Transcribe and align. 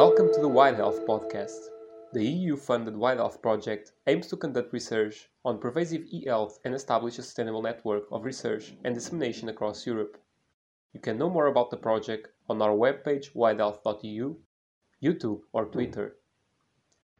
Welcome 0.00 0.32
to 0.32 0.40
the 0.40 0.48
Wide 0.48 0.76
Health 0.76 1.04
Podcast. 1.06 1.68
The 2.14 2.24
EU 2.24 2.56
funded 2.56 2.96
Wide 2.96 3.18
Health 3.18 3.42
project 3.42 3.92
aims 4.06 4.28
to 4.28 4.36
conduct 4.38 4.72
research 4.72 5.28
on 5.44 5.58
pervasive 5.58 6.06
e 6.08 6.24
health 6.24 6.58
and 6.64 6.74
establish 6.74 7.18
a 7.18 7.22
sustainable 7.22 7.60
network 7.60 8.04
of 8.10 8.24
research 8.24 8.72
and 8.82 8.94
dissemination 8.94 9.50
across 9.50 9.86
Europe. 9.86 10.16
You 10.94 11.00
can 11.00 11.18
know 11.18 11.28
more 11.28 11.48
about 11.48 11.68
the 11.68 11.76
project 11.76 12.28
on 12.48 12.62
our 12.62 12.70
webpage 12.70 13.34
widehealth.eu, 13.34 14.36
YouTube, 15.02 15.42
or 15.52 15.66
Twitter. 15.66 16.16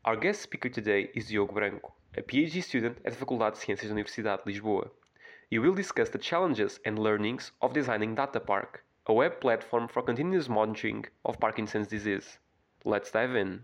Our 0.06 0.16
guest 0.16 0.40
speaker 0.40 0.70
today 0.70 1.10
is 1.14 1.26
Diogo 1.28 1.52
Branco, 1.52 1.92
a 2.16 2.22
PhD 2.22 2.64
student 2.64 2.96
at 3.04 3.12
Faculdade 3.12 3.56
de 3.56 3.60
Ciências 3.60 3.88
da 3.88 3.94
Universidade 3.94 4.42
de 4.42 4.52
Lisboa. 4.52 4.88
He 5.50 5.58
will 5.58 5.74
discuss 5.74 6.08
the 6.08 6.18
challenges 6.18 6.80
and 6.86 6.98
learnings 6.98 7.52
of 7.60 7.74
designing 7.74 8.16
DataPark, 8.16 8.80
a 9.04 9.12
web 9.12 9.38
platform 9.38 9.86
for 9.86 10.00
continuous 10.00 10.48
monitoring 10.48 11.04
of 11.26 11.38
Parkinson's 11.38 11.86
disease. 11.86 12.38
Let's 12.84 13.10
dive 13.10 13.36
in. 13.36 13.60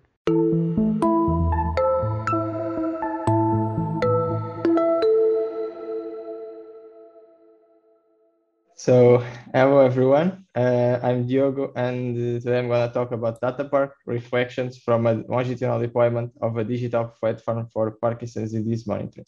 So, 8.79 9.25
hello 9.55 9.79
everyone. 9.81 10.45
Uh, 10.55 11.01
I'm 11.03 11.27
Diogo, 11.27 11.73
and 11.75 12.15
today 12.43 12.59
I'm 12.59 12.69
going 12.69 12.87
to 12.87 12.93
talk 12.93 13.13
about 13.13 13.41
DataPark 13.41 13.93
reflections 14.05 14.79
from 14.79 15.07
a 15.07 15.15
longitudinal 15.15 15.81
deployment 15.81 16.33
of 16.43 16.59
a 16.59 16.65
digital 16.65 17.07
platform 17.19 17.69
for 17.73 17.93
Parkinson's 17.93 18.53
disease 18.53 18.87
monitoring. 18.87 19.27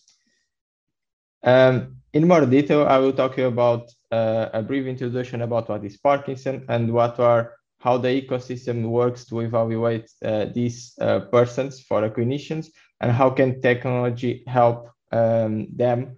Um, 1.43 1.97
in 2.13 2.29
more 2.29 2.45
detail, 2.45 2.87
I 2.87 2.99
will 2.99 3.15
talk 3.15 3.39
you 3.39 3.47
about 3.47 3.91
uh, 4.13 4.51
a 4.53 4.63
brief 4.63 4.87
introduction 4.87 5.41
about 5.41 5.71
what 5.71 5.83
is 5.85 5.97
Parkinson 5.97 6.67
and 6.69 6.93
what 6.93 7.19
are 7.19 7.55
how 7.81 7.97
the 7.97 8.09
ecosystem 8.09 8.89
works 8.89 9.25
to 9.27 9.41
evaluate 9.41 10.11
uh, 10.25 10.47
these 10.47 10.95
uh, 11.01 11.21
persons 11.21 11.81
for 11.81 12.09
clinicians 12.11 12.69
and 13.01 13.13
how 13.13 13.31
can 13.31 13.61
technology 13.61 14.43
help 14.47 14.91
um, 15.13 15.69
them 15.75 16.17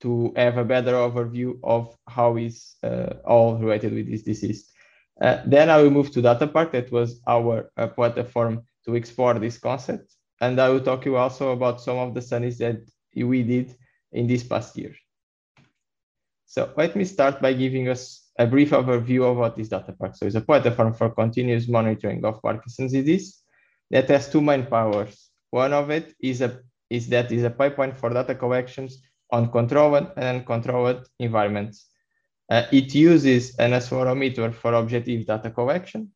to 0.00 0.32
have 0.36 0.58
a 0.58 0.64
better 0.64 0.92
overview 0.92 1.58
of 1.64 1.96
how 2.06 2.36
is 2.36 2.76
uh, 2.82 3.14
all 3.24 3.56
related 3.56 3.92
with 3.92 4.08
this 4.10 4.22
disease. 4.22 4.70
Uh, 5.20 5.42
then 5.46 5.68
I 5.70 5.82
will 5.82 5.90
move 5.90 6.12
to 6.12 6.22
DataPark 6.22 6.72
that 6.72 6.92
was 6.92 7.20
our 7.26 7.70
uh, 7.76 7.88
platform 7.88 8.62
to 8.84 8.94
explore 8.94 9.34
this 9.34 9.58
concept. 9.58 10.14
And 10.40 10.60
I 10.60 10.68
will 10.68 10.80
talk 10.80 11.04
you 11.04 11.16
also 11.16 11.50
about 11.50 11.80
some 11.80 11.96
of 11.96 12.14
the 12.14 12.22
studies 12.22 12.58
that 12.58 12.80
we 13.16 13.42
did 13.42 13.74
in 14.12 14.28
this 14.28 14.44
past 14.44 14.76
year. 14.78 14.94
So 16.46 16.72
let 16.76 16.94
me 16.94 17.04
start 17.04 17.42
by 17.42 17.52
giving 17.52 17.88
us 17.88 18.27
a 18.38 18.46
brief 18.46 18.70
overview 18.70 19.28
of 19.30 19.36
what 19.36 19.58
is 19.58 19.68
DataPark. 19.68 20.16
So 20.16 20.26
it's 20.26 20.36
a 20.36 20.40
platform 20.40 20.94
for 20.94 21.10
continuous 21.10 21.68
monitoring 21.68 22.24
of 22.24 22.40
Parkinson's 22.40 22.92
disease 22.92 23.42
that 23.90 24.08
has 24.08 24.30
two 24.30 24.40
main 24.40 24.66
powers. 24.66 25.30
One 25.50 25.72
of 25.72 25.90
it 25.90 26.14
is 26.20 26.40
a 26.40 26.60
is 26.90 27.08
that 27.08 27.30
is 27.32 27.44
a 27.44 27.50
pipeline 27.50 27.92
for 27.92 28.08
data 28.10 28.34
collections 28.34 29.02
on 29.30 29.50
controlled 29.50 30.10
and 30.16 30.38
uncontrolled 30.38 31.06
environments. 31.18 31.86
Uh, 32.50 32.64
it 32.72 32.94
uses 32.94 33.56
an 33.58 33.72
accelerometer 33.72 34.54
for 34.54 34.72
objective 34.72 35.26
data 35.26 35.50
collection. 35.50 36.10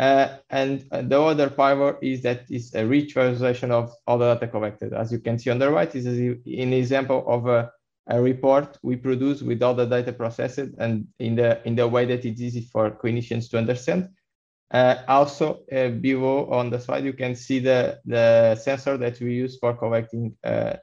Uh, 0.00 0.38
and 0.50 0.84
the 0.90 1.20
other 1.20 1.48
power 1.48 1.96
is 2.02 2.22
that 2.22 2.42
it's 2.50 2.74
a 2.74 2.84
rich 2.84 3.14
visualization 3.14 3.70
of 3.70 3.92
all 4.08 4.18
the 4.18 4.34
data 4.34 4.48
collected. 4.48 4.92
As 4.92 5.12
you 5.12 5.20
can 5.20 5.38
see 5.38 5.50
on 5.50 5.60
the 5.60 5.70
right, 5.70 5.94
is 5.94 6.06
an 6.06 6.72
example 6.72 7.24
of 7.28 7.46
a, 7.46 7.70
a 8.08 8.20
report 8.20 8.78
we 8.82 8.96
produce 8.96 9.42
with 9.42 9.62
all 9.62 9.74
the 9.74 9.86
data 9.86 10.12
processed 10.12 10.58
and 10.78 11.06
in 11.18 11.34
the, 11.34 11.66
in 11.66 11.74
the 11.74 11.86
way 11.86 12.04
that 12.04 12.24
it's 12.24 12.40
easy 12.40 12.60
for 12.60 12.90
clinicians 12.90 13.50
to 13.50 13.58
understand. 13.58 14.08
Uh, 14.70 14.96
also, 15.08 15.60
uh, 15.72 15.88
below 15.88 16.50
on 16.50 16.68
the 16.68 16.78
slide, 16.78 17.04
you 17.04 17.12
can 17.12 17.34
see 17.34 17.58
the, 17.60 17.98
the 18.04 18.56
sensor 18.56 18.96
that 18.96 19.20
we 19.20 19.34
use 19.34 19.56
for 19.58 19.74
collecting 19.74 20.36
uh, 20.42 20.74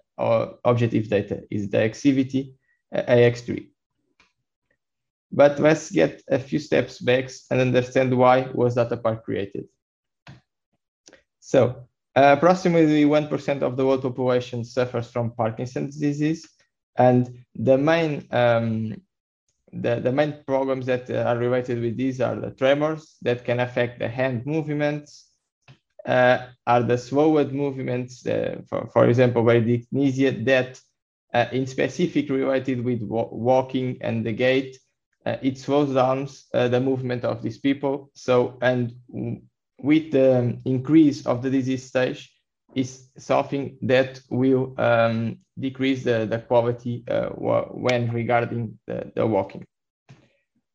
objective 0.64 1.10
data 1.10 1.42
is 1.50 1.70
the 1.70 1.78
Axivity 1.78 2.54
uh, 2.96 3.02
AX3. 3.02 3.68
But 5.32 5.60
let's 5.60 5.92
get 5.92 6.22
a 6.30 6.40
few 6.40 6.60
steps 6.60 7.00
back 7.00 7.30
and 7.50 7.62
understand 7.62 8.16
why 8.18 8.50
was 8.54 8.76
DataPark 8.76 9.24
created. 9.24 9.66
So 11.40 11.88
uh, 12.16 12.36
approximately 12.38 13.06
1% 13.06 13.62
of 13.62 13.78
the 13.78 13.86
world 13.86 14.02
population 14.02 14.64
suffers 14.64 15.10
from 15.10 15.32
Parkinson's 15.32 15.98
disease. 15.98 16.48
And 16.98 17.44
the 17.56 17.78
main, 17.78 18.28
um, 18.32 19.02
the, 19.72 20.00
the 20.00 20.12
main 20.12 20.44
problems 20.46 20.86
that 20.88 21.10
are 21.10 21.38
related 21.38 21.82
with 21.82 21.98
these 21.98 22.22
are 22.22 22.36
the 22.36 22.52
tremors 22.52 23.16
that 23.22 23.46
can 23.46 23.60
affect 23.60 24.00
the 24.00 24.08
hand 24.08 24.46
movements, 24.46 25.30
uh, 26.06 26.48
are 26.68 26.84
the 26.84 26.98
slowed 26.98 27.54
movements, 27.54 28.26
uh, 28.26 28.62
for, 28.68 28.90
for 28.92 29.08
example, 29.08 29.44
bradykinesia 29.44 30.44
that 30.46 30.82
uh, 31.34 31.46
in 31.52 31.66
specific 31.66 32.30
related 32.30 32.84
with 32.84 33.02
walking 33.02 33.98
and 34.02 34.26
the 34.26 34.34
gait, 34.34 34.78
uh, 35.26 35.38
it 35.42 35.58
slows 35.58 35.94
down 35.94 36.28
uh, 36.54 36.68
the 36.68 36.80
movement 36.80 37.24
of 37.24 37.42
these 37.42 37.60
people. 37.60 38.10
So, 38.16 38.58
and 38.62 38.94
with 39.80 40.12
the 40.12 40.60
increase 40.66 41.26
of 41.26 41.42
the 41.42 41.50
disease 41.50 41.86
stage, 41.86 42.34
is 42.76 43.10
something 43.18 43.78
that 43.82 44.20
will 44.30 44.74
um, 44.78 45.38
decrease 45.60 46.04
the, 46.04 46.26
the 46.26 46.40
quality 46.40 47.04
uh, 47.10 47.30
when 47.30 48.12
regarding 48.12 48.78
the, 48.88 49.12
the 49.16 49.26
walking. 49.26 49.66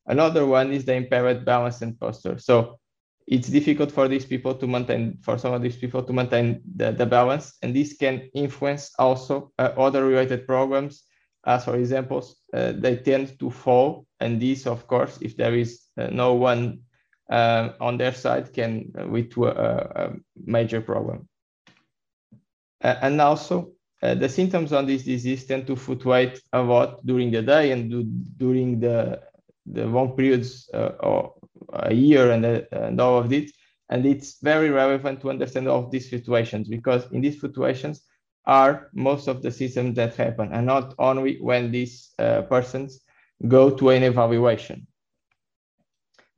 Another 0.05 0.45
one 0.45 0.71
is 0.71 0.85
the 0.85 0.93
impaired 0.93 1.43
balance 1.43 1.81
and 1.81 1.99
posture. 1.99 2.37
So 2.37 2.79
it's 3.27 3.49
difficult 3.49 3.91
for 3.91 4.07
these 4.07 4.25
people 4.25 4.55
to 4.55 4.67
maintain, 4.67 5.17
for 5.21 5.37
some 5.37 5.53
of 5.53 5.61
these 5.61 5.75
people 5.75 6.01
to 6.03 6.13
maintain 6.13 6.61
the, 6.75 6.91
the 6.93 7.05
balance. 7.05 7.57
And 7.61 7.75
this 7.75 7.97
can 7.97 8.29
influence 8.33 8.91
also 8.97 9.51
uh, 9.59 9.73
other 9.77 10.05
related 10.05 10.47
programs. 10.47 11.03
As 11.45 11.65
for 11.65 11.75
examples, 11.75 12.37
uh, 12.53 12.73
they 12.77 12.97
tend 12.97 13.37
to 13.39 13.49
fall. 13.49 14.05
And 14.19 14.41
this, 14.41 14.65
of 14.65 14.87
course, 14.87 15.17
if 15.21 15.35
there 15.35 15.55
is 15.55 15.81
uh, 15.97 16.07
no 16.07 16.33
one 16.33 16.79
uh, 17.29 17.69
on 17.81 17.97
their 17.97 18.13
side, 18.13 18.53
can 18.53 18.91
lead 18.95 19.31
to 19.31 19.47
a, 19.47 19.51
a 19.51 20.13
major 20.45 20.79
problem. 20.81 21.27
Uh, 22.83 22.95
and 23.01 23.19
also, 23.19 23.71
uh, 24.03 24.13
the 24.13 24.29
symptoms 24.29 24.73
on 24.73 24.85
this 24.85 25.03
disease 25.03 25.45
tend 25.45 25.65
to 25.65 25.75
fluctuate 25.75 26.39
a 26.53 26.61
lot 26.61 27.03
during 27.05 27.31
the 27.31 27.41
day 27.41 27.71
and 27.71 27.89
do, 27.89 28.03
during 28.37 28.79
the, 28.79 29.19
the 29.65 29.85
long 29.85 30.15
periods 30.15 30.69
or 30.73 31.33
a 31.73 31.93
year 31.93 32.31
and, 32.31 32.45
uh, 32.45 32.61
and 32.71 33.01
all 33.01 33.17
of 33.17 33.29
this. 33.29 33.51
And 33.89 34.05
it's 34.05 34.39
very 34.41 34.69
relevant 34.69 35.21
to 35.21 35.29
understand 35.29 35.67
all 35.67 35.85
of 35.85 35.91
these 35.91 36.09
situations 36.09 36.67
because 36.67 37.11
in 37.11 37.21
these 37.21 37.41
situations 37.41 38.03
are 38.45 38.89
most 38.93 39.27
of 39.27 39.41
the 39.41 39.51
systems 39.51 39.95
that 39.95 40.15
happen 40.15 40.51
and 40.53 40.65
not 40.65 40.93
only 40.99 41.37
when 41.41 41.71
these 41.71 42.11
uh, 42.19 42.43
persons 42.43 43.01
go 43.47 43.69
to 43.69 43.89
an 43.89 44.03
evaluation. 44.03 44.87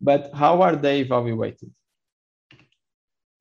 But 0.02 0.32
how 0.34 0.62
are 0.62 0.76
they 0.76 1.02
evaluated? 1.02 1.72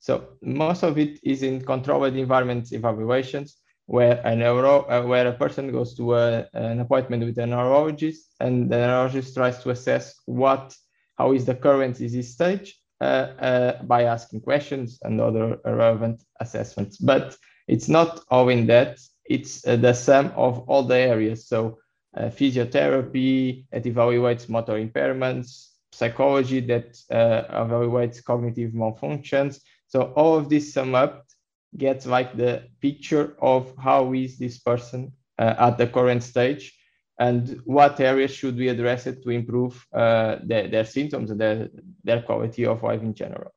So 0.09 0.23
most 0.41 0.81
of 0.81 0.97
it 0.97 1.19
is 1.21 1.43
in 1.43 1.61
controlled 1.61 2.15
environment 2.15 2.71
evaluations 2.71 3.57
where 3.85 4.19
a 4.25 4.33
uh, 4.33 5.03
where 5.03 5.27
a 5.27 5.33
person 5.33 5.71
goes 5.71 5.93
to 5.97 6.15
a, 6.15 6.47
an 6.53 6.79
appointment 6.79 7.23
with 7.23 7.37
a 7.37 7.45
neurologist 7.45 8.33
and 8.39 8.71
the 8.71 8.77
neurologist 8.77 9.35
tries 9.35 9.61
to 9.61 9.69
assess 9.69 10.15
what 10.25 10.75
how 11.19 11.33
is 11.33 11.45
the 11.45 11.53
current 11.53 11.95
disease 11.97 12.33
stage 12.33 12.81
uh, 13.01 13.03
uh, 13.49 13.83
by 13.83 14.05
asking 14.05 14.41
questions 14.41 14.97
and 15.03 15.21
other 15.21 15.59
relevant 15.63 16.23
assessments. 16.39 16.97
But 16.97 17.37
it's 17.67 17.87
not 17.87 18.21
all 18.31 18.49
in 18.49 18.65
that, 18.65 18.97
it's 19.25 19.67
uh, 19.67 19.75
the 19.75 19.93
sum 19.93 20.33
of 20.35 20.67
all 20.67 20.81
the 20.81 20.97
areas. 20.97 21.47
So 21.47 21.77
physiotherapy 22.17 23.65
that 23.71 23.83
evaluates 23.83 24.49
motor 24.49 24.73
impairments, 24.83 25.67
psychology 25.91 26.61
that 26.61 26.93
evaluates 27.11 28.23
cognitive 28.23 28.71
malfunctions. 28.71 29.59
So 29.89 30.13
all 30.15 30.37
of 30.37 30.49
this 30.49 30.73
sum 30.73 30.95
up 30.95 31.25
gets 31.75 32.05
like 32.05 32.37
the 32.37 32.63
picture 32.79 33.35
of 33.41 33.73
how 33.77 34.13
is 34.13 34.37
this 34.37 34.59
person 34.59 35.13
uh, 35.37 35.55
at 35.57 35.77
the 35.77 35.87
current 35.87 36.23
stage 36.23 36.75
and 37.19 37.59
what 37.65 37.99
areas 37.99 38.31
should 38.31 38.55
we 38.55 38.69
address 38.69 39.07
it 39.07 39.23
to 39.23 39.29
improve 39.31 39.85
uh, 39.93 40.37
their, 40.43 40.67
their, 40.67 40.85
symptoms 40.85 41.31
and 41.31 41.41
their, 41.41 41.69
their 42.03 42.21
quality 42.21 42.65
of 42.65 42.81
life 42.83 43.01
in 43.01 43.13
general. 43.13 43.51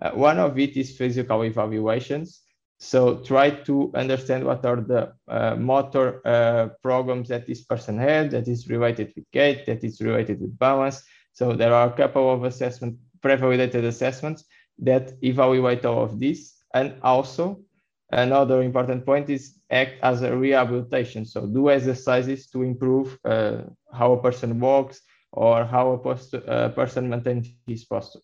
Uh, 0.00 0.10
one 0.10 0.38
of 0.38 0.58
it 0.58 0.76
is 0.76 0.96
physical 0.96 1.44
evaluations. 1.44 2.40
So 2.80 3.18
try 3.18 3.50
to 3.50 3.90
understand 3.94 4.44
what 4.44 4.64
are 4.64 4.80
the 4.80 5.12
uh, 5.28 5.56
motor 5.56 6.26
uh, 6.26 6.68
problems 6.82 7.28
that 7.28 7.46
this 7.46 7.64
person 7.64 7.98
had 7.98 8.30
that 8.30 8.48
is 8.48 8.68
related 8.68 9.12
with 9.14 9.30
gait, 9.32 9.66
that 9.66 9.84
is 9.84 10.00
related 10.00 10.40
with 10.40 10.58
balance. 10.58 11.02
So 11.32 11.52
there 11.52 11.74
are 11.74 11.88
a 11.88 11.96
couple 11.96 12.32
of 12.32 12.44
assessment, 12.44 12.96
pre-validated 13.20 13.84
assessments 13.84 14.44
that 14.78 15.12
evaluate 15.22 15.84
all 15.84 16.04
of 16.04 16.18
this. 16.18 16.62
And 16.74 16.94
also 17.02 17.62
Another 18.10 18.62
important 18.62 19.04
point 19.04 19.28
is 19.28 19.58
act 19.70 19.96
as 20.02 20.22
a 20.22 20.34
rehabilitation. 20.34 21.26
So 21.26 21.46
do 21.46 21.70
exercises 21.70 22.46
to 22.50 22.62
improve 22.62 23.18
uh, 23.24 23.64
how 23.92 24.12
a 24.12 24.22
person 24.22 24.58
walks 24.58 25.02
or 25.32 25.64
how 25.64 25.92
a 25.92 25.98
post, 25.98 26.34
uh, 26.34 26.70
person 26.70 27.10
maintains 27.10 27.48
his 27.66 27.84
posture. 27.84 28.20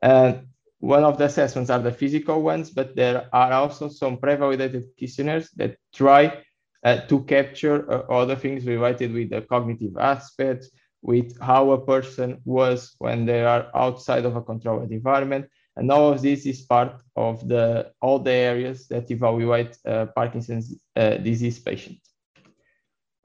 And 0.00 0.46
one 0.78 1.02
of 1.02 1.18
the 1.18 1.24
assessments 1.24 1.70
are 1.70 1.80
the 1.80 1.90
physical 1.90 2.42
ones, 2.42 2.70
but 2.70 2.94
there 2.94 3.28
are 3.32 3.52
also 3.52 3.88
some 3.88 4.18
pre-validated 4.18 4.84
questionnaires 4.96 5.50
that 5.56 5.76
try 5.92 6.42
uh, 6.84 7.00
to 7.08 7.24
capture 7.24 7.90
uh, 7.90 8.02
other 8.12 8.36
things 8.36 8.64
related 8.64 9.12
with 9.12 9.30
the 9.30 9.42
cognitive 9.42 9.96
aspects, 9.98 10.70
with 11.06 11.40
how 11.40 11.70
a 11.70 11.86
person 11.92 12.40
was 12.44 12.96
when 12.98 13.26
they 13.26 13.42
are 13.44 13.70
outside 13.74 14.24
of 14.24 14.34
a 14.34 14.42
controlled 14.42 14.90
environment. 14.90 15.46
And 15.76 15.90
all 15.92 16.12
of 16.12 16.20
this 16.20 16.46
is 16.46 16.62
part 16.62 17.00
of 17.14 17.46
the 17.46 17.92
all 18.00 18.18
the 18.18 18.32
areas 18.32 18.88
that 18.88 19.10
evaluate 19.10 19.76
uh, 19.86 20.06
Parkinson's 20.16 20.74
uh, 20.96 21.16
disease 21.28 21.58
patients. 21.60 22.10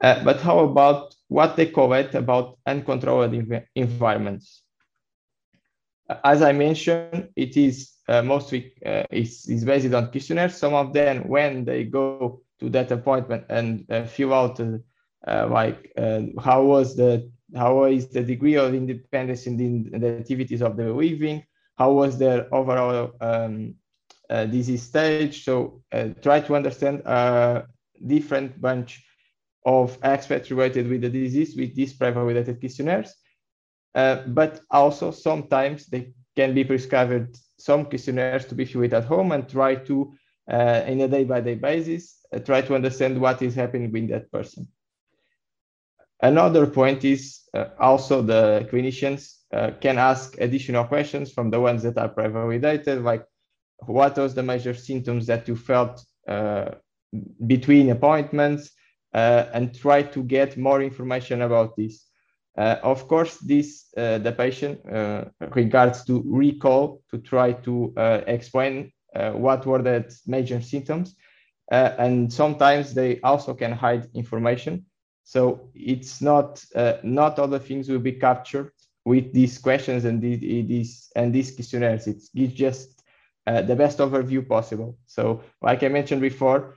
Uh, 0.00 0.22
but 0.22 0.40
how 0.40 0.60
about 0.60 1.14
what 1.28 1.56
they 1.56 1.66
collect 1.66 2.14
about 2.14 2.58
uncontrolled 2.66 3.32
env 3.32 3.64
environments? 3.74 4.62
As 6.24 6.42
I 6.42 6.52
mentioned, 6.52 7.30
it 7.34 7.56
is 7.56 7.92
uh, 8.08 8.22
mostly 8.22 8.72
uh, 8.84 9.04
is, 9.10 9.48
is 9.48 9.64
based 9.64 9.94
on 9.94 10.10
questionnaires. 10.10 10.56
Some 10.56 10.74
of 10.74 10.92
them, 10.92 11.28
when 11.28 11.64
they 11.64 11.84
go 11.84 12.42
to 12.60 12.68
that 12.70 12.92
appointment 12.92 13.44
and 13.48 13.90
uh, 13.90 14.04
fill 14.04 14.32
out 14.34 14.60
like 15.26 15.92
how 16.46 16.62
was 16.64 16.96
the 16.96 17.30
how 17.56 17.84
is 17.84 18.08
the 18.08 18.22
degree 18.22 18.54
of 18.54 18.74
independence 18.74 19.46
in 19.46 19.56
the, 19.56 19.94
in 19.94 20.00
the 20.00 20.18
activities 20.18 20.62
of 20.62 20.76
the 20.76 20.92
living, 20.92 21.44
how 21.76 21.92
was 21.92 22.18
their 22.18 22.52
overall 22.54 23.12
um, 23.20 23.74
uh, 24.30 24.46
disease 24.46 24.82
stage. 24.82 25.44
So 25.44 25.82
uh, 25.92 26.08
try 26.22 26.40
to 26.40 26.56
understand 26.56 27.02
a 27.04 27.66
different 28.06 28.60
bunch 28.60 29.04
of 29.64 29.98
aspects 30.02 30.50
related 30.50 30.88
with 30.88 31.02
the 31.02 31.10
disease 31.10 31.54
with 31.56 31.74
these 31.74 31.92
pre-validated 31.92 32.58
questionnaires. 32.58 33.14
Uh, 33.94 34.22
but 34.26 34.60
also 34.70 35.10
sometimes 35.10 35.86
they 35.86 36.14
can 36.34 36.54
be 36.54 36.64
prescribed 36.64 37.36
some 37.58 37.84
questionnaires 37.84 38.46
to 38.46 38.54
be 38.54 38.64
filled 38.64 38.94
at 38.94 39.04
home 39.04 39.32
and 39.32 39.48
try 39.48 39.74
to, 39.74 40.14
uh, 40.50 40.82
in 40.86 41.00
a 41.02 41.08
day-by-day 41.08 41.56
-day 41.56 41.60
basis, 41.60 42.02
uh, 42.32 42.40
try 42.40 42.62
to 42.62 42.74
understand 42.74 43.18
what 43.18 43.42
is 43.42 43.54
happening 43.54 43.92
with 43.92 44.08
that 44.08 44.30
person. 44.30 44.66
Another 46.22 46.68
point 46.68 47.04
is 47.04 47.40
uh, 47.52 47.66
also 47.80 48.22
the 48.22 48.68
clinicians 48.70 49.38
uh, 49.52 49.72
can 49.80 49.98
ask 49.98 50.38
additional 50.40 50.84
questions 50.84 51.32
from 51.32 51.50
the 51.50 51.60
ones 51.60 51.82
that 51.82 51.98
are 51.98 52.08
pre-validated, 52.08 53.02
like 53.02 53.24
what 53.86 54.16
was 54.16 54.32
the 54.32 54.42
major 54.42 54.72
symptoms 54.72 55.26
that 55.26 55.48
you 55.48 55.56
felt 55.56 56.04
uh, 56.28 56.70
between 57.44 57.90
appointments, 57.90 58.70
uh, 59.12 59.46
and 59.52 59.74
try 59.74 60.00
to 60.00 60.22
get 60.22 60.56
more 60.56 60.80
information 60.80 61.42
about 61.42 61.76
this. 61.76 62.06
Uh, 62.56 62.76
of 62.82 63.08
course, 63.08 63.38
this 63.38 63.86
uh, 63.96 64.18
the 64.18 64.32
patient 64.32 64.78
regards 65.54 66.04
to 66.04 66.22
recall 66.26 67.02
to 67.10 67.18
try 67.18 67.52
to 67.52 67.92
explain 68.26 68.92
what 69.14 69.66
were 69.66 69.82
the 69.82 70.04
major 70.26 70.60
symptoms, 70.60 71.16
and 71.70 72.32
sometimes 72.32 72.94
they 72.94 73.20
also 73.22 73.54
can 73.54 73.72
hide 73.72 74.06
information 74.14 74.84
so 75.24 75.70
it's 75.74 76.20
not 76.20 76.64
uh, 76.74 76.94
not 77.02 77.38
all 77.38 77.48
the 77.48 77.60
things 77.60 77.88
will 77.88 77.98
be 77.98 78.12
captured 78.12 78.72
with 79.04 79.32
these 79.32 79.58
questions 79.58 80.04
and 80.04 80.20
these 80.20 81.10
and 81.16 81.34
these 81.34 81.54
questionnaires. 81.54 82.06
It 82.06 82.22
gives 82.34 82.54
just 82.54 83.02
uh, 83.46 83.62
the 83.62 83.76
best 83.76 83.98
overview 83.98 84.46
possible. 84.46 84.98
So 85.06 85.42
like 85.60 85.82
I 85.82 85.88
mentioned 85.88 86.20
before, 86.20 86.76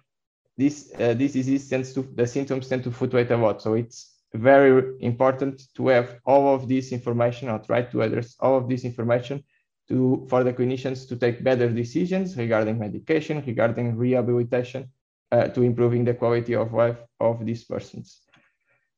this 0.58 0.92
uh, 1.00 1.14
this 1.14 1.34
disease 1.34 1.70
tends 1.70 1.94
to 1.94 2.02
the 2.02 2.28
symptoms 2.28 2.68
tend 2.68 2.84
to 2.84 2.92
fluctuate 2.92 3.32
a 3.32 3.38
lot. 3.38 3.62
So 3.62 3.74
it's 3.74 4.14
very 4.34 4.96
important 5.00 5.64
to 5.76 5.88
have 5.88 6.20
all 6.26 6.54
of 6.54 6.68
this 6.68 6.92
information 6.92 7.50
or 7.50 7.60
try 7.60 7.84
to 7.84 8.02
address 8.02 8.36
all 8.40 8.58
of 8.58 8.68
this 8.68 8.84
information 8.84 9.44
to 9.88 10.26
for 10.30 10.44
the 10.44 10.54
clinicians 10.54 11.08
to 11.08 11.16
take 11.16 11.44
better 11.44 11.70
decisions 11.70 12.38
regarding 12.38 12.80
medication, 12.80 13.44
regarding 13.46 13.96
rehabilitation, 13.96 14.90
uh, 15.32 15.48
to 15.50 15.62
improving 15.62 16.04
the 16.04 16.14
quality 16.14 16.56
of 16.56 16.74
life 16.74 16.98
of 17.20 17.46
these 17.46 17.64
persons. 17.64 18.25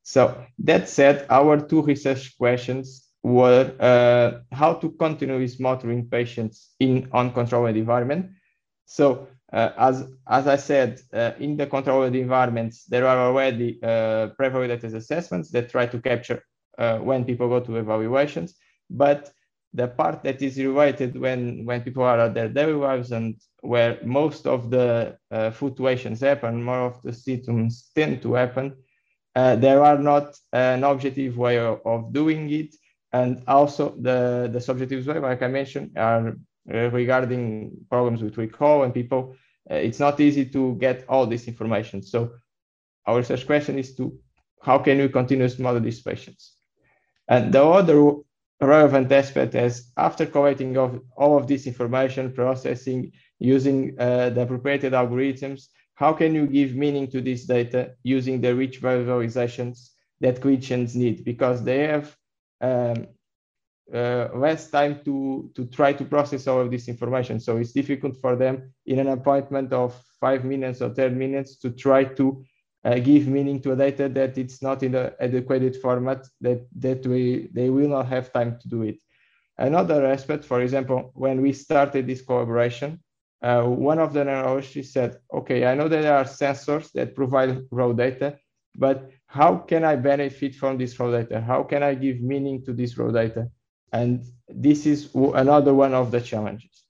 So 0.07 0.41
that 0.59 0.87
said, 0.87 1.25
our 1.29 1.59
two 1.59 1.81
research 1.81 2.37
questions 2.37 3.09
were 3.23 3.73
uh, 3.77 4.55
how 4.55 4.75
to 4.75 4.91
continue 4.91 5.37
with 5.37 5.59
monitoring 5.59 6.07
patients 6.07 6.75
in 6.79 7.09
uncontrolled 7.11 7.75
environment. 7.75 8.31
So 8.85 9.27
uh, 9.51 9.71
as, 9.77 10.07
as 10.29 10.47
I 10.47 10.55
said, 10.55 11.01
uh, 11.11 11.31
in 11.39 11.57
the 11.57 11.67
controlled 11.67 12.15
environments, 12.15 12.85
there 12.85 13.05
are 13.05 13.17
already 13.17 13.79
uh, 13.83 14.27
pre-validated 14.27 14.95
assessments 14.95 15.51
that 15.51 15.69
try 15.69 15.85
to 15.87 15.99
capture 15.99 16.41
uh, 16.77 16.99
when 16.99 17.25
people 17.25 17.49
go 17.49 17.59
to 17.59 17.75
evaluations, 17.75 18.55
but 18.89 19.33
the 19.73 19.89
part 19.89 20.23
that 20.23 20.41
is 20.41 20.57
related 20.57 21.19
when, 21.19 21.65
when 21.65 21.81
people 21.81 22.03
are 22.03 22.21
at 22.21 22.33
their 22.33 22.47
daily 22.47 22.71
lives 22.71 23.11
and 23.11 23.35
where 23.59 23.99
most 24.05 24.47
of 24.47 24.69
the 24.69 25.17
uh, 25.31 25.51
fluctuations 25.51 26.21
happen, 26.21 26.63
more 26.63 26.85
of 26.85 27.01
the 27.01 27.11
symptoms 27.11 27.91
tend 27.93 28.21
to 28.21 28.35
happen, 28.35 28.73
there 29.55 29.83
are 29.83 29.97
not 29.97 30.35
an 30.51 30.83
objective 30.83 31.37
way 31.37 31.59
of, 31.59 31.79
of, 31.85 32.11
doing 32.11 32.49
it. 32.49 32.75
And 33.13 33.43
also 33.47 33.95
the, 33.99 34.49
the 34.51 34.59
subjective 34.59 35.05
way, 35.07 35.19
like 35.19 35.41
I 35.41 35.47
mentioned, 35.47 35.97
are 35.97 36.35
uh, 36.73 36.89
regarding 36.91 37.71
problems 37.89 38.21
with 38.21 38.37
recall 38.37 38.83
and 38.83 38.93
people, 38.93 39.35
uh, 39.69 39.75
it's 39.75 39.99
not 39.99 40.19
easy 40.19 40.45
to 40.45 40.75
get 40.75 41.05
all 41.07 41.25
this 41.25 41.47
information. 41.47 42.01
So 42.01 42.31
our 43.05 43.17
research 43.17 43.45
question 43.45 43.77
is 43.79 43.95
to, 43.95 44.17
how 44.61 44.79
can 44.79 44.97
we 44.97 45.07
continuously 45.07 45.63
model 45.63 45.81
these 45.81 46.01
patients? 46.01 46.55
And 47.27 47.53
the 47.53 47.63
other 47.63 48.15
relevant 48.59 49.11
aspect 49.11 49.55
is 49.55 49.91
after 49.97 50.25
collecting 50.25 50.77
of 50.77 51.01
all 51.15 51.37
of 51.37 51.47
this 51.47 51.67
information, 51.67 52.33
processing, 52.33 53.11
using 53.39 53.95
uh, 53.99 54.29
the 54.29 54.41
appropriate 54.41 54.81
algorithms, 54.81 55.67
how 55.97 56.13
can 56.13 56.35
you 56.35 56.45
give 56.45 56.75
meaning 56.75 57.07
to 57.07 57.21
this 57.21 57.45
data 57.45 57.91
using 58.03 58.39
the 58.39 58.53
rich 58.53 58.81
visualizations 58.81 59.89
that 60.21 60.39
clinicians 60.39 60.95
need? 60.95 61.25
Because 61.25 61.63
they 61.63 61.87
have 61.87 62.15
um, 62.61 63.07
uh, 63.91 64.27
less 64.35 64.69
time 64.69 65.01
to, 65.05 65.49
to 65.55 65.65
try 65.65 65.93
to 65.93 66.05
process 66.05 66.45
all 66.45 66.61
of 66.61 66.69
this 66.69 66.87
information. 66.87 67.39
So 67.39 67.57
it's 67.57 67.71
difficult 67.71 68.15
for 68.21 68.35
them 68.35 68.71
in 68.85 68.99
an 68.99 69.07
appointment 69.07 69.73
of 69.73 69.99
five 70.21 70.45
minutes 70.45 70.83
or 70.83 70.93
10 70.93 71.17
minutes 71.17 71.57
to 71.61 71.71
try 71.71 72.03
to 72.03 72.45
uh, 72.85 72.99
give 72.99 73.27
meaning 73.27 73.59
to 73.61 73.71
a 73.71 73.75
data 73.75 74.07
that 74.07 74.37
it's 74.37 74.61
not 74.61 74.83
in 74.83 74.91
the 74.91 75.15
adequate 75.19 75.77
format 75.77 76.27
that, 76.41 76.67
that 76.77 77.07
we, 77.07 77.49
they 77.53 77.71
will 77.71 77.89
not 77.89 78.05
have 78.05 78.31
time 78.31 78.59
to 78.61 78.69
do 78.69 78.83
it. 78.83 78.99
Another 79.57 80.05
aspect, 80.05 80.45
for 80.45 80.61
example, 80.61 81.09
when 81.15 81.41
we 81.41 81.53
started 81.53 82.05
this 82.05 82.21
collaboration, 82.21 82.99
uh, 83.41 83.63
one 83.63 83.99
of 83.99 84.13
the 84.13 84.23
neurologists 84.23 84.93
said, 84.93 85.17
okay, 85.33 85.65
I 85.65 85.75
know 85.75 85.87
that 85.87 86.01
there 86.01 86.17
are 86.17 86.23
sensors 86.23 86.91
that 86.93 87.15
provide 87.15 87.65
raw 87.71 87.93
data, 87.93 88.39
but 88.75 89.11
how 89.27 89.57
can 89.57 89.83
I 89.83 89.95
benefit 89.95 90.55
from 90.55 90.77
this 90.77 90.99
raw 90.99 91.11
data? 91.11 91.41
How 91.41 91.63
can 91.63 91.83
I 91.83 91.93
give 91.93 92.21
meaning 92.21 92.63
to 92.65 92.73
this 92.73 92.97
raw 92.97 93.11
data? 93.11 93.49
And 93.91 94.25
this 94.47 94.85
is 94.85 95.13
another 95.13 95.73
one 95.73 95.93
of 95.93 96.11
the 96.11 96.21
challenges. 96.21 96.83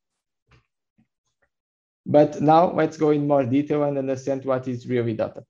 But 2.05 2.41
now 2.41 2.71
let's 2.71 2.95
go 2.97 3.09
in 3.11 3.27
more 3.27 3.43
detail 3.43 3.83
and 3.83 3.97
understand 3.97 4.45
what 4.45 4.67
is 4.67 4.87
really 4.87 5.13
data 5.13 5.43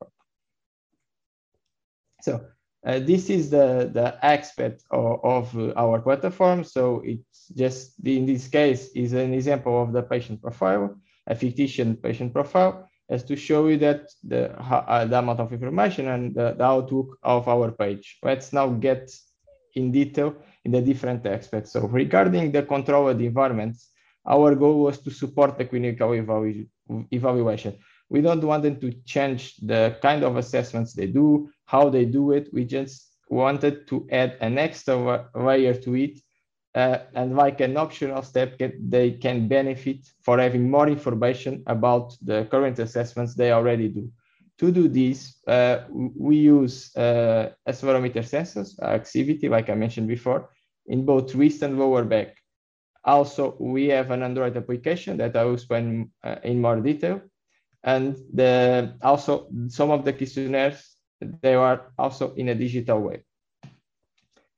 So 2.21 2.45
uh, 2.87 2.99
this 2.99 3.29
is 3.29 3.49
the, 3.49 3.89
the 3.93 4.17
aspect 4.25 4.83
of, 4.91 5.19
of, 5.23 5.73
our 5.75 5.99
platform. 5.99 6.63
So 6.63 7.01
it's 7.03 7.49
just, 7.49 7.93
in 8.05 8.25
this 8.25 8.47
case, 8.47 8.89
is 8.95 9.11
an 9.11 9.33
example 9.33 9.81
of 9.83 9.91
the 9.91 10.03
patient 10.03 10.41
profile, 10.41 10.95
a 11.27 11.35
fictitious 11.35 11.97
patient 12.01 12.31
profile, 12.31 12.89
as 13.09 13.23
to 13.25 13.35
show 13.35 13.67
you 13.67 13.77
that 13.79 14.09
the, 14.23 14.57
uh, 14.57 15.03
the 15.03 15.19
amount 15.19 15.41
of 15.41 15.51
information 15.51 16.07
and 16.07 16.33
the, 16.33 16.55
the 16.57 16.63
outlook 16.63 17.17
of 17.23 17.49
our 17.49 17.71
page. 17.71 18.19
Let's 18.23 18.53
now 18.53 18.69
get 18.69 19.11
in 19.75 19.91
detail 19.91 20.35
in 20.63 20.71
the 20.71 20.81
different 20.81 21.25
aspects. 21.25 21.73
So 21.73 21.81
regarding 21.81 22.53
the 22.53 22.63
controlled 22.63 23.19
environments, 23.19 23.89
our 24.25 24.55
goal 24.55 24.79
was 24.83 24.97
to 24.99 25.11
support 25.11 25.57
the 25.57 25.65
clinical 25.65 26.09
evalu 26.09 26.67
evaluation. 27.11 27.75
We 28.09 28.21
don't 28.21 28.43
want 28.43 28.63
them 28.63 28.79
to 28.79 28.93
change 29.05 29.57
the 29.57 29.97
kind 30.01 30.23
of 30.23 30.37
assessments 30.37 30.93
they 30.93 31.07
do, 31.07 31.49
how 31.67 31.89
they 31.89 32.05
do 32.05 32.31
it. 32.31 32.49
We 32.51 32.65
just 32.65 33.13
wanted 33.29 33.87
to 33.87 34.07
add 34.11 34.37
an 34.41 34.57
extra 34.57 35.29
layer 35.35 35.73
to 35.73 35.95
it 35.95 36.19
uh, 36.73 36.99
and 37.13 37.35
like 37.35 37.59
an 37.61 37.77
optional 37.77 38.21
step 38.23 38.59
they 38.79 39.11
can 39.11 39.47
benefit 39.47 40.07
for 40.21 40.39
having 40.39 40.69
more 40.69 40.87
information 40.87 41.63
about 41.67 42.15
the 42.21 42.47
current 42.49 42.79
assessments 42.79 43.35
they 43.35 43.51
already 43.51 43.89
do. 43.89 44.09
To 44.59 44.71
do 44.71 44.87
this, 44.87 45.35
uh, 45.47 45.83
we 45.89 46.37
use 46.37 46.95
uh, 46.95 47.51
accelerometer 47.67 48.23
sensors, 48.23 48.79
Axivity, 48.79 49.49
like 49.49 49.69
I 49.69 49.75
mentioned 49.75 50.07
before, 50.07 50.49
in 50.87 51.05
both 51.05 51.35
wrist 51.35 51.61
and 51.61 51.77
lower 51.77 52.03
back. 52.03 52.35
Also, 53.03 53.55
we 53.59 53.87
have 53.87 54.09
an 54.11 54.23
Android 54.23 54.57
application 54.57 55.17
that 55.17 55.35
I 55.35 55.43
will 55.43 55.53
explain 55.53 56.11
uh, 56.23 56.37
in 56.43 56.59
more 56.59 56.79
detail. 56.79 57.21
And 57.83 58.17
the, 58.33 58.95
also 59.01 59.47
some 59.67 59.91
of 59.91 60.03
the 60.05 60.13
questionnaires 60.13 60.96
they 61.21 61.55
are 61.55 61.91
also 61.97 62.33
in 62.35 62.49
a 62.49 62.55
digital 62.55 62.99
way. 62.99 63.23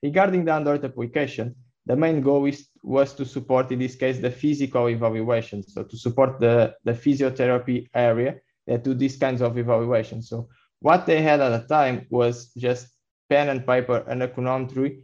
Regarding 0.01 0.45
the 0.45 0.53
Android 0.53 0.83
application, 0.85 1.55
the 1.85 1.95
main 1.95 2.21
goal 2.21 2.45
is, 2.45 2.69
was 2.83 3.13
to 3.13 3.25
support, 3.25 3.71
in 3.71 3.79
this 3.79 3.95
case, 3.95 4.19
the 4.19 4.31
physical 4.31 4.87
evaluation. 4.87 5.63
So 5.63 5.83
to 5.83 5.97
support 5.97 6.39
the, 6.39 6.75
the 6.83 6.93
physiotherapy 6.93 7.89
area 7.93 8.35
that 8.67 8.83
do 8.83 8.93
these 8.93 9.17
kinds 9.17 9.41
of 9.41 9.57
evaluations. 9.57 10.29
So 10.29 10.49
what 10.79 11.05
they 11.05 11.21
had 11.21 11.41
at 11.41 11.49
the 11.49 11.67
time 11.67 12.05
was 12.09 12.51
just 12.53 12.87
pen 13.29 13.49
and 13.49 13.65
paper 13.65 14.05
and 14.07 14.23
a 14.23 14.27
chronometry 14.27 15.01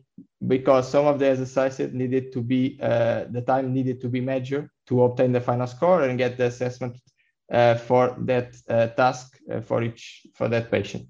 because 0.48 0.90
some 0.90 1.06
of 1.06 1.20
the 1.20 1.28
exercises 1.28 1.94
needed 1.94 2.32
to 2.34 2.42
be, 2.42 2.78
uh, 2.82 3.26
the 3.32 3.42
time 3.42 3.74
needed 3.74 4.00
to 4.02 4.10
be 4.10 4.22
measured 4.22 4.70
to 4.88 5.04
obtain 5.04 5.32
the 5.32 5.42
final 5.42 5.68
score 5.68 6.04
and 6.04 6.18
get 6.18 6.38
the 6.38 6.46
assessment 6.46 6.98
uh, 7.52 7.76
for 7.76 8.16
that 8.20 8.56
uh, 8.70 8.88
task 8.88 9.38
uh, 9.52 9.62
for 9.62 9.84
each, 9.84 10.28
for 10.36 10.48
that 10.48 10.72
patient. 10.72 11.08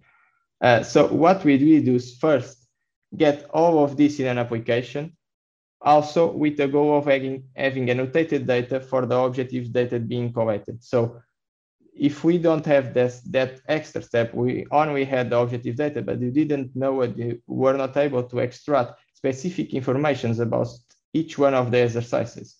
Uh, 0.65 0.81
so 0.81 1.05
what 1.13 1.45
we 1.45 1.59
do 1.59 1.93
is 1.93 2.17
first 2.17 2.67
get 3.15 3.45
all 3.53 3.83
of 3.83 3.95
this 3.97 4.19
in 4.19 4.25
an 4.25 4.39
application, 4.39 5.15
also 5.79 6.31
with 6.31 6.57
the 6.57 6.67
goal 6.67 6.97
of 6.97 7.05
having, 7.05 7.43
having 7.55 7.87
annotated 7.91 8.47
data 8.47 8.79
for 8.79 9.05
the 9.05 9.15
objective 9.15 9.71
data 9.71 9.99
being 9.99 10.33
collected. 10.33 10.83
So 10.83 11.21
if 11.95 12.23
we 12.23 12.39
don't 12.39 12.65
have 12.65 12.95
this 12.95 13.21
that 13.29 13.61
extra 13.67 14.01
step, 14.01 14.33
we 14.33 14.65
only 14.71 15.05
had 15.05 15.29
the 15.29 15.37
objective 15.37 15.75
data, 15.75 16.01
but 16.01 16.19
you 16.19 16.31
didn't 16.31 16.75
know 16.75 16.93
what 16.93 17.15
you 17.15 17.39
were 17.45 17.77
not 17.77 17.95
able 17.95 18.23
to 18.23 18.39
extract 18.39 18.99
specific 19.13 19.71
informations 19.75 20.39
about 20.39 20.69
each 21.13 21.37
one 21.37 21.53
of 21.53 21.69
the 21.69 21.77
exercises. 21.77 22.57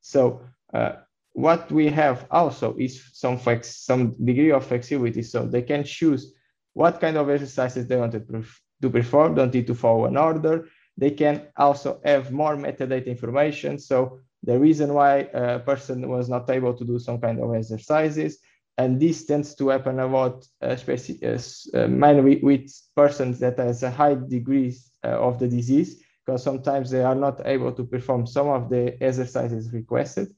So 0.00 0.42
uh, 0.72 0.92
what 1.32 1.72
we 1.72 1.88
have 1.88 2.24
also 2.30 2.76
is 2.78 3.02
some 3.12 3.36
flex, 3.36 3.84
some 3.84 4.14
degree 4.24 4.52
of 4.52 4.64
flexibility, 4.64 5.24
so 5.24 5.44
they 5.44 5.62
can 5.62 5.82
choose 5.82 6.34
what 6.78 7.00
kind 7.00 7.16
of 7.16 7.28
exercises 7.28 7.88
they 7.88 7.96
want 7.96 8.12
to, 8.12 8.90
perform, 8.90 9.34
don't 9.34 9.52
need 9.52 9.66
to 9.66 9.74
follow 9.74 10.04
an 10.06 10.16
order. 10.16 10.68
They 10.96 11.10
can 11.10 11.36
also 11.56 12.00
have 12.04 12.30
more 12.30 12.56
metadata 12.56 13.06
information. 13.06 13.80
So 13.90 14.20
the 14.44 14.56
reason 14.66 14.94
why 14.94 15.14
a 15.34 15.58
person 15.58 16.08
was 16.08 16.28
not 16.28 16.48
able 16.48 16.74
to 16.74 16.84
do 16.84 17.00
some 17.00 17.18
kind 17.20 17.40
of 17.40 17.52
exercises, 17.52 18.38
and 18.80 19.00
this 19.00 19.26
tends 19.26 19.56
to 19.56 19.64
happen 19.74 19.98
a 19.98 20.06
lot, 20.06 20.46
especially 20.60 21.18
uh, 21.24 21.88
mainly 21.88 22.36
with 22.48 22.70
persons 22.94 23.40
that 23.40 23.58
has 23.58 23.82
a 23.82 23.90
high 23.90 24.14
degrees 24.14 24.76
uh, 25.04 25.26
of 25.28 25.40
the 25.40 25.48
disease, 25.48 25.90
because 26.24 26.44
sometimes 26.44 26.86
they 26.90 27.02
are 27.02 27.20
not 27.26 27.44
able 27.44 27.72
to 27.72 27.84
perform 27.84 28.24
some 28.24 28.48
of 28.58 28.70
the 28.70 28.82
exercises 29.02 29.72
requested. 29.72 30.28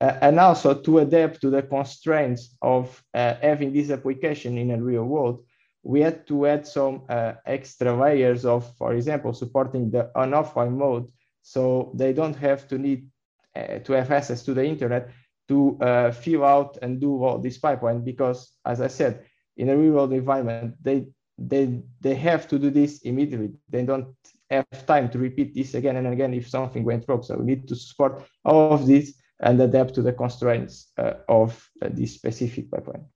Uh, 0.00 0.16
and 0.22 0.40
also 0.40 0.72
to 0.72 1.00
adapt 1.00 1.40
to 1.42 1.50
the 1.50 1.62
constraints 1.76 2.56
of 2.62 3.02
uh, 3.12 3.34
having 3.42 3.70
this 3.72 3.90
application 3.90 4.56
in 4.56 4.70
a 4.70 4.82
real 4.90 5.04
world, 5.04 5.44
we 5.82 6.00
had 6.00 6.26
to 6.26 6.46
add 6.46 6.66
some 6.66 7.02
uh, 7.08 7.34
extra 7.46 7.94
layers 7.94 8.44
of, 8.44 8.76
for 8.76 8.94
example, 8.94 9.32
supporting 9.32 9.90
the 9.90 10.10
on 10.14 10.32
offline 10.32 10.76
mode. 10.76 11.10
So 11.42 11.92
they 11.94 12.12
don't 12.12 12.36
have 12.36 12.68
to 12.68 12.78
need 12.78 13.08
uh, 13.56 13.78
to 13.80 13.92
have 13.92 14.10
access 14.10 14.42
to 14.44 14.54
the 14.54 14.64
internet, 14.64 15.10
to 15.48 15.78
uh, 15.80 16.10
fill 16.12 16.44
out 16.44 16.78
and 16.82 17.00
do 17.00 17.22
all 17.24 17.38
this 17.38 17.58
pipeline 17.58 18.04
because, 18.04 18.52
as 18.66 18.80
I 18.80 18.88
said, 18.88 19.24
in 19.56 19.70
a 19.70 19.76
real 19.76 19.92
world 19.92 20.12
environment, 20.12 20.74
they 20.82 21.06
they 21.38 21.80
they 22.00 22.14
have 22.14 22.48
to 22.48 22.58
do 22.58 22.70
this 22.70 23.02
immediately. 23.02 23.52
They 23.68 23.84
don't 23.84 24.14
have 24.50 24.86
time 24.86 25.08
to 25.10 25.18
repeat 25.18 25.54
this 25.54 25.74
again 25.74 25.96
and 25.96 26.06
again 26.08 26.34
if 26.34 26.48
something 26.48 26.84
went 26.84 27.04
wrong. 27.08 27.22
So 27.22 27.36
we 27.38 27.44
need 27.44 27.68
to 27.68 27.76
support 27.76 28.22
all 28.44 28.72
of 28.72 28.86
this 28.86 29.14
and 29.40 29.60
adapt 29.60 29.94
to 29.94 30.02
the 30.02 30.12
constraints 30.12 30.92
uh, 30.98 31.14
of 31.28 31.68
uh, 31.80 31.88
this 31.92 32.14
specific 32.14 32.70
pipeline. 32.70 33.06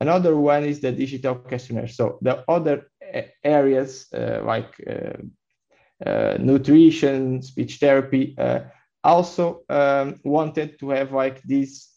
Another 0.00 0.36
one 0.36 0.64
is 0.64 0.80
the 0.80 0.92
digital 0.92 1.34
questionnaire. 1.34 1.88
So 1.88 2.18
the 2.22 2.44
other 2.48 2.90
uh, 3.14 3.22
areas 3.42 4.06
uh, 4.12 4.40
like 4.44 4.72
uh, 4.86 6.36
nutrition, 6.38 7.42
speech 7.42 7.78
therapy, 7.78 8.36
also 9.02 9.62
um, 9.68 10.20
wanted 10.24 10.78
to 10.78 10.90
have 10.90 11.12
like 11.12 11.42
these 11.42 11.90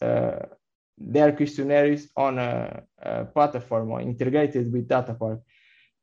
their 0.98 1.32
questionnaires 1.32 2.08
on 2.16 2.38
a, 2.38 2.82
a, 3.02 3.24
platform 3.24 3.90
or 3.90 4.00
integrated 4.00 4.72
with 4.72 4.88
Datapark. 4.88 5.40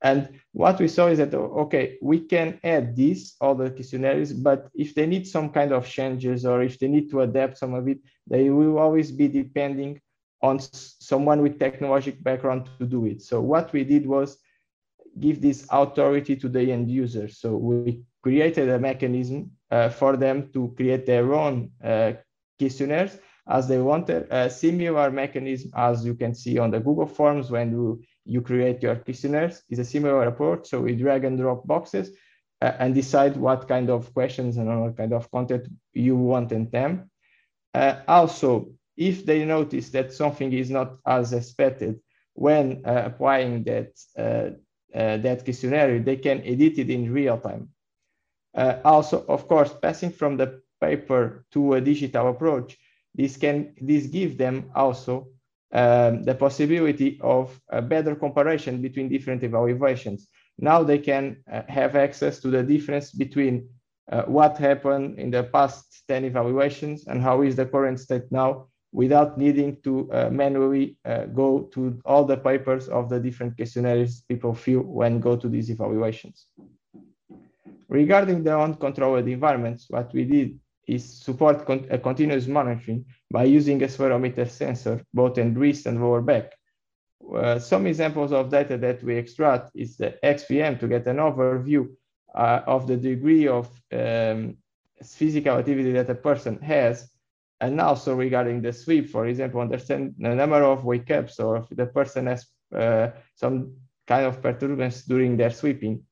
And 0.01 0.39
what 0.53 0.79
we 0.79 0.87
saw 0.87 1.07
is 1.07 1.17
that, 1.17 1.33
okay, 1.33 1.97
we 2.01 2.21
can 2.21 2.59
add 2.63 2.95
these, 2.95 3.35
the 3.39 3.71
questionnaires, 3.75 4.31
but 4.31 4.69
if 4.73 4.95
they 4.95 5.05
need 5.05 5.27
some 5.27 5.49
kind 5.49 5.73
of 5.73 5.87
changes 5.87 6.45
or 6.45 6.63
if 6.63 6.79
they 6.79 6.87
need 6.87 7.09
to 7.11 7.21
adapt 7.21 7.57
some 7.57 7.73
of 7.73 7.87
it, 7.87 7.99
they 8.25 8.49
will 8.49 8.77
always 8.77 9.11
be 9.11 9.27
depending 9.27 9.99
on 10.41 10.59
someone 10.59 11.41
with 11.41 11.59
technological 11.59 12.21
background 12.23 12.69
to 12.79 12.85
do 12.85 13.05
it. 13.05 13.21
So 13.21 13.41
what 13.41 13.73
we 13.73 13.83
did 13.83 14.05
was 14.05 14.37
give 15.19 15.41
this 15.41 15.67
authority 15.71 16.35
to 16.37 16.47
the 16.47 16.71
end 16.71 16.89
user. 16.89 17.27
So 17.27 17.55
we 17.55 18.03
created 18.23 18.69
a 18.69 18.79
mechanism 18.79 19.51
uh, 19.71 19.89
for 19.89 20.17
them 20.17 20.49
to 20.53 20.73
create 20.77 21.05
their 21.05 21.33
own 21.33 21.71
uh, 21.83 22.13
questionnaires 22.57 23.17
as 23.47 23.67
they 23.67 23.79
wanted. 23.79 24.27
A 24.29 24.49
similar 24.49 25.11
mechanism 25.11 25.71
as 25.75 26.05
you 26.05 26.13
can 26.13 26.33
see 26.33 26.57
on 26.57 26.71
the 26.71 26.79
Google 26.79 27.07
Forms 27.07 27.49
when 27.49 27.71
you, 27.71 28.01
you 28.25 28.41
create 28.41 28.81
your 28.83 28.95
questionnaires 28.95 29.63
is 29.69 29.79
a 29.79 29.85
similar 29.85 30.23
approach. 30.23 30.69
So 30.69 30.81
we 30.81 30.95
drag 30.95 31.25
and 31.25 31.37
drop 31.37 31.65
boxes 31.65 32.11
uh, 32.61 32.73
and 32.79 32.93
decide 32.93 33.35
what 33.35 33.67
kind 33.67 33.89
of 33.89 34.13
questions 34.13 34.57
and 34.57 34.81
what 34.81 34.97
kind 34.97 35.13
of 35.13 35.29
content 35.31 35.67
you 35.93 36.15
want 36.15 36.51
in 36.51 36.69
them. 36.69 37.09
Uh, 37.73 37.95
also, 38.07 38.69
if 38.99 39.25
they 39.25 39.45
notice 39.45 39.89
that 39.89 40.11
something 40.11 40.51
is 40.51 40.69
not 40.69 40.97
as 41.07 41.31
expected 41.31 41.99
when 42.33 42.83
uh, 42.85 43.03
applying 43.05 43.63
that, 43.63 43.91
uh, 44.17 44.49
that 44.93 45.43
questionnaire, 45.45 45.99
they 45.99 46.17
can 46.17 46.41
edit 46.41 46.77
it 46.77 46.89
in 46.89 47.11
real 47.11 47.37
time. 47.37 47.69
Uh, 48.53 48.75
also, 48.83 49.25
of 49.27 49.47
course, 49.47 49.73
passing 49.81 50.11
from 50.11 50.35
the 50.35 50.61
paper 50.81 51.45
to 51.51 51.75
a 51.75 51.81
digital 51.81 52.29
approach, 52.29 52.77
this 53.15 53.37
can 53.37 53.73
this 53.81 54.05
give 54.07 54.37
them 54.37 54.69
also 54.75 55.29
um, 55.71 56.23
the 56.23 56.35
possibility 56.35 57.19
of 57.21 57.59
a 57.69 57.81
better 57.81 58.15
comparison 58.15 58.81
between 58.81 59.07
different 59.07 59.43
evaluations. 59.43 60.27
Now 60.57 60.83
they 60.83 60.99
can 60.99 61.37
uh, 61.51 61.61
have 61.69 61.95
access 61.95 62.39
to 62.39 62.49
the 62.49 62.63
difference 62.63 63.11
between 63.11 63.69
uh, 64.11 64.23
what 64.23 64.57
happened 64.57 65.19
in 65.19 65.31
the 65.31 65.43
past 65.43 66.03
10 66.07 66.25
evaluations 66.25 67.07
and 67.07 67.21
how 67.21 67.43
is 67.43 67.55
the 67.55 67.65
current 67.65 67.99
state 67.99 68.23
now 68.31 68.67
without 68.91 69.37
needing 69.37 69.77
to 69.83 70.11
uh, 70.11 70.29
manually 70.31 70.97
uh, 71.05 71.25
go 71.25 71.61
to 71.73 71.99
all 72.05 72.25
the 72.25 72.37
papers 72.37 72.87
of 72.87 73.09
the 73.09 73.19
different 73.19 73.55
questionnaires 73.55 74.23
people 74.27 74.53
fill 74.53 74.81
when 74.81 75.19
go 75.19 75.35
to 75.35 75.47
these 75.47 75.69
evaluations. 75.69 76.47
Regarding 77.87 78.43
the 78.43 78.57
uncontrolled 78.57 79.27
environments, 79.27 79.85
what 79.89 80.13
we 80.13 80.23
did 80.23 80.59
is 80.87 81.03
support 81.03 81.65
con 81.65 81.85
a 81.89 81.97
continuous 81.97 82.47
monitoring 82.47 83.05
by 83.31 83.43
using 83.43 83.81
a 83.81 83.85
accelerometer 83.85 84.49
sensor, 84.49 85.01
both 85.13 85.37
in 85.37 85.53
wrist 85.53 85.85
and 85.85 86.01
lower 86.01 86.21
back. 86.21 86.53
Uh, 87.35 87.59
some 87.59 87.85
examples 87.85 88.31
of 88.31 88.49
data 88.49 88.77
that 88.77 89.03
we 89.03 89.15
extract 89.15 89.71
is 89.75 89.97
the 89.97 90.17
XVM 90.23 90.79
to 90.79 90.87
get 90.87 91.05
an 91.05 91.17
overview 91.17 91.87
uh, 92.33 92.61
of 92.65 92.87
the 92.87 92.97
degree 92.97 93.47
of 93.47 93.67
um, 93.91 94.57
physical 95.03 95.57
activity 95.57 95.91
that 95.91 96.09
a 96.09 96.15
person 96.15 96.59
has, 96.61 97.09
and 97.61 97.79
also 97.81 98.15
regarding 98.15 98.61
the 98.61 98.71
sleep, 98.71 99.09
for 99.09 99.27
example, 99.27 99.61
understand 99.61 100.15
the 100.17 100.33
number 100.35 100.63
of 100.63 100.85
wake 100.85 101.11
ups 101.11 101.39
or 101.39 101.57
if 101.57 101.69
the 101.69 101.85
person 101.85 102.27
has 102.27 102.45
uh, 102.75 103.09
some 103.35 103.73
kind 104.07 104.25
of 104.25 104.41
perturbance 104.41 105.03
during 105.03 105.37
their 105.37 105.51
sleeping 105.51 106.03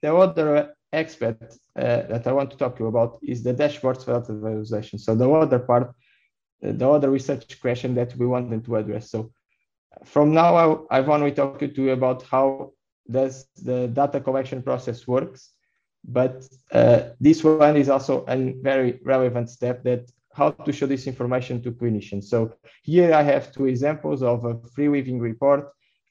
the 0.00 0.14
other 0.14 0.74
aspect 0.92 1.58
uh, 1.76 2.02
that 2.02 2.26
I 2.26 2.32
want 2.32 2.50
to 2.50 2.56
talk 2.56 2.76
to 2.76 2.84
you 2.84 2.88
about 2.88 3.18
is 3.22 3.42
the 3.42 3.54
dashboards 3.54 4.04
for 4.04 4.20
visualization. 4.20 4.98
So 4.98 5.14
the 5.14 5.28
other 5.30 5.58
part, 5.58 5.94
uh, 6.64 6.72
the 6.72 6.88
other 6.88 7.10
research 7.10 7.60
question 7.60 7.94
that 7.94 8.16
we 8.16 8.26
wanted 8.26 8.64
to 8.64 8.76
address. 8.76 9.10
So 9.10 9.32
from 10.04 10.32
now, 10.32 10.86
I, 10.90 10.98
I 10.98 11.00
want 11.00 11.24
to 11.24 11.30
talk 11.30 11.58
to 11.58 11.82
you 11.82 11.90
about 11.90 12.22
how 12.22 12.72
does 13.10 13.46
the 13.56 13.88
data 13.88 14.20
collection 14.20 14.62
process 14.62 15.06
works. 15.06 15.50
But 16.08 16.48
uh, 16.72 17.10
this 17.20 17.44
one 17.44 17.76
is 17.76 17.90
also 17.90 18.24
a 18.26 18.54
very 18.62 18.98
relevant 19.04 19.50
step 19.50 19.84
that 19.84 20.10
how 20.32 20.50
to 20.50 20.72
show 20.72 20.86
this 20.86 21.06
information 21.06 21.62
to 21.62 21.72
clinicians. 21.72 22.24
So 22.24 22.54
here 22.82 23.12
I 23.12 23.22
have 23.22 23.52
two 23.52 23.66
examples 23.66 24.22
of 24.22 24.44
a 24.44 24.58
free 24.74 24.88
living 24.88 25.20
report 25.20 25.70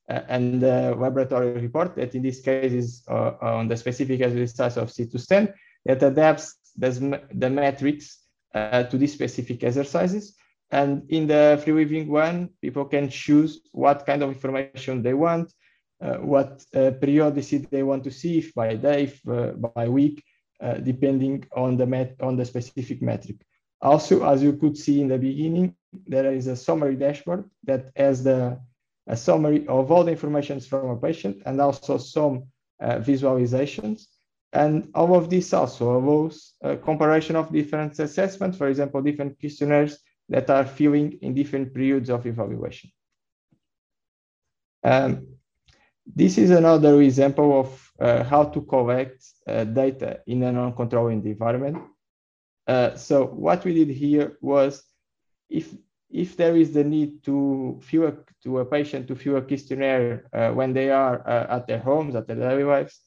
uh, 0.10 0.22
and 0.28 0.62
the 0.62 0.96
laboratory 0.96 1.54
report 1.54 1.96
that 1.96 2.14
in 2.14 2.22
this 2.22 2.42
case 2.42 2.74
is 2.74 3.04
uh, 3.10 3.32
on 3.42 3.68
the 3.68 3.78
specific 3.78 4.22
exercise 4.22 4.78
of 4.78 4.90
C2STEM 4.90 5.54
that 5.86 6.04
adapts 6.04 6.56
the, 6.78 7.50
metrics 7.50 8.20
uh, 8.54 8.84
to 8.84 8.98
these 8.98 9.14
specific 9.14 9.64
exercises. 9.64 10.36
And 10.70 11.10
in 11.10 11.28
the 11.28 11.60
free 11.64 11.74
living 11.74 12.10
one, 12.10 12.50
people 12.62 12.86
can 12.86 13.10
choose 13.10 13.62
what 13.72 14.06
kind 14.06 14.22
of 14.22 14.30
information 14.30 15.02
they 15.02 15.14
want, 15.14 15.54
what 16.00 16.64
uh, 16.76 16.92
periodicity 17.02 17.68
they 17.70 17.84
want 17.84 18.04
to 18.04 18.12
see, 18.12 18.40
if 18.40 18.54
by 18.54 18.76
day, 18.76 19.04
if, 19.04 19.28
uh, 19.28 19.52
by 19.54 19.88
week, 19.88 20.24
depending 20.84 21.46
on 21.56 21.78
the, 21.78 21.86
met 21.86 22.16
on 22.22 22.36
the 22.36 22.46
specific 22.46 23.02
metric. 23.02 23.38
Also, 23.82 24.28
as 24.28 24.42
you 24.42 24.54
could 24.54 24.76
see 24.76 25.02
in 25.02 25.08
the 25.08 25.18
beginning, 25.18 25.76
there 26.08 26.32
is 26.34 26.48
a 26.48 26.56
summary 26.56 26.96
dashboard 26.96 27.44
that 27.64 27.92
has 27.96 28.24
the 28.24 28.60
a 29.08 29.16
summary 29.16 29.66
of 29.68 29.92
all 29.92 30.04
the 30.04 30.12
information 30.12 30.60
from 30.60 30.90
a 30.90 30.98
patient 30.98 31.42
and 31.46 31.62
also 31.62 31.98
some 31.98 32.44
uh, 32.82 32.98
visualizations. 32.98 34.08
And 34.54 34.90
all 34.94 35.16
of 35.16 35.30
this 35.30 35.54
also 35.54 35.98
allows 35.98 36.54
a 36.62 36.78
comparison 36.78 37.36
of 37.36 37.52
different 37.52 37.98
assessments, 38.00 38.58
for 38.58 38.68
example, 38.68 39.02
different 39.02 39.40
questionnaires 39.40 40.00
that 40.30 40.50
are 40.50 40.66
filling 40.66 41.14
in 41.22 41.34
different 41.34 41.74
periods 41.74 42.10
of 42.10 42.26
evaluation. 42.26 42.92
Um, 44.84 45.37
this 46.16 46.38
is 46.38 46.52
another 46.52 47.02
example 47.02 47.60
of 47.60 47.92
uh, 48.00 48.24
how 48.24 48.44
to 48.44 48.62
collect 48.62 49.24
uh, 49.48 49.64
data 49.64 50.22
in 50.28 50.44
a 50.44 50.52
non-controlling 50.52 51.26
environment. 51.26 51.78
Uh, 52.66 52.96
so 52.96 53.26
what 53.26 53.64
we 53.66 53.74
did 53.74 53.90
here 53.90 54.38
was 54.42 54.84
if 55.50 55.74
if 56.10 56.38
there 56.38 56.56
is 56.56 56.72
the 56.72 56.84
need 56.84 57.22
to 57.24 57.80
fill 57.84 58.08
a, 58.08 58.14
to 58.42 58.60
a 58.60 58.66
patient 58.66 59.08
to 59.08 59.16
fill 59.16 59.36
a 59.36 59.42
questionnaire 59.42 60.30
uh, 60.32 60.52
when 60.52 60.72
they 60.72 60.90
are 60.90 61.28
uh, 61.28 61.58
at 61.58 61.68
their 61.68 61.80
homes, 61.80 62.16
at 62.16 62.28
their 62.28 62.38
daily 62.38 62.64
lives, 62.64 63.02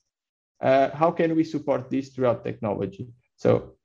uh, 0.61 0.91
how 0.91 1.11
can 1.11 1.35
we 1.35 1.43
support 1.43 1.89
this 1.89 2.11
throughout 2.11 2.45
technology? 2.45 3.09
So 3.37 3.77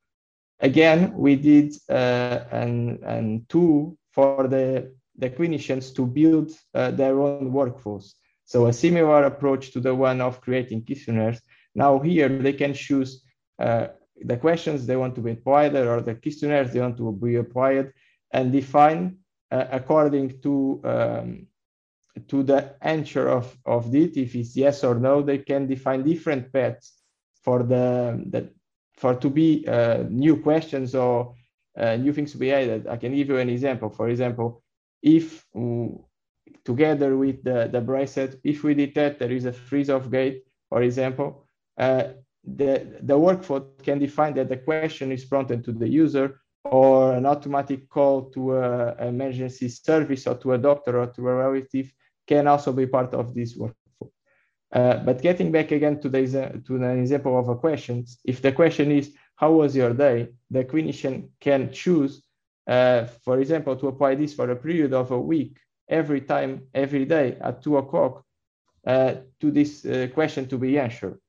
again, 0.60 1.14
we 1.16 1.38
did 1.38 1.76
an, 1.88 3.00
an 3.04 3.46
tool 3.48 3.98
for 4.12 4.50
the, 4.50 4.94
the 5.18 5.30
clinicians 5.30 5.96
to 5.96 6.06
build 6.06 6.52
their 6.74 7.18
own 7.22 7.54
workflows. 7.54 8.16
So 8.46 8.68
a 8.68 8.74
similar 8.74 9.24
approach 9.24 9.72
to 9.72 9.80
the 9.80 9.94
one 9.94 10.22
of 10.22 10.42
creating 10.42 10.86
questionnaires. 10.86 11.42
Now 11.74 12.00
here 12.00 12.30
they 12.30 12.54
can 12.54 12.74
choose 12.74 13.24
uh, 13.60 13.88
the 14.22 14.38
questions 14.38 14.86
they 14.86 14.96
want 14.96 15.16
to 15.16 15.22
be 15.22 15.32
applied 15.32 15.75
or 15.75 16.02
the 16.02 16.16
questionnaires 16.16 16.72
they 16.72 16.80
want 16.80 16.98
to 16.98 17.12
be 17.12 17.36
applied 17.36 17.92
and 18.32 18.52
define 18.52 19.18
uh, 19.52 19.66
according 19.72 20.42
to 20.42 20.82
um, 20.84 21.48
to 22.28 22.44
the 22.44 22.75
answer 22.82 23.28
of, 23.28 23.58
of 23.66 23.94
it, 23.94 24.16
if 24.18 24.36
it's 24.36 24.56
yes 24.56 24.84
or 24.84 24.96
no, 24.96 25.22
they 25.22 25.40
can 25.40 25.68
define 25.68 26.04
different 26.04 26.52
paths 26.52 26.94
for 27.44 27.64
the, 27.64 28.24
the 28.30 28.50
for 28.94 29.16
to 29.16 29.30
be 29.30 29.68
uh, 29.68 30.04
new 30.10 30.42
questions 30.42 30.96
or 30.96 31.36
uh, 31.78 31.96
new 31.98 32.14
things 32.14 32.32
to 32.32 32.38
be 32.38 32.54
added. 32.54 32.88
I 32.88 32.98
can 32.98 33.14
give 33.14 33.28
you 33.28 33.38
an 33.38 33.50
example. 33.50 33.90
For 33.90 34.08
example, 34.08 34.64
if 35.02 35.46
together 36.64 37.18
with 37.18 37.44
the, 37.44 37.70
the 37.72 37.82
bracelet, 37.82 38.40
if 38.44 38.64
we 38.64 38.74
detect 38.74 39.20
there 39.20 39.32
is 39.32 39.46
a 39.46 39.54
freeze 39.54 39.90
of 39.90 40.12
gait, 40.12 40.44
for 40.70 40.82
example, 40.82 41.48
uh, 41.78 42.04
the, 42.44 43.00
the 43.02 43.18
workflow 43.18 43.66
can 43.84 44.00
define 44.00 44.34
that 44.36 44.50
the 44.50 44.58
question 44.58 45.12
is 45.12 45.26
prompted 45.26 45.64
to 45.66 45.72
the 45.72 45.88
user 45.88 46.40
or 46.64 47.14
an 47.14 47.26
automatic 47.26 47.90
call 47.90 48.30
to 48.32 48.58
an 48.58 49.08
emergency 49.08 49.70
service 49.70 50.26
or 50.28 50.36
to 50.36 50.54
a 50.54 50.58
doctor 50.58 51.00
or 51.00 51.08
to 51.08 51.28
a 51.28 51.36
relative 51.36 51.92
can 52.28 52.48
also 52.48 52.74
be 52.74 52.88
part 52.88 53.14
of 53.14 53.34
this 53.34 53.58
workflow. 53.58 54.10
Uh, 54.74 54.98
but 54.98 55.22
getting 55.22 55.52
back 55.52 55.72
again 55.72 56.00
to 56.02 56.10
the, 56.10 56.62
to 56.66 56.78
the 56.78 56.90
example 56.90 57.40
of 57.40 57.48
a 57.50 57.56
question, 57.56 58.06
if 58.26 58.42
the 58.42 58.52
question 58.52 58.92
is, 58.92 59.14
how 59.36 59.52
was 59.52 59.76
your 59.76 59.94
day? 59.94 60.30
The 60.50 60.64
clinician 60.66 61.30
can 61.40 61.72
choose, 61.72 62.24
uh, 62.68 63.06
for 63.24 63.40
example, 63.40 63.76
to 63.76 63.88
apply 63.88 64.16
this 64.16 64.34
for 64.34 64.50
a 64.50 64.56
period 64.56 64.94
of 64.94 65.12
a 65.12 65.20
week, 65.20 65.58
every 65.88 66.22
time, 66.22 66.68
every 66.74 67.06
day 67.06 67.38
at 67.42 67.62
two 67.62 67.77
o'clock 67.77 68.24
uh, 68.88 69.15
to 69.39 69.51
this 69.51 69.86
uh, 69.86 70.08
question 70.13 70.48
to 70.48 70.58
be 70.58 70.80
answered. 70.80 71.20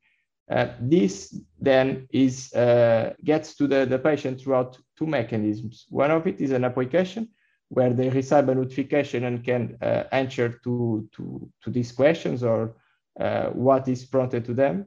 Uh, 0.49 0.69
this 0.81 1.41
then 1.59 2.07
is 2.13 2.53
uh, 2.53 3.13
gets 3.25 3.57
to 3.57 3.67
the, 3.67 3.85
the 3.85 3.99
patient 3.99 4.41
throughout 4.41 4.79
two 4.97 5.07
mechanisms. 5.07 5.87
One 5.89 6.11
of 6.11 6.27
it 6.27 6.41
is 6.41 6.53
an 6.53 6.65
application 6.65 7.29
where 7.69 7.93
they 7.93 8.11
receive 8.11 8.49
a 8.49 8.55
notification 8.55 9.25
and 9.25 9.43
can 9.43 9.77
uh, 9.83 10.05
answer 10.13 10.61
to, 10.63 11.09
to, 11.13 11.51
to 11.63 11.71
these 11.71 11.91
questions 11.91 12.45
or 12.45 12.77
uh, 13.19 13.47
what 13.47 13.89
is 13.89 14.05
prompted 14.05 14.45
to 14.45 14.55
them. 14.55 14.87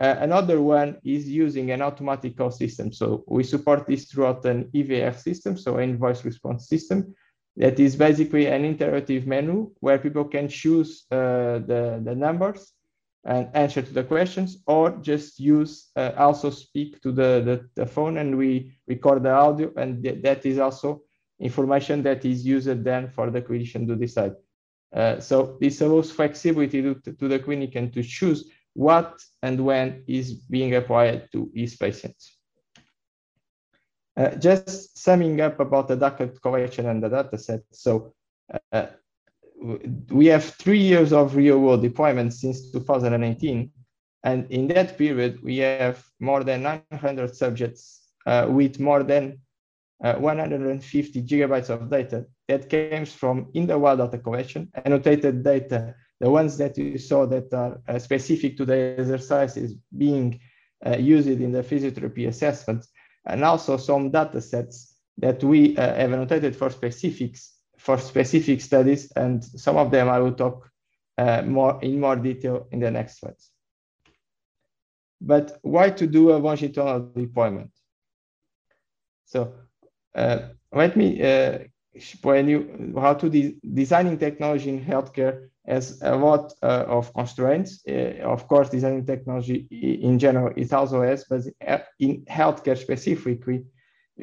Another 0.00 0.60
one 0.60 0.98
is 1.04 1.28
using 1.28 1.70
an 1.70 1.80
automatic 1.80 2.36
call 2.36 2.50
system. 2.50 2.92
So 2.92 3.22
we 3.28 3.44
support 3.44 3.86
this 3.86 4.06
throughout 4.06 4.44
an 4.46 4.64
IVR 4.74 5.16
system, 5.16 5.56
so 5.56 5.78
invoice 5.78 6.24
response 6.24 6.66
system, 6.66 7.14
that 7.56 7.78
is 7.78 7.96
basically 7.96 8.46
an 8.46 8.62
interactive 8.62 9.26
menu 9.26 9.70
where 9.80 9.98
people 9.98 10.24
can 10.24 10.48
choose 10.48 11.04
uh, 11.10 11.58
the, 11.66 12.00
the 12.04 12.14
numbers 12.14 12.72
and 13.24 13.48
answer 13.54 13.82
to 13.82 13.92
the 13.92 14.02
questions 14.02 14.58
or 14.66 14.90
just 15.02 15.38
use 15.38 15.90
uh, 15.96 16.12
also 16.16 16.50
speak 16.50 17.00
to 17.02 17.12
the, 17.12 17.42
the, 17.44 17.68
the, 17.76 17.86
phone 17.86 18.16
and 18.16 18.36
we 18.36 18.72
record 18.88 19.22
the 19.22 19.30
audio 19.30 19.70
and 19.76 20.02
th 20.02 20.22
that 20.22 20.44
is 20.44 20.58
also 20.58 21.02
information 21.38 22.02
that 22.02 22.24
is 22.24 22.44
used 22.44 22.84
then 22.84 23.08
for 23.08 23.30
the 23.30 23.42
clinician 23.42 23.86
to 23.86 23.96
decide. 23.96 24.34
Uh, 24.94 25.20
so 25.20 25.56
this 25.60 25.80
allows 25.80 26.10
flexibility 26.10 26.82
to, 26.82 26.94
to 26.94 27.28
the 27.28 27.38
clinician 27.38 27.92
to 27.92 28.02
choose 28.02 28.50
what 28.74 29.20
and 29.42 29.60
when 29.64 30.02
is 30.06 30.32
being 30.32 30.74
applied 30.74 31.28
to 31.32 31.50
his 31.54 31.76
patients. 31.76 32.38
Uh, 34.14 34.34
just 34.36 34.98
summing 34.98 35.40
up 35.40 35.58
about 35.58 35.88
the 35.88 35.96
data 35.96 36.28
collection 36.42 36.86
and 36.86 37.02
the 37.02 37.08
data 37.08 37.38
set. 37.38 37.62
So 37.70 38.12
uh, 38.70 38.86
we 40.10 40.26
have 40.26 40.44
three 40.44 40.80
years 40.80 41.14
of 41.14 41.34
real 41.34 41.58
world 41.58 41.80
deployment 41.80 42.34
since 42.34 42.70
2018. 42.72 43.70
And 44.24 44.50
in 44.50 44.68
that 44.68 44.98
period, 44.98 45.42
we 45.42 45.58
have 45.58 46.04
more 46.20 46.44
than 46.44 46.62
900 46.62 47.34
subjects 47.34 48.02
uh, 48.26 48.48
with 48.50 48.78
more 48.78 49.02
than 49.02 49.38
uh, 50.04 50.14
150 50.16 51.22
gigabytes 51.22 51.70
of 51.70 51.88
data 51.88 52.26
that 52.48 52.68
comes 52.68 53.12
from 53.12 53.48
in 53.54 53.66
the 53.66 53.78
wild 53.78 54.00
data 54.00 54.18
collection, 54.18 54.70
annotated 54.84 55.42
data, 55.42 55.94
the 56.20 56.28
ones 56.28 56.58
that 56.58 56.76
you 56.76 56.98
saw 56.98 57.24
that 57.26 57.52
are 57.54 57.80
uh, 57.88 57.98
specific 57.98 58.58
to 58.58 58.66
the 58.66 58.96
exercises 58.98 59.74
being 59.96 60.38
used 60.98 61.28
in 61.28 61.52
the 61.52 61.62
physiotherapy 61.62 62.26
assessments, 62.26 62.88
and 63.26 63.44
also 63.44 63.76
some 63.76 64.10
data 64.10 64.40
sets 64.40 64.96
that 65.18 65.42
we 65.44 65.76
uh, 65.76 65.94
have 65.94 66.12
annotated 66.12 66.56
for 66.56 66.70
specifics 66.70 67.52
for 67.78 67.98
specific 67.98 68.60
studies, 68.60 69.10
and 69.16 69.42
some 69.42 69.76
of 69.76 69.90
them 69.90 70.08
I 70.08 70.20
will 70.20 70.34
talk 70.34 70.70
uh, 71.18 71.42
more 71.42 71.80
in 71.82 71.98
more 71.98 72.14
detail 72.14 72.68
in 72.70 72.78
the 72.78 72.90
next 72.90 73.18
slides. 73.18 73.50
But 75.20 75.58
why 75.62 75.90
to 75.90 76.06
do 76.06 76.30
a 76.30 76.38
longitudinal 76.38 77.10
deployment? 77.14 77.70
So 79.24 79.54
uh, 80.14 80.38
let 80.72 80.96
me 80.96 81.22
uh, 81.22 81.58
explain 81.92 82.48
you 82.48 82.94
how 82.96 83.14
to 83.14 83.28
de 83.28 83.56
designing 83.74 84.18
technology 84.18 84.70
in 84.70 84.84
healthcare 84.84 85.48
has 85.66 86.00
a 86.02 86.16
lot 86.16 86.52
uh, 86.62 86.84
of 86.88 87.12
constraints. 87.14 87.82
Uh, 87.88 88.18
of 88.22 88.48
course, 88.48 88.68
designing 88.68 89.06
technology 89.06 89.66
in 89.70 90.18
general 90.18 90.52
it 90.56 90.72
also 90.72 91.02
has, 91.02 91.24
but 91.24 91.42
in 91.98 92.24
healthcare 92.24 92.76
specifically, 92.76 93.64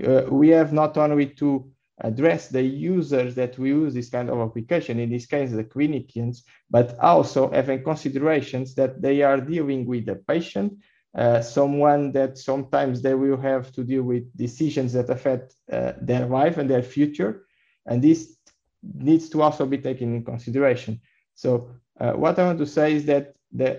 uh, 0.05 0.23
we 0.29 0.49
have 0.49 0.73
not 0.73 0.97
only 0.97 1.27
to 1.27 1.69
address 2.01 2.47
the 2.47 2.61
users 2.61 3.35
that 3.35 3.57
we 3.57 3.69
use 3.69 3.93
this 3.93 4.09
kind 4.09 4.29
of 4.29 4.39
application, 4.39 4.99
in 4.99 5.09
this 5.09 5.25
case, 5.25 5.51
the 5.51 5.63
clinicians, 5.63 6.43
but 6.69 6.97
also 6.99 7.51
having 7.51 7.83
considerations 7.83 8.73
that 8.75 9.01
they 9.01 9.21
are 9.21 9.41
dealing 9.41 9.85
with 9.85 10.05
the 10.05 10.15
patient 10.15 10.73
uh, 11.15 11.41
someone 11.41 12.11
that 12.11 12.37
sometimes 12.37 13.01
they 13.01 13.15
will 13.15 13.37
have 13.37 13.71
to 13.71 13.83
deal 13.83 14.03
with 14.03 14.37
decisions 14.37 14.93
that 14.93 15.09
affect 15.09 15.55
uh, 15.71 15.93
their 16.01 16.25
life 16.27 16.57
and 16.57 16.69
their 16.69 16.83
future. 16.83 17.45
And 17.85 18.01
this 18.01 18.37
needs 18.83 19.29
to 19.29 19.41
also 19.41 19.65
be 19.65 19.79
taken 19.79 20.15
in 20.15 20.23
consideration. 20.23 21.01
So 21.39 21.69
uh, 22.01 22.11
what 22.11 22.37
I 22.37 22.43
want 22.47 22.59
to 22.59 22.65
say 22.65 22.95
is 22.95 23.05
that 23.05 23.33
the 23.49 23.71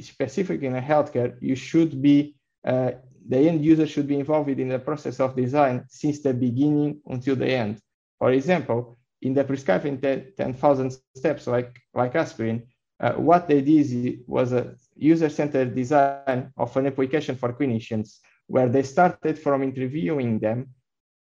specific 0.00 0.62
in 0.62 0.74
a 0.74 0.82
healthcare, 0.82 1.36
you 1.40 1.54
should 1.54 2.02
be, 2.02 2.34
uh, 2.64 2.90
the 3.28 3.38
end 3.48 3.64
user 3.64 3.86
should 3.86 4.08
be 4.08 4.18
involved 4.18 4.48
in 4.48 4.68
the 4.68 4.80
process 4.80 5.20
of 5.20 5.36
design 5.36 5.84
since 5.88 6.18
the 6.20 6.34
beginning 6.34 7.00
until 7.06 7.36
the 7.36 7.46
end. 7.46 7.78
For 8.18 8.32
example, 8.32 8.96
in 9.22 9.34
the 9.34 9.44
prescribing 9.44 10.00
10,000 10.00 10.98
steps 11.14 11.46
like, 11.46 11.78
like 11.94 12.16
aspirin, 12.16 12.66
uh, 12.98 13.12
what 13.12 13.46
they 13.46 13.60
did 13.60 14.24
was 14.26 14.52
a 14.52 14.74
user-centered 14.96 15.76
design 15.76 16.50
of 16.56 16.76
an 16.76 16.86
application 16.86 17.36
for 17.36 17.52
clinicians, 17.52 18.18
where 18.48 18.68
they 18.68 18.82
started 18.82 19.38
from 19.38 19.62
interviewing 19.62 20.40
them 20.40 20.70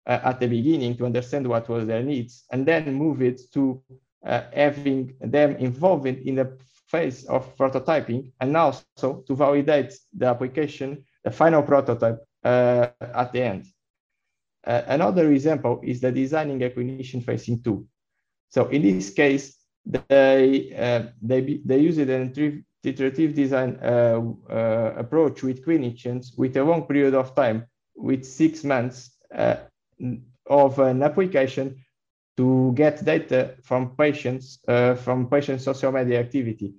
uh, 0.07 0.21
at 0.23 0.39
the 0.39 0.49
beginning 0.49 0.97
to 0.99 1.07
understand 1.07 1.47
what 1.47 1.69
was 1.71 1.87
their 1.87 2.03
needs, 2.03 2.45
and 2.53 2.67
then 2.67 2.93
move 2.93 3.23
it 3.23 3.41
to 3.55 3.83
uh, 4.25 4.43
having 4.53 5.15
them 5.21 5.57
involved 5.57 6.07
in 6.07 6.35
the 6.37 6.59
phase 6.89 7.25
of 7.25 7.57
prototyping, 7.57 8.31
and 8.41 8.57
also 8.57 9.25
to 9.27 9.35
validate 9.35 9.95
the 10.17 10.27
application, 10.27 11.05
the 11.25 11.31
final 11.31 11.63
prototype 11.63 12.19
uh, 12.45 12.89
at 13.01 13.33
the 13.33 13.43
end. 13.43 13.67
Uh, 14.65 14.83
another 14.87 15.33
example 15.33 15.81
is 15.83 16.01
the 16.01 16.13
designing 16.13 16.63
a 16.63 16.71
clinician-facing 16.71 17.63
tool. 17.63 17.85
So 18.49 18.69
in 18.69 18.83
this 18.83 19.11
case, 19.11 19.57
they 19.85 20.75
uh, 20.79 21.11
they 21.21 21.61
they 21.65 21.79
use 21.79 21.99
an 21.99 22.33
iterative 22.85 23.35
design 23.35 23.79
uh, 23.83 24.21
uh, 24.49 24.95
approach 24.97 25.43
with 25.43 25.65
clinicians 25.65 26.39
with 26.39 26.57
a 26.57 26.63
long 26.63 26.87
period 26.87 27.15
of 27.15 27.35
time, 27.35 27.67
with 27.97 28.25
six 28.25 28.63
months 28.63 29.17
of 30.47 30.79
an 30.79 31.03
application 31.03 31.77
to 32.37 32.73
get 32.75 33.05
data 33.05 33.55
from 33.63 33.95
patients 33.97 34.59
uh, 34.69 34.95
from 34.95 35.29
patient 35.29 35.61
social 35.61 35.93
media 35.93 36.21
activity. 36.21 36.75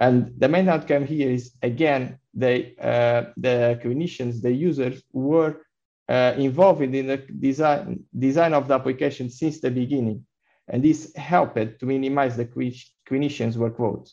And 0.00 0.32
the 0.38 0.48
main 0.48 0.68
outcome 0.68 1.06
here 1.06 1.30
is 1.30 1.52
again, 1.62 2.18
they, 2.34 2.74
uh, 2.80 3.30
the 3.36 3.80
clinicians, 3.82 4.42
the 4.42 4.52
users 4.52 5.02
were 5.12 5.62
uh, 6.08 6.34
involved 6.36 6.82
in 6.82 7.06
the 7.06 7.16
design, 7.16 8.04
design 8.18 8.54
of 8.54 8.68
the 8.68 8.74
application 8.74 9.30
since 9.30 9.60
the 9.60 9.70
beginning. 9.70 10.24
And 10.68 10.82
this 10.82 11.14
helped 11.16 11.78
to 11.80 11.86
minimize 11.86 12.36
the 12.36 12.46
clinicians' 12.46 13.56
workloads. 13.56 14.10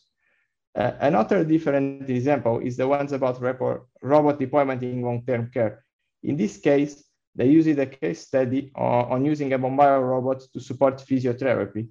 Uh, 0.75 0.91
another 0.99 1.43
different 1.43 2.09
example 2.09 2.59
is 2.59 2.77
the 2.77 2.87
ones 2.87 3.11
about 3.11 3.41
robot 4.01 4.39
deployment 4.39 4.83
in 4.83 5.01
long-term 5.01 5.49
care. 5.51 5.83
In 6.23 6.37
this 6.37 6.57
case, 6.57 7.03
they 7.39 7.47
used 7.47 7.79
a 7.79 7.85
case 7.85 8.27
study 8.27 8.69
on, 8.75 9.23
using 9.23 9.53
a 9.53 9.57
mobile 9.57 10.01
robot 10.01 10.41
to 10.51 10.59
support 10.59 10.97
physiotherapy. 10.97 11.87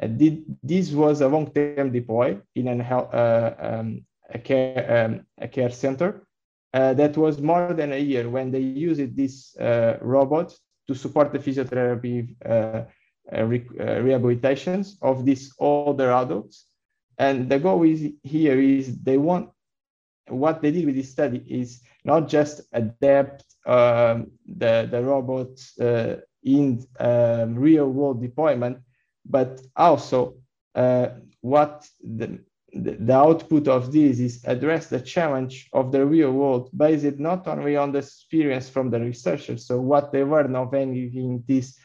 Uh, 0.00 0.06
did, 0.06 0.44
this 0.62 0.90
was 0.90 1.22
a 1.22 1.28
long-term 1.28 1.90
deploy 1.90 2.38
in 2.54 2.68
an, 2.68 2.82
uh, 2.82 3.54
um, 3.58 4.04
a, 4.28 4.38
care, 4.38 5.06
um, 5.06 5.26
a 5.38 5.48
care 5.48 5.70
center 5.70 6.26
uh, 6.74 6.92
that 6.92 7.16
was 7.16 7.40
more 7.40 7.72
than 7.72 7.94
a 7.94 7.98
year 7.98 8.28
when 8.28 8.50
they 8.50 8.60
used 8.60 9.16
this 9.16 9.56
uh, 9.56 9.96
robot 10.02 10.54
to 10.86 10.94
support 10.94 11.32
the 11.32 11.38
physiotherapy 11.38 12.36
uh, 12.44 12.82
uh 13.32 13.44
re 13.44 13.60
rehabilitations 14.06 14.96
of 15.00 15.24
these 15.24 15.54
older 15.58 16.10
adults. 16.12 16.66
And 17.16 17.48
the 17.48 17.58
goal 17.58 17.84
is 17.84 18.12
here 18.22 18.60
is 18.60 18.98
they 18.98 19.16
want 19.16 19.50
what 20.30 20.62
they 20.62 20.70
did 20.70 20.86
with 20.86 20.96
this 20.96 21.10
study 21.10 21.44
is 21.48 21.82
not 22.04 22.28
just 22.28 22.62
adapt 22.72 23.44
um, 23.66 24.30
the, 24.46 24.88
the 24.90 25.02
robots 25.02 25.78
uh, 25.78 26.20
in 26.42 26.84
um, 26.98 27.54
real 27.54 27.88
world 27.90 28.22
deployment, 28.22 28.78
but 29.26 29.60
also 29.76 30.36
uh, 30.74 31.08
what 31.40 31.86
the, 32.02 32.38
the, 32.72 33.12
output 33.14 33.68
of 33.68 33.92
this 33.92 34.18
is 34.20 34.44
address 34.44 34.86
the 34.86 35.00
challenge 35.00 35.68
of 35.72 35.92
the 35.92 36.04
real 36.04 36.32
world 36.32 36.70
based 36.76 37.18
not 37.18 37.46
only 37.48 37.76
on 37.76 37.92
the 37.92 37.98
experience 37.98 38.68
from 38.68 38.90
the 38.90 39.00
researchers, 39.00 39.66
so 39.66 39.80
what 39.80 40.12
they 40.12 40.24
learn 40.24 40.54
of 40.56 40.72
in 40.74 41.44
this 41.46 41.78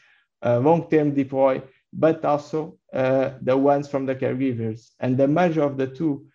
uh, 0.44 0.58
long-term 0.58 1.14
deploy, 1.14 1.60
but 1.92 2.24
also 2.24 2.78
uh, 2.92 3.30
the 3.42 3.56
ones 3.56 3.88
from 3.88 4.06
the 4.06 4.14
caregivers. 4.14 4.90
And 5.00 5.16
the 5.16 5.26
merge 5.26 5.58
of 5.58 5.76
the 5.76 5.86
two 5.86 6.26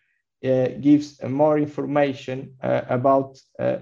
gives 0.42 1.22
more 1.24 1.58
information 1.58 2.56
uh, 2.64 2.82
about 2.90 3.40
uh, 3.60 3.78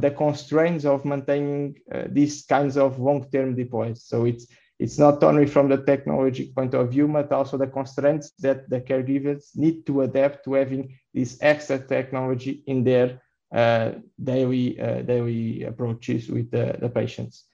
the 0.00 0.14
constraints 0.16 0.84
of 0.84 1.04
maintaining 1.04 1.74
these 2.08 2.44
kinds 2.44 2.76
of 2.76 2.98
long-term 2.98 3.54
deploys. 3.54 4.04
So 4.04 4.26
it's 4.26 4.46
it's 4.78 4.98
not 4.98 5.22
only 5.22 5.46
from 5.46 5.68
the 5.68 5.78
technology 5.78 6.52
point 6.54 6.74
of 6.74 6.90
view, 6.90 7.06
but 7.06 7.30
also 7.32 7.56
the 7.56 7.68
constraints 7.68 8.32
that 8.40 8.68
the 8.68 8.80
caregivers 8.80 9.56
need 9.56 9.86
to 9.86 10.02
adapt 10.02 10.44
to 10.44 10.54
having 10.54 10.98
this 11.12 11.38
extra 11.40 11.78
technology 11.78 12.62
in 12.66 12.82
their 12.82 13.22
uh, 13.54 13.92
daily, 14.22 14.80
uh, 14.80 15.02
daily 15.02 15.62
approaches 15.62 16.28
with 16.28 16.50
the, 16.50 16.76
the 16.80 16.88
patients. 16.88 17.44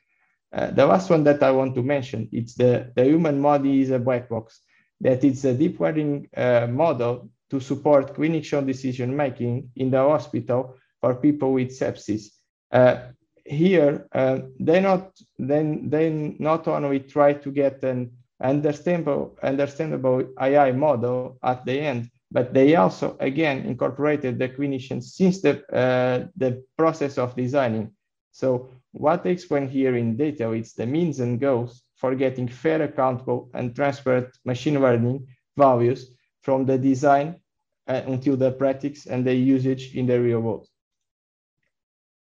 Uh, 0.53 0.71
the 0.71 0.87
last 0.87 1.11
one 1.11 1.23
that 1.25 1.43
I 1.43 1.51
want 1.51 1.75
to 1.75 1.83
mention, 1.83 2.29
it's 2.33 2.55
the, 2.55 2.91
the 2.97 3.05
human 3.05 3.41
body 3.41 3.83
is 3.83 3.91
a 3.91 3.99
black 3.99 4.29
box, 4.29 4.61
that 5.03 5.23
it's 5.23 5.45
a 5.45 5.55
deep 5.55 5.79
learning 5.79 6.29
uh, 6.37 6.67
model 6.71 7.31
to 7.51 7.61
support 7.61 8.15
clinical 8.15 8.63
decision 8.63 9.17
making 9.17 9.71
in 9.77 9.91
the 9.91 9.99
hospital 9.99 10.77
for 11.01 11.15
people 11.15 11.53
with 11.53 11.69
sepsis. 11.69 12.29
Uh, 12.71 13.09
here 13.45 14.07
uh, 14.13 14.39
they 14.61 14.81
not 14.81 15.11
then 15.39 15.89
they 15.91 16.37
not 16.39 16.69
only 16.69 17.01
try 17.01 17.33
to 17.33 17.51
get 17.51 17.83
an 17.83 18.11
understandable 18.43 19.37
understandable 19.43 20.23
AI 20.41 20.73
model 20.73 21.39
at 21.43 21.65
the 21.65 21.81
end, 21.81 22.11
but 22.31 22.55
they 22.55 22.77
also 22.77 23.17
again 23.19 23.59
incorporated 23.67 24.39
the 24.39 24.49
clinicians 24.49 25.05
since 25.05 25.41
the 25.43 25.55
uh, 25.75 26.27
the 26.37 26.63
process 26.79 27.19
of 27.19 27.35
designing. 27.35 27.91
So 28.33 28.71
what 28.93 29.25
they 29.25 29.33
explain 29.33 29.69
here 29.69 29.97
in 29.97 30.17
detail 30.17 30.53
is 30.53 30.75
the 30.75 30.87
means 30.87 31.21
and 31.21 31.41
goals 31.41 31.83
for 31.97 32.15
getting 32.15 32.49
fair, 32.49 32.83
accountable, 32.83 33.51
and 33.55 33.75
transparent 33.75 34.29
machine 34.45 34.81
learning 34.81 35.27
values 35.57 36.13
from 36.43 36.67
the 36.67 36.79
design 36.79 37.37
until 37.87 38.37
the 38.37 38.53
practice 38.53 39.07
and 39.07 39.25
the 39.25 39.35
usage 39.35 39.95
in 39.95 40.07
the 40.07 40.21
real 40.21 40.41
world. 40.41 40.69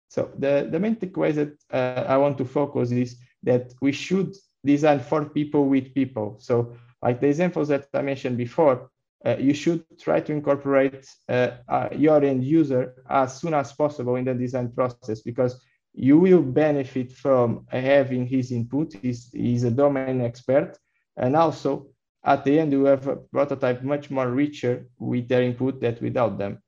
So 0.09 0.29
the, 0.37 0.67
the 0.69 0.79
main 0.79 0.97
takeaway 0.97 1.33
that 1.35 1.57
uh, 1.71 2.03
I 2.05 2.17
want 2.17 2.37
to 2.39 2.45
focus 2.45 2.91
is 2.91 3.17
that 3.43 3.73
we 3.81 3.91
should 3.91 4.35
design 4.65 4.99
for 4.99 5.25
people 5.25 5.67
with 5.67 5.93
people. 5.93 6.37
So 6.39 6.75
like 7.01 7.21
the 7.21 7.27
examples 7.27 7.69
that 7.69 7.87
I 7.93 8.01
mentioned 8.01 8.37
before, 8.37 8.89
uh, 9.25 9.37
you 9.37 9.53
should 9.53 9.85
try 9.99 10.19
to 10.19 10.33
incorporate 10.33 11.07
uh, 11.29 11.51
uh, 11.69 11.89
your 11.95 12.23
end 12.23 12.43
user 12.43 12.95
as 13.09 13.39
soon 13.39 13.53
as 13.53 13.71
possible 13.71 14.15
in 14.15 14.25
the 14.25 14.33
design 14.33 14.71
process 14.71 15.21
because 15.21 15.63
you 15.93 16.17
will 16.17 16.41
benefit 16.41 17.11
from 17.11 17.65
having 17.69 18.25
his 18.25 18.51
input. 18.51 18.93
He's, 19.01 19.29
he's 19.31 19.63
a 19.63 19.71
domain 19.71 20.21
expert. 20.21 20.77
And 21.17 21.35
also 21.35 21.87
at 22.23 22.43
the 22.43 22.59
end, 22.59 22.71
you 22.71 22.85
have 22.85 23.07
a 23.07 23.15
prototype 23.15 23.83
much 23.83 24.11
more 24.11 24.29
richer 24.29 24.87
with 24.99 25.27
their 25.27 25.41
input 25.41 25.81
than 25.81 25.97
without 26.01 26.37
them. 26.37 26.61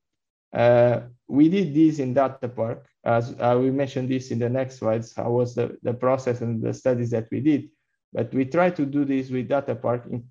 Uh, 0.52 1.02
we 1.28 1.50
did 1.50 1.74
this 1.74 2.00
in 2.00 2.14
Data 2.14 2.48
Park, 2.48 2.88
as 3.04 3.36
uh, 3.40 3.58
we 3.60 3.70
mentioned 3.72 4.10
this 4.10 4.32
in 4.32 4.40
the 4.40 4.50
next 4.50 4.78
slides, 4.78 5.14
how 5.16 5.32
was 5.32 5.56
the, 5.56 5.78
the 5.84 5.94
process 5.94 6.42
and 6.42 6.62
the 6.62 6.74
studies 6.74 7.12
that 7.12 7.28
we 7.32 7.40
did. 7.40 7.70
But 8.12 8.34
we 8.34 8.46
try 8.46 8.70
to 8.72 8.86
do 8.86 9.06
this 9.06 9.30
with 9.30 9.50
Datapark, 9.50 10.12
in, 10.12 10.24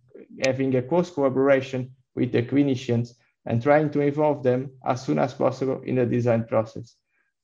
having 0.44 0.74
a 0.76 0.82
close 0.82 1.10
collaboration 1.10 1.94
with 2.14 2.32
the 2.32 2.42
clinicians 2.42 3.14
and 3.46 3.62
trying 3.62 3.90
to 3.90 4.00
involve 4.00 4.42
them 4.42 4.70
as 4.86 5.04
soon 5.04 5.18
as 5.18 5.34
possible 5.34 5.82
in 5.82 5.96
the 5.96 6.06
design 6.06 6.44
process. 6.44 6.94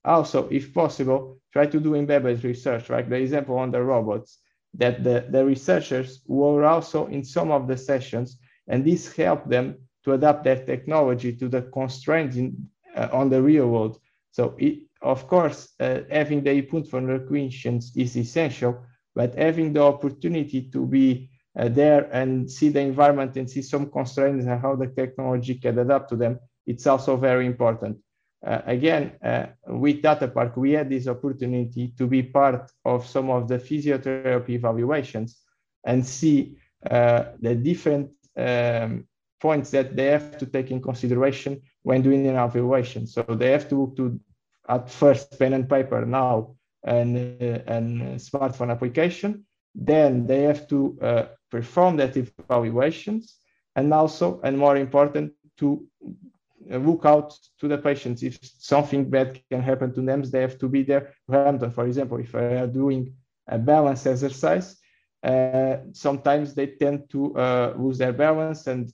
Also, 0.05 0.49
if 0.49 0.73
possible, 0.73 1.41
try 1.53 1.67
to 1.67 1.81
do 1.81 1.95
embedded 1.95 2.45
research, 2.45 2.89
like 2.89 3.09
the 3.09 3.17
example 3.17 3.59
on 3.59 3.71
the 3.71 3.83
robots, 3.83 4.39
that 4.75 5.03
the, 5.05 5.27
the 5.31 5.45
researchers 5.45 6.23
were 6.27 6.65
also 6.65 7.07
in 7.07 7.25
some 7.25 7.51
of 7.51 7.67
the 7.67 7.77
sessions, 7.77 8.39
and 8.69 8.85
this 8.85 9.15
helped 9.15 9.49
them 9.49 9.77
to 10.05 10.13
adapt 10.13 10.45
their 10.45 10.65
technology 10.65 11.33
to 11.35 11.49
the 11.49 11.63
constraints 11.63 12.37
in, 12.37 12.69
uh, 12.95 13.09
on 13.13 13.31
the 13.31 13.41
real 13.41 13.69
world. 13.69 13.99
So 14.31 14.55
it, 14.59 14.81
of 15.03 15.27
course, 15.27 15.75
uh, 15.81 16.01
having 16.11 16.43
the 16.43 16.55
input 16.55 16.89
from 16.89 17.07
the 17.07 17.21
clinicians 17.21 17.97
is 17.97 18.17
essential, 18.17 18.85
but 19.15 19.35
having 19.35 19.73
the 19.73 19.83
opportunity 19.83 20.63
to 20.71 20.87
be 20.87 21.31
uh, 21.59 21.69
there 21.69 22.09
and 22.13 22.51
see 22.51 22.69
the 22.69 22.81
environment 22.81 23.37
and 23.37 23.51
see 23.51 23.63
some 23.63 23.91
constraints 23.91 24.45
and 24.45 24.61
how 24.61 24.77
the 24.77 24.89
technology 24.89 25.55
can 25.55 25.79
adapt 25.79 26.11
to 26.11 26.17
them, 26.17 26.39
it's 26.67 26.87
also 26.87 27.17
very 27.17 27.47
important. 27.47 27.97
Uh, 28.47 28.61
again, 28.67 29.13
uh, 29.23 29.47
with 29.67 30.01
Datapark, 30.01 30.57
we 30.57 30.73
had 30.73 30.89
this 30.89 31.09
opportunity 31.09 31.93
to 31.99 32.07
be 32.07 32.23
part 32.23 32.71
of 32.85 33.07
some 33.07 33.31
of 33.31 33.49
the 33.49 33.59
physiotherapy 33.59 34.51
evaluations 34.51 35.43
and 35.85 36.07
see 36.07 36.57
uh, 36.89 37.25
the 37.41 37.55
different 37.55 38.11
um, 38.37 39.05
points 39.41 39.71
that 39.71 39.97
they 39.97 40.07
have 40.07 40.39
to 40.39 40.47
take 40.47 40.71
in 40.71 40.81
consideration 40.81 41.61
when 41.83 42.03
doing 42.03 42.27
an 42.27 42.37
evaluation. 42.37 43.07
So 43.07 43.23
they 43.23 43.51
have 43.51 43.69
to, 43.71 43.93
to 43.97 44.21
at 44.69 44.91
first 44.91 45.39
pen 45.39 45.55
and 45.55 45.69
paper, 45.69 46.05
now 46.05 46.55
an, 46.85 47.17
uh, 47.17 47.63
an 47.67 48.17
smartphone 48.17 48.71
application. 48.71 49.45
Then 49.75 50.27
they 50.27 50.43
have 50.43 50.69
to 50.69 50.99
uh, 51.03 51.25
perform 51.51 51.97
that 51.97 52.17
evaluations 52.17 53.37
and 53.75 53.93
also, 53.93 54.41
and 54.45 54.59
more 54.59 54.77
important, 54.77 55.33
to 55.59 55.85
look 56.77 57.05
out 57.05 57.35
to 57.61 57.69
the 57.69 57.79
patients. 57.79 58.23
If 58.23 58.39
something 58.43 59.09
bad 59.09 59.41
can 59.51 59.63
happen 59.63 59.93
to 59.95 60.03
them, 60.03 60.23
they 60.23 60.41
have 60.41 60.59
to 60.59 60.69
be 60.69 60.83
there 60.83 61.15
to 61.31 61.59
them. 61.59 61.71
For 61.71 61.87
example, 61.87 62.19
if 62.19 62.33
they 62.33 62.59
are 62.59 62.67
doing 62.67 63.15
a 63.47 63.59
balance 63.59 64.07
exercise, 64.07 64.77
uh, 65.23 65.79
sometimes 65.93 66.55
they 66.55 66.67
tend 66.67 67.11
to 67.11 67.37
uh, 67.37 67.75
lose 67.77 67.99
their 67.99 68.13
balance 68.13 68.67
and 68.67 68.93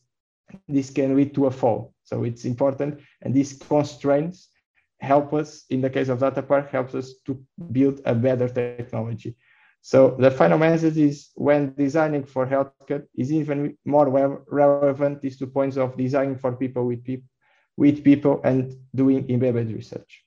this 0.68 0.90
can 0.90 1.16
lead 1.16 1.34
to 1.34 1.46
a 1.46 1.50
fall. 1.50 1.92
So 2.04 2.24
it's 2.24 2.44
important. 2.44 3.00
And 3.22 3.34
these 3.34 3.54
constraints 3.54 4.48
help 5.00 5.34
us, 5.34 5.64
in 5.70 5.80
the 5.80 5.90
case 5.90 6.08
of 6.08 6.20
Datapark, 6.20 6.70
helps 6.70 6.94
us 6.94 7.14
to 7.26 7.42
build 7.72 8.00
a 8.04 8.14
better 8.14 8.48
technology. 8.48 9.36
So 9.80 10.16
the 10.18 10.30
final 10.30 10.58
message 10.58 10.96
is 10.96 11.30
when 11.34 11.74
designing 11.74 12.24
for 12.24 12.46
healthcare 12.46 13.04
is 13.14 13.30
even 13.30 13.76
more 13.84 14.08
relevant 14.48 15.20
these 15.20 15.38
two 15.38 15.46
points 15.46 15.76
of 15.76 15.96
designing 15.96 16.38
for 16.38 16.52
people 16.56 16.86
with 16.86 17.04
people 17.04 17.28
with 17.76 18.04
people 18.04 18.40
and 18.44 18.74
doing 18.94 19.28
embedded 19.30 19.72
research. 19.72 20.24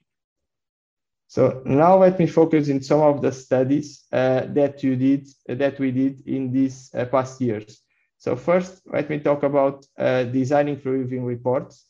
So 1.28 1.62
now 1.66 1.98
let 1.98 2.20
me 2.20 2.28
focus 2.28 2.70
in 2.70 2.82
some 2.82 3.02
of 3.02 3.22
the 3.22 3.32
studies 3.32 4.06
uh, 4.12 4.46
that 4.50 4.82
you 4.84 4.96
did 4.96 5.28
that 5.48 5.78
we 5.78 5.92
did 5.92 6.26
in 6.26 6.52
these 6.52 6.90
uh, 6.94 7.06
past 7.06 7.42
years. 7.42 7.82
So 8.18 8.36
first, 8.36 8.82
let 8.86 9.10
me 9.10 9.20
talk 9.20 9.44
about 9.44 9.86
uh, 9.98 10.24
designing 10.24 10.78
for 10.78 10.98
living 10.98 11.26
reports 11.26 11.86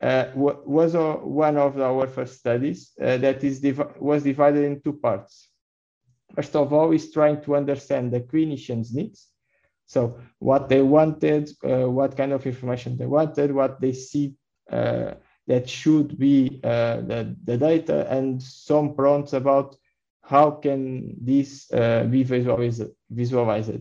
uh, 0.00 0.26
was 0.34 0.94
one 0.94 1.56
of 1.56 1.80
our 1.80 2.06
first 2.06 2.38
studies 2.38 2.92
uh, 3.00 3.16
that 3.18 3.42
is 3.42 3.60
div 3.60 3.82
was 3.98 4.22
divided 4.22 4.64
in 4.64 4.80
two 4.80 4.92
parts. 4.92 5.48
First 6.34 6.54
of 6.54 6.72
all, 6.72 6.92
is 6.92 7.12
trying 7.12 7.42
to 7.42 7.56
understand 7.56 8.12
the 8.12 8.20
clinician's 8.20 8.94
needs, 8.94 9.28
So 9.86 10.18
what 10.38 10.68
they 10.68 10.82
wanted, 10.82 11.50
uh, 11.64 11.88
what 11.88 12.16
kind 12.16 12.32
of 12.32 12.44
information 12.46 12.96
they 12.96 13.06
wanted, 13.06 13.52
what 13.52 13.80
they 13.80 13.92
see 13.92 14.26
uh, 14.28 14.45
that 14.70 15.68
should 15.68 16.18
be 16.18 16.60
uh, 16.64 16.96
the, 17.02 17.36
the 17.44 17.56
data, 17.56 18.10
and 18.10 18.42
some 18.42 18.94
prompts 18.94 19.32
about 19.32 19.76
how 20.22 20.50
can 20.50 21.14
this 21.20 21.72
uh, 21.72 22.04
be 22.04 22.22
visualized. 22.22 22.82
visualized. 23.10 23.80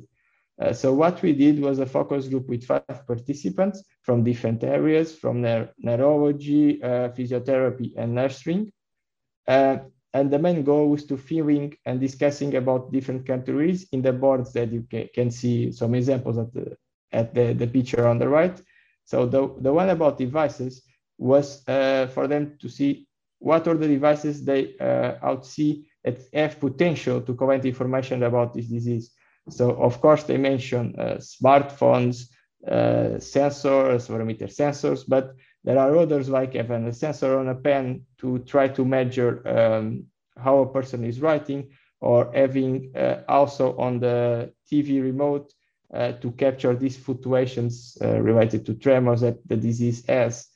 Uh, 0.62 0.72
so 0.72 0.94
what 0.94 1.22
we 1.22 1.34
did 1.34 1.60
was 1.60 1.80
a 1.80 1.86
focus 1.86 2.28
group 2.28 2.48
with 2.48 2.64
five 2.64 3.06
participants 3.08 3.84
from 4.04 4.24
different 4.24 4.64
areas, 4.64 5.14
from 5.14 5.42
neurology, 5.42 6.82
uh, 6.82 7.10
physiotherapy, 7.10 7.92
and 7.98 8.16
nursing. 8.16 8.72
Uh, 9.48 9.78
and 10.14 10.32
the 10.32 10.40
main 10.40 10.64
goal 10.64 10.90
was 10.90 11.06
to 11.06 11.18
filling 11.18 11.76
and 11.86 12.00
discussing 12.00 12.56
about 12.56 12.92
different 12.92 13.26
countries 13.26 13.86
in 13.92 14.02
the 14.02 14.14
boards 14.14 14.54
that 14.54 14.72
you 14.72 14.86
can, 14.90 15.10
can 15.14 15.30
see 15.30 15.74
some 15.74 15.94
examples 15.94 16.38
at 16.38 16.54
the 16.54 16.78
at 17.12 17.34
the, 17.34 17.54
the 17.54 17.68
picture 17.68 18.08
on 18.08 18.18
the 18.18 18.28
right. 18.28 18.62
So 19.06 19.26
the, 19.26 19.54
the 19.62 19.74
one 19.74 19.90
about 19.90 20.18
devices 20.18 20.84
was 21.18 21.68
uh, 21.68 22.08
for 22.08 22.28
them 22.28 22.58
to 22.60 22.70
see 22.70 23.08
what 23.40 23.68
are 23.68 23.76
the 23.76 23.88
devices 23.88 24.44
they 24.44 24.76
uh, 24.80 25.16
outsee 25.24 25.86
that 26.04 26.20
have 26.34 26.60
potential 26.60 27.22
to 27.22 27.34
collect 27.34 27.66
information 27.66 28.24
about 28.24 28.54
this 28.54 28.68
disease. 28.68 29.12
So 29.50 29.72
of 29.72 30.02
course 30.02 30.24
they 30.24 30.38
mention 30.38 30.96
uh, 30.98 31.18
smartphones, 31.20 32.30
uh, 32.68 33.20
sensors, 33.20 34.08
barometer 34.08 34.48
sensors, 34.48 35.04
but 35.08 35.36
there 35.64 35.78
are 35.78 35.96
others 35.96 36.30
like 36.30 36.54
having 36.54 36.88
a 36.88 36.94
sensor 36.94 37.38
on 37.38 37.50
a 37.50 37.56
pen 37.56 38.06
to 38.20 38.40
try 38.40 38.68
to 38.70 38.86
measure 38.86 39.48
um, 39.48 40.06
how 40.38 40.60
a 40.60 40.72
person 40.72 41.04
is 41.04 41.22
writing 41.22 41.70
or 42.02 42.32
having 42.34 42.92
uh, 42.96 43.22
also 43.28 43.78
on 43.78 44.00
the 44.00 44.52
TV 44.72 45.02
remote 45.02 45.54
uh, 45.94 46.14
to 46.14 46.32
capture 46.32 46.76
these 46.76 46.98
fluctuations 46.98 47.98
uh, 48.02 48.20
related 48.20 48.66
to 48.66 48.74
tremors 48.76 49.22
that 49.22 49.38
the 49.48 49.56
disease 49.56 50.06
has. 50.08 50.48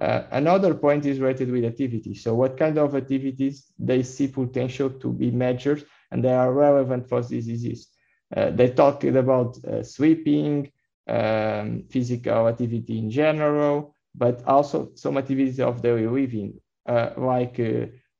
Uh, 0.00 0.24
another 0.32 0.74
point 0.74 1.06
is 1.06 1.20
related 1.20 1.50
with 1.50 1.64
activity. 1.64 2.14
So 2.14 2.34
what 2.34 2.58
kind 2.58 2.78
of 2.78 2.94
activities 2.94 3.72
they 3.78 4.02
see 4.02 4.28
potential 4.28 4.90
to 4.90 5.12
be 5.12 5.30
measured 5.30 5.84
and 6.10 6.22
they 6.22 6.32
are 6.32 6.52
relevant 6.52 7.08
for 7.08 7.22
this 7.22 7.46
disease. 7.46 7.88
Uh, 8.34 8.50
they 8.50 8.70
talked 8.70 9.04
about 9.04 9.56
uh, 9.64 9.82
sweeping, 9.82 10.70
um, 11.08 11.84
physical 11.88 12.48
activity 12.48 12.98
in 12.98 13.10
general, 13.10 13.94
but 14.14 14.42
also 14.46 14.90
some 14.94 15.16
activities 15.16 15.60
of 15.60 15.80
daily 15.82 16.06
living, 16.06 16.60
uh, 16.86 17.10
like 17.16 17.58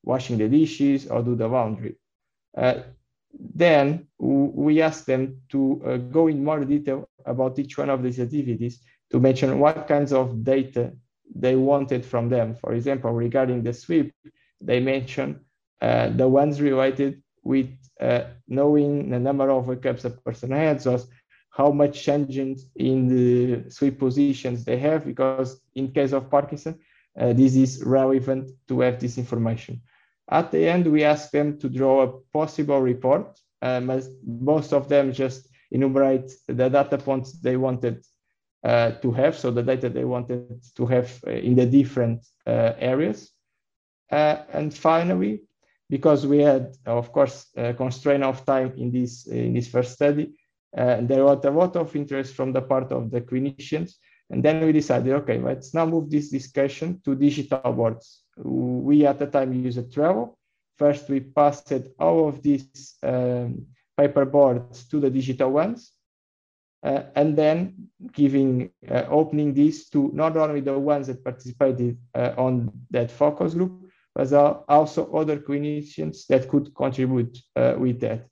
washing 0.02 0.38
the 0.38 0.48
dishes 0.48 1.06
or 1.08 1.22
do 1.22 1.34
the 1.34 1.46
laundry. 1.48 1.96
Uh, 2.56 2.74
then 3.38 4.06
we 4.18 4.80
asked 4.82 5.06
them 5.06 5.40
to 5.50 5.82
uh, 5.84 5.96
go 5.96 6.26
in 6.28 6.44
more 6.44 6.64
detail 6.64 7.08
about 7.24 7.58
each 7.58 7.76
one 7.78 7.90
of 7.90 8.02
these 8.02 8.20
activities 8.20 8.80
to 9.10 9.20
mention 9.20 9.58
what 9.58 9.86
kinds 9.88 10.12
of 10.12 10.44
data 10.44 10.92
they 11.34 11.56
wanted 11.56 12.04
from 12.04 12.28
them. 12.28 12.54
For 12.54 12.72
example, 12.74 13.12
regarding 13.12 13.62
the 13.62 13.72
sweep, 13.72 14.14
they 14.60 14.80
mentioned 14.80 15.40
the 15.80 16.28
ones 16.28 16.60
related 16.60 17.22
with 17.42 17.68
uh, 18.00 18.24
knowing 18.48 19.10
the 19.10 19.18
number 19.18 19.50
of 19.50 19.68
wake-ups 19.68 20.04
a 20.04 20.10
person 20.10 20.50
has 20.50 20.86
or 20.86 20.98
how 21.50 21.70
much 21.70 22.02
changes 22.02 22.68
in 22.76 23.08
the 23.08 23.70
sweep 23.70 23.98
positions 23.98 24.64
they 24.64 24.78
have, 24.78 25.04
because 25.04 25.60
in 25.74 25.90
case 25.90 26.12
of 26.12 26.30
Parkinson, 26.30 26.78
uh, 27.18 27.32
this 27.32 27.56
is 27.56 27.82
relevant 27.82 28.50
to 28.68 28.80
have 28.80 29.00
this 29.00 29.16
information. 29.16 29.80
At 30.30 30.50
the 30.50 30.68
end, 30.68 30.86
we 30.86 31.04
asked 31.04 31.32
them 31.32 31.58
to 31.58 31.68
draw 31.68 32.02
a 32.02 32.12
possible 32.32 32.80
report. 32.80 33.38
Um, 33.62 33.90
most 34.24 34.72
of 34.72 34.88
them 34.88 35.12
just 35.12 35.48
enumerate 35.70 36.30
the 36.46 36.68
data 36.68 36.98
points 36.98 37.32
they 37.40 37.56
wanted 37.56 38.04
uh, 38.64 38.92
to 39.02 39.12
have, 39.12 39.38
so 39.38 39.50
the 39.50 39.62
data 39.62 39.88
they 39.88 40.04
wanted 40.04 40.62
to 40.74 40.86
have 40.86 41.10
uh, 41.26 41.30
in 41.30 41.54
the 41.54 41.66
different 41.66 42.26
uh, 42.46 42.72
areas. 42.78 43.30
Uh, 44.10 44.38
and 44.52 44.74
finally, 44.74 45.42
because 45.88 46.26
we 46.26 46.38
had, 46.38 46.74
of 46.86 47.12
course, 47.12 47.46
a 47.56 47.74
constraint 47.74 48.24
of 48.24 48.44
time 48.44 48.72
in 48.76 48.90
this 48.90 49.26
in 49.26 49.54
this 49.54 49.68
first 49.68 49.92
study. 49.92 50.34
Uh, 50.76 51.00
there 51.02 51.24
was 51.24 51.44
a 51.44 51.50
lot 51.50 51.76
of 51.76 51.94
interest 51.94 52.34
from 52.34 52.52
the 52.52 52.60
part 52.60 52.92
of 52.92 53.10
the 53.10 53.20
clinicians, 53.20 53.94
and 54.30 54.42
then 54.42 54.64
we 54.64 54.72
decided, 54.72 55.12
okay, 55.12 55.38
let's 55.38 55.72
now 55.72 55.86
move 55.86 56.10
this 56.10 56.30
discussion 56.30 57.00
to 57.04 57.14
digital 57.14 57.72
boards. 57.72 58.22
We 58.36 59.06
at 59.06 59.18
the 59.18 59.26
time 59.26 59.52
used 59.52 59.78
Trello. 59.92 60.34
First, 60.76 61.08
we 61.08 61.20
passed 61.20 61.72
all 61.98 62.28
of 62.28 62.42
these 62.42 62.96
um, 63.02 63.66
paper 63.96 64.24
boards 64.24 64.84
to 64.88 65.00
the 65.00 65.10
digital 65.10 65.50
ones, 65.50 65.92
uh, 66.82 67.02
and 67.14 67.36
then 67.36 67.88
giving 68.12 68.70
uh, 68.90 69.04
opening 69.08 69.54
this 69.54 69.88
to 69.90 70.10
not 70.12 70.36
only 70.36 70.60
the 70.60 70.78
ones 70.78 71.06
that 71.06 71.24
participated 71.24 71.96
uh, 72.14 72.32
on 72.36 72.70
that 72.90 73.10
focus 73.10 73.54
group, 73.54 73.88
but 74.14 74.32
also 74.68 75.12
other 75.14 75.38
clinicians 75.38 76.26
that 76.26 76.48
could 76.48 76.74
contribute 76.74 77.38
uh, 77.54 77.74
with 77.78 78.00
that. 78.00 78.26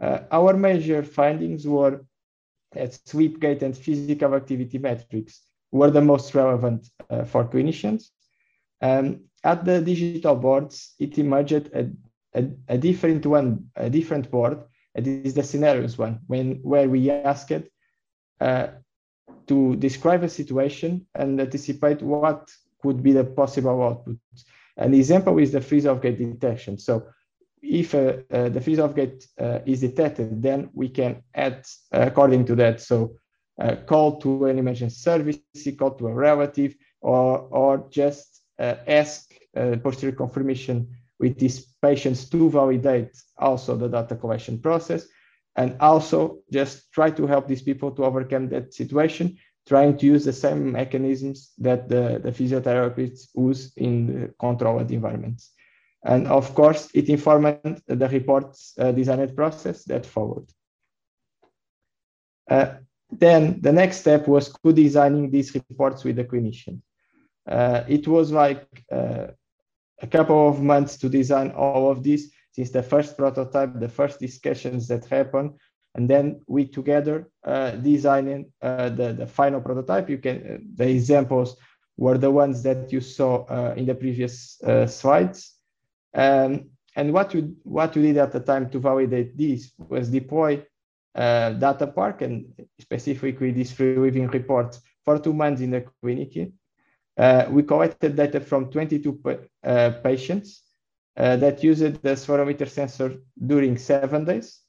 Uh, 0.00 0.20
our 0.32 0.54
major 0.54 1.02
findings 1.02 1.66
were 1.66 2.04
that 2.74 2.98
sweep 3.06 3.40
gait 3.40 3.62
and 3.62 3.76
physical 3.76 4.34
activity 4.34 4.78
metrics 4.78 5.42
were 5.72 5.90
the 5.90 6.00
most 6.00 6.34
relevant 6.34 6.88
uh, 7.10 7.24
for 7.24 7.44
clinicians. 7.44 8.10
Um, 8.80 9.24
at 9.42 9.64
the 9.64 9.80
digital 9.80 10.36
boards, 10.36 10.94
it 10.98 11.18
emerged 11.18 11.70
a, 11.74 11.90
a, 12.34 12.44
a, 12.68 12.78
different 12.78 13.26
one, 13.26 13.70
a 13.76 13.90
different 13.90 14.30
board. 14.30 14.62
It 14.94 15.06
is 15.06 15.34
the 15.34 15.42
scenarios 15.42 15.98
one, 15.98 16.20
when 16.26 16.60
where 16.62 16.88
we 16.88 17.10
asked 17.10 17.52
uh, 18.40 18.66
to 19.46 19.76
describe 19.76 20.22
a 20.22 20.28
situation 20.28 21.06
and 21.14 21.40
anticipate 21.40 22.02
what 22.02 22.50
could 22.80 23.02
be 23.02 23.12
the 23.12 23.24
possible 23.24 23.82
output. 23.82 24.18
An 24.76 24.94
example 24.94 25.38
is 25.38 25.52
the 25.52 25.60
freeze 25.60 25.86
of 25.86 26.02
gait 26.02 26.18
detection. 26.18 26.78
So 26.78 27.06
if 27.64 27.94
uh, 27.94 28.18
uh, 28.30 28.48
the 28.50 28.60
freeze 28.60 28.78
of 28.78 28.94
gait 28.94 29.26
uh, 29.40 29.60
is 29.64 29.80
detected, 29.80 30.42
then 30.42 30.70
we 30.74 30.88
can 30.88 31.22
add 31.34 31.64
according 31.92 32.44
to 32.46 32.54
that. 32.56 32.80
So 32.80 33.16
call 33.86 34.20
to 34.20 34.46
an 34.46 34.58
emergency 34.58 34.96
service, 34.96 35.38
call 35.78 35.92
to 35.92 36.08
a 36.08 36.14
relative, 36.14 36.74
or, 37.00 37.38
or 37.38 37.86
just 37.88 38.42
ask 38.58 39.32
posterior 39.82 40.16
confirmation 40.16 40.88
with 41.20 41.38
these 41.38 41.66
patients 41.80 42.28
to 42.30 42.50
validate 42.50 43.16
also 43.38 43.76
the 43.76 43.88
data 43.88 44.16
collection 44.16 44.58
process 44.58 45.06
and 45.56 45.76
also 45.80 46.40
just 46.52 46.92
try 46.92 47.10
to 47.10 47.26
help 47.28 47.46
these 47.46 47.62
people 47.62 47.92
to 47.92 48.04
overcome 48.04 48.48
that 48.48 48.74
situation 48.74 49.38
trying 49.66 49.96
to 49.96 50.06
use 50.06 50.24
the 50.24 50.32
same 50.32 50.72
mechanisms 50.72 51.52
that 51.58 51.88
the, 51.88 52.20
the 52.22 52.30
physiotherapists 52.30 53.28
use 53.34 53.72
in 53.76 54.06
the 54.06 54.34
controlled 54.38 54.90
environments. 54.90 55.52
And 56.04 56.26
of 56.28 56.54
course, 56.54 56.90
it 56.94 57.08
informed 57.08 57.82
the 57.86 58.08
reports 58.08 58.74
uh, 58.78 58.92
designed 58.92 59.34
process 59.34 59.84
that 59.84 60.04
followed. 60.04 60.48
Uh, 62.50 62.74
then 63.10 63.60
the 63.60 63.72
next 63.72 63.98
step 63.98 64.28
was 64.28 64.48
co-designing 64.48 65.30
these 65.30 65.54
reports 65.54 66.04
with 66.04 66.16
the 66.16 66.24
clinician. 66.24 66.80
Uh, 67.48 67.84
it 67.88 68.06
was 68.06 68.32
like 68.32 68.66
uh, 68.92 69.28
a 70.02 70.06
couple 70.06 70.48
of 70.48 70.60
months 70.60 70.98
to 70.98 71.08
design 71.08 71.50
all 71.52 71.90
of 71.90 72.02
this 72.02 72.30
since 72.52 72.70
the 72.70 72.82
first 72.82 73.16
prototype, 73.16 73.78
the 73.80 73.88
first 73.88 74.20
discussions 74.20 74.88
that 74.88 75.06
happened 75.06 75.54
and 75.94 76.10
then 76.10 76.40
we 76.46 76.66
together 76.66 77.30
uh, 77.44 77.70
designing 77.72 78.52
uh, 78.62 78.88
the, 78.88 79.12
the 79.12 79.26
final 79.26 79.60
prototype. 79.60 80.10
You 80.10 80.18
can 80.18 80.36
uh, 80.36 80.58
the 80.74 80.88
examples 80.88 81.56
were 81.96 82.18
the 82.18 82.30
ones 82.30 82.62
that 82.64 82.92
you 82.92 83.00
saw 83.00 83.44
uh, 83.44 83.74
in 83.76 83.86
the 83.86 83.94
previous 83.94 84.60
uh, 84.62 84.86
slides. 84.86 85.52
Um, 86.14 86.70
and 86.96 87.12
what 87.12 87.34
we 87.34 87.40
what 87.64 87.94
we 87.96 88.02
did 88.02 88.18
at 88.18 88.32
the 88.32 88.40
time 88.40 88.70
to 88.70 88.78
validate 88.78 89.36
this 89.36 89.72
was 89.78 90.08
deploy 90.08 90.64
uh, 91.14 91.50
data 91.50 91.86
park 91.86 92.22
and 92.22 92.46
specifically 92.80 93.50
this 93.50 93.72
free 93.72 93.96
living 93.96 94.28
report 94.28 94.78
for 95.04 95.18
two 95.18 95.32
months 95.32 95.60
in 95.60 95.70
the 95.70 95.84
clinic. 96.00 96.52
we 97.50 97.62
collected 97.62 98.16
data 98.16 98.40
from 98.40 98.70
22 98.70 99.20
patients 100.02 100.62
that 101.16 101.62
used 101.62 102.02
the 102.02 102.14
spirometer 102.16 102.68
sensor 102.68 103.16
during 103.46 103.76
seven 103.76 104.24
days 104.24 104.60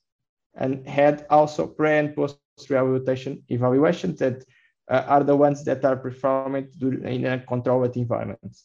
and 0.55 0.88
had 0.88 1.25
also 1.29 1.67
pre 1.67 1.97
and 1.97 2.15
post 2.15 2.39
rehabilitation 2.69 3.43
evaluations 3.49 4.19
that 4.19 4.43
uh, 4.89 5.03
are 5.08 5.23
the 5.23 5.36
ones 5.36 5.63
that 5.63 5.84
are 5.84 5.95
performed 5.95 6.69
in 6.81 7.25
a 7.25 7.39
controlled 7.39 7.95
environment. 7.97 8.55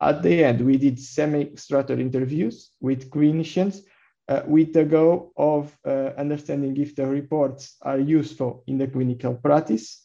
At 0.00 0.22
the 0.22 0.44
end, 0.44 0.64
we 0.64 0.76
did 0.78 0.98
semi-structured 0.98 2.00
interviews 2.00 2.70
with 2.80 3.10
clinicians 3.10 3.82
uh, 4.28 4.42
with 4.46 4.72
the 4.72 4.84
goal 4.84 5.32
of 5.36 5.76
uh, 5.84 6.12
understanding 6.16 6.76
if 6.76 6.94
the 6.96 7.06
reports 7.06 7.76
are 7.82 7.98
useful 7.98 8.62
in 8.66 8.78
the 8.78 8.86
clinical 8.86 9.34
practice 9.34 10.02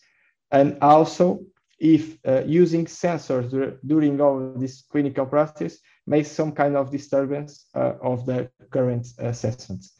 and 0.51 0.77
also 0.81 1.41
if 1.79 2.17
uh, 2.27 2.41
using 2.45 2.85
sensors 2.85 3.77
during 3.85 4.19
all 4.19 4.53
this 4.57 4.83
clinical 4.91 5.25
practice 5.25 5.79
makes 6.07 6.31
some 6.31 6.51
kind 6.51 6.75
of 6.75 6.91
disturbance 6.91 7.67
uh, 7.75 7.93
of 8.01 8.25
the 8.25 8.49
current 8.71 9.07
assessments. 9.19 9.93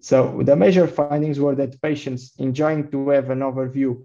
So 0.00 0.42
the 0.42 0.54
major 0.54 0.86
findings 0.86 1.40
were 1.40 1.54
that 1.54 1.80
patients 1.80 2.32
enjoying 2.38 2.90
to 2.90 3.08
have 3.08 3.30
an 3.30 3.40
overview 3.40 4.02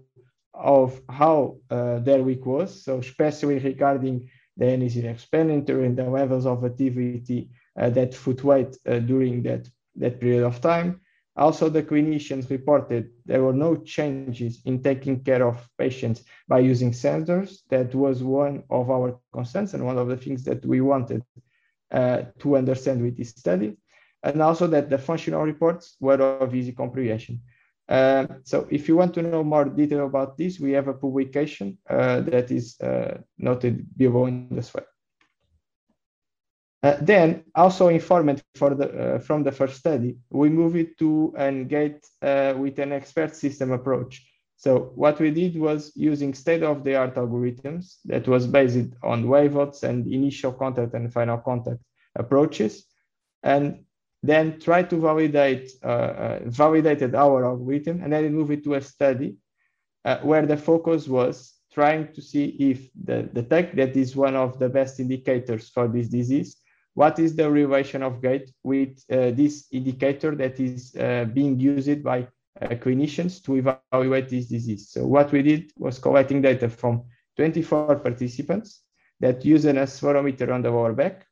of 0.54 1.00
how 1.08 1.58
uh, 1.70 1.98
their 1.98 2.22
week 2.22 2.44
was, 2.46 2.84
so 2.84 2.98
especially 2.98 3.58
regarding 3.58 4.30
the 4.60 4.66
energy 4.66 5.06
expenditure 5.08 5.82
and 5.82 5.96
the 5.96 6.04
levels 6.04 6.44
of 6.46 6.64
activity 6.64 7.48
uh, 7.80 7.88
that 7.90 8.12
weight 8.44 8.76
uh, 8.86 8.98
during 8.98 9.42
that, 9.42 9.66
that 9.96 10.20
period 10.20 10.44
of 10.44 10.60
time. 10.60 11.00
Also, 11.34 11.70
the 11.70 11.82
clinicians 11.82 12.50
reported 12.50 13.10
there 13.24 13.42
were 13.42 13.54
no 13.54 13.74
changes 13.76 14.60
in 14.66 14.82
taking 14.82 15.24
care 15.24 15.46
of 15.46 15.66
patients 15.78 16.24
by 16.46 16.58
using 16.58 16.90
sensors. 16.92 17.60
That 17.70 17.94
was 17.94 18.22
one 18.22 18.62
of 18.68 18.90
our 18.90 19.18
concerns 19.32 19.72
and 19.72 19.86
one 19.86 19.96
of 19.96 20.08
the 20.08 20.16
things 20.18 20.44
that 20.44 20.64
we 20.66 20.82
wanted 20.82 21.24
uh, 21.90 22.24
to 22.40 22.56
understand 22.58 23.02
with 23.02 23.16
this 23.16 23.30
study. 23.30 23.78
And 24.22 24.42
also 24.42 24.66
that 24.66 24.90
the 24.90 24.98
functional 24.98 25.42
reports 25.42 25.96
were 26.00 26.20
of 26.20 26.54
easy 26.54 26.72
comprehension. 26.72 27.40
Uh, 27.90 28.26
so 28.44 28.68
if 28.70 28.86
you 28.86 28.96
want 28.96 29.12
to 29.12 29.22
know 29.22 29.42
more 29.42 29.64
detail 29.64 30.06
about 30.06 30.38
this, 30.38 30.60
we 30.60 30.70
have 30.70 30.86
a 30.86 30.94
publication 30.94 31.76
uh, 31.90 32.20
that 32.20 32.50
is 32.52 32.80
uh, 32.80 33.18
noted 33.36 33.84
below 33.96 34.26
in 34.26 34.48
this 34.50 34.72
way. 34.72 34.84
Uh, 36.82 36.96
then, 37.02 37.44
also 37.54 37.88
informed 37.88 38.42
for 38.54 38.74
the, 38.74 38.88
uh, 38.88 39.18
from 39.18 39.42
the 39.42 39.52
first 39.52 39.76
study, 39.76 40.16
we 40.30 40.48
move 40.48 40.76
it 40.76 40.96
to 40.98 41.34
an 41.36 41.66
gait 41.66 42.06
uh, 42.22 42.54
with 42.56 42.78
an 42.78 42.92
expert 42.92 43.34
system 43.34 43.72
approach. 43.72 44.24
So 44.56 44.92
what 44.94 45.18
we 45.18 45.30
did 45.30 45.58
was 45.58 45.92
using 45.96 46.32
state-of-the-art 46.32 47.16
algorithms 47.16 47.96
that 48.04 48.28
was 48.28 48.46
based 48.46 48.90
on 49.02 49.28
wavelets 49.28 49.82
and 49.82 50.06
initial 50.06 50.52
contact 50.52 50.94
and 50.94 51.12
final 51.12 51.38
contact 51.38 51.80
approaches, 52.14 52.86
and 53.42 53.84
then 54.22 54.60
try 54.60 54.82
to 54.82 54.96
validate 54.96 55.70
uh, 55.82 55.86
uh, 55.86 56.38
validated 56.44 57.14
our 57.14 57.44
algorithm, 57.44 58.02
and 58.02 58.12
then 58.12 58.34
move 58.34 58.50
it 58.50 58.62
to 58.64 58.74
a 58.74 58.80
study 58.80 59.36
uh, 60.04 60.18
where 60.18 60.46
the 60.46 60.56
focus 60.56 61.08
was 61.08 61.54
trying 61.72 62.12
to 62.12 62.20
see 62.20 62.56
if 62.58 62.90
the, 63.04 63.28
the 63.32 63.42
tech 63.42 63.74
that 63.76 63.96
is 63.96 64.16
one 64.16 64.36
of 64.36 64.58
the 64.58 64.68
best 64.68 65.00
indicators 65.00 65.68
for 65.68 65.86
this 65.88 66.08
disease 66.08 66.56
what 66.94 67.18
is 67.18 67.36
the 67.36 67.50
relation 67.50 68.02
of 68.02 68.20
gait 68.20 68.50
with 68.62 69.02
uh, 69.10 69.30
this 69.30 69.66
indicator 69.72 70.34
that 70.34 70.58
is 70.58 70.94
uh, 70.96 71.24
being 71.32 71.58
used 71.58 72.02
by 72.02 72.26
uh, 72.60 72.68
clinicians 72.68 73.42
to 73.44 73.56
evaluate 73.56 74.28
this 74.28 74.46
disease. 74.46 74.90
So 74.90 75.06
what 75.06 75.32
we 75.32 75.42
did 75.42 75.72
was 75.76 75.98
collecting 75.98 76.42
data 76.42 76.68
from 76.68 77.04
24 77.36 77.96
participants 78.00 78.82
that 79.20 79.44
use 79.44 79.64
an 79.64 79.76
accelerometer 79.76 80.52
on 80.52 80.62
the 80.62 80.70
lower 80.70 80.92
back. 80.92 81.26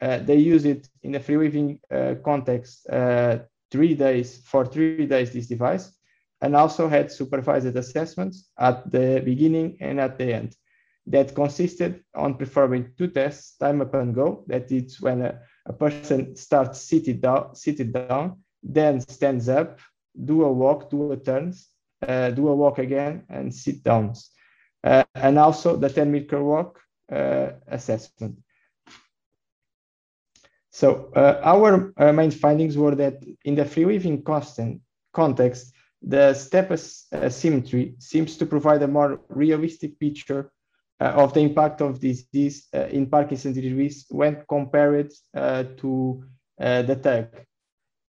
Uh, 0.00 0.18
they 0.18 0.36
use 0.36 0.64
it 0.64 0.88
in 1.02 1.14
a 1.14 1.20
free 1.20 1.36
living 1.36 1.78
uh, 1.90 2.14
context 2.24 2.88
uh, 2.88 3.38
three 3.70 3.94
days 3.94 4.40
for 4.44 4.64
three 4.64 5.06
days 5.06 5.32
this 5.32 5.46
device 5.46 5.92
and 6.40 6.56
also 6.56 6.88
had 6.88 7.12
supervised 7.12 7.76
assessments 7.76 8.50
at 8.58 8.90
the 8.90 9.20
beginning 9.24 9.76
and 9.80 10.00
at 10.00 10.16
the 10.18 10.32
end 10.32 10.56
that 11.06 11.34
consisted 11.34 12.04
on 12.14 12.34
performing 12.34 12.92
two 12.96 13.08
tests, 13.08 13.56
time 13.56 13.80
up 13.80 13.94
and 13.94 14.14
go. 14.14 14.44
That 14.46 14.70
is 14.70 15.00
when 15.00 15.22
a, 15.22 15.40
a 15.66 15.72
person 15.72 16.36
starts 16.36 16.80
seated 16.80 17.20
down, 17.20 17.54
seated 17.54 17.92
down, 17.92 18.38
then 18.62 19.00
stands 19.00 19.48
up, 19.48 19.80
do 20.24 20.44
a 20.44 20.52
walk, 20.52 20.90
do 20.90 21.12
a 21.12 21.16
turns, 21.16 21.68
uh, 22.06 22.30
do 22.30 22.48
a 22.48 22.54
walk 22.54 22.78
again, 22.78 23.24
and 23.28 23.54
sit 23.54 23.82
downs. 23.82 24.30
Uh, 24.84 25.04
and 25.14 25.38
also 25.38 25.76
the 25.76 25.90
10 25.90 26.10
meter 26.10 26.42
walk 26.42 26.80
uh, 27.12 27.50
assessment. 27.66 28.38
So 30.70 31.10
uh, 31.16 31.40
our 31.42 31.92
uh, 31.96 32.12
main 32.12 32.30
findings 32.30 32.76
were 32.76 32.94
that 32.94 33.24
in 33.44 33.56
the 33.56 33.64
free 33.64 34.22
constant 34.24 34.80
context, 35.12 35.72
the 36.02 36.32
step 36.34 36.70
asymmetry 36.70 37.94
seems 37.98 38.36
to 38.38 38.46
provide 38.46 38.82
a 38.82 38.88
more 38.88 39.20
realistic 39.28 39.98
picture 39.98 40.50
uh, 41.00 41.12
of 41.16 41.34
the 41.34 41.40
impact 41.40 41.80
of 41.80 42.00
disease 42.00 42.68
uh, 42.74 42.86
in 42.86 43.06
Parkinson's 43.06 43.56
disease 43.56 44.06
when 44.10 44.44
compared 44.48 45.12
uh, 45.34 45.64
to 45.78 46.22
the 46.58 47.00
TUG. 47.02 47.46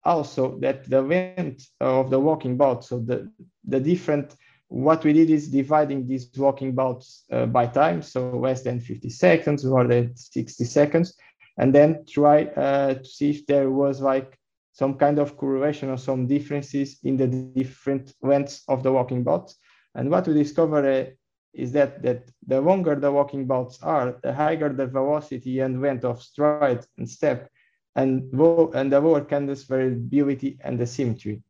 Also, 0.03 0.57
that 0.59 0.89
the 0.89 1.01
length 1.01 1.69
of 1.79 2.09
the 2.09 2.19
walking 2.19 2.57
bout, 2.57 2.83
so 2.83 2.99
the, 2.99 3.31
the 3.65 3.79
different, 3.79 4.35
what 4.67 5.03
we 5.03 5.13
did 5.13 5.29
is 5.29 5.47
dividing 5.47 6.07
these 6.07 6.29
walking 6.35 6.73
bouts 6.73 7.23
by 7.49 7.67
time, 7.67 8.01
so 8.01 8.31
less 8.31 8.63
than 8.63 8.79
50 8.79 9.09
seconds, 9.09 9.63
more 9.63 9.87
than 9.87 10.15
60 10.15 10.65
seconds, 10.65 11.15
and 11.61 11.73
then 11.73 12.03
try 12.07 12.45
uh, 12.45 12.95
to 12.95 13.05
see 13.05 13.29
if 13.29 13.45
there 13.45 13.69
was 13.69 14.01
like 14.01 14.37
some 14.73 14.95
kind 14.95 15.19
of 15.19 15.37
correlation 15.37 15.89
or 15.89 15.97
some 15.97 16.25
differences 16.25 16.97
in 17.03 17.15
the 17.17 17.27
different 17.27 18.13
lengths 18.23 18.63
of 18.67 18.81
the 18.81 18.91
walking 18.91 19.23
bouts. 19.23 19.57
And 19.93 20.09
what 20.09 20.27
we 20.27 20.33
discovered 20.33 20.85
uh, 20.85 21.11
is 21.53 21.71
that, 21.73 22.01
that 22.01 22.23
the 22.47 22.59
longer 22.59 22.95
the 22.95 23.11
walking 23.11 23.45
bouts 23.45 23.77
are, 23.83 24.17
the 24.23 24.33
higher 24.33 24.73
the 24.73 24.87
velocity 24.87 25.59
and 25.59 25.81
length 25.81 26.03
of 26.03 26.23
stride 26.23 26.83
and 26.97 27.07
step, 27.07 27.47
and, 27.95 28.33
and 28.73 28.91
the 28.91 28.99
lower 28.99 29.21
cadence 29.21 29.63
variability 29.63 30.57
and 30.61 30.79
the 30.79 30.87
symmetry. 30.87 31.43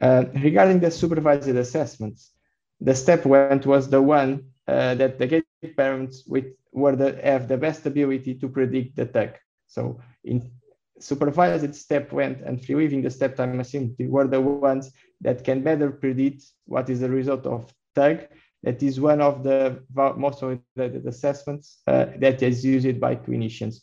Uh, 0.00 0.24
regarding 0.42 0.80
the 0.80 0.90
supervised 0.90 1.48
assessments, 1.48 2.32
the 2.80 2.94
step 2.94 3.24
length 3.24 3.66
was 3.66 3.88
the 3.88 4.02
one 4.02 4.46
uh, 4.66 4.94
that 4.96 5.18
the 5.20 5.45
parents 5.76 6.24
with 6.26 6.46
were 6.72 6.96
the, 6.96 7.18
have 7.22 7.48
the 7.48 7.56
best 7.56 7.86
ability 7.86 8.34
to 8.34 8.48
predict 8.48 8.96
the 8.96 9.06
TUG. 9.06 9.30
So 9.66 10.00
in 10.24 10.50
supervised 10.98 11.74
step 11.74 12.12
length 12.12 12.42
and 12.44 12.64
free 12.64 12.74
living 12.74 13.02
the 13.02 13.10
step 13.10 13.36
time 13.36 13.60
asymmetry 13.60 14.08
were 14.08 14.26
the 14.26 14.40
ones 14.40 14.92
that 15.20 15.44
can 15.44 15.62
better 15.62 15.90
predict 15.90 16.44
what 16.66 16.88
is 16.88 17.00
the 17.00 17.10
result 17.10 17.46
of 17.46 17.72
TUG 17.94 18.28
that 18.66 18.82
is 18.82 19.00
one 19.00 19.20
of 19.20 19.42
the 19.44 19.82
most 19.94 20.40
validated 20.40 21.06
assessments 21.06 21.82
uh, 21.86 22.06
that 22.18 22.42
is 22.42 22.64
used 22.64 22.98
by 23.00 23.14
clinicians. 23.14 23.76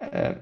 Uh, 0.00 0.34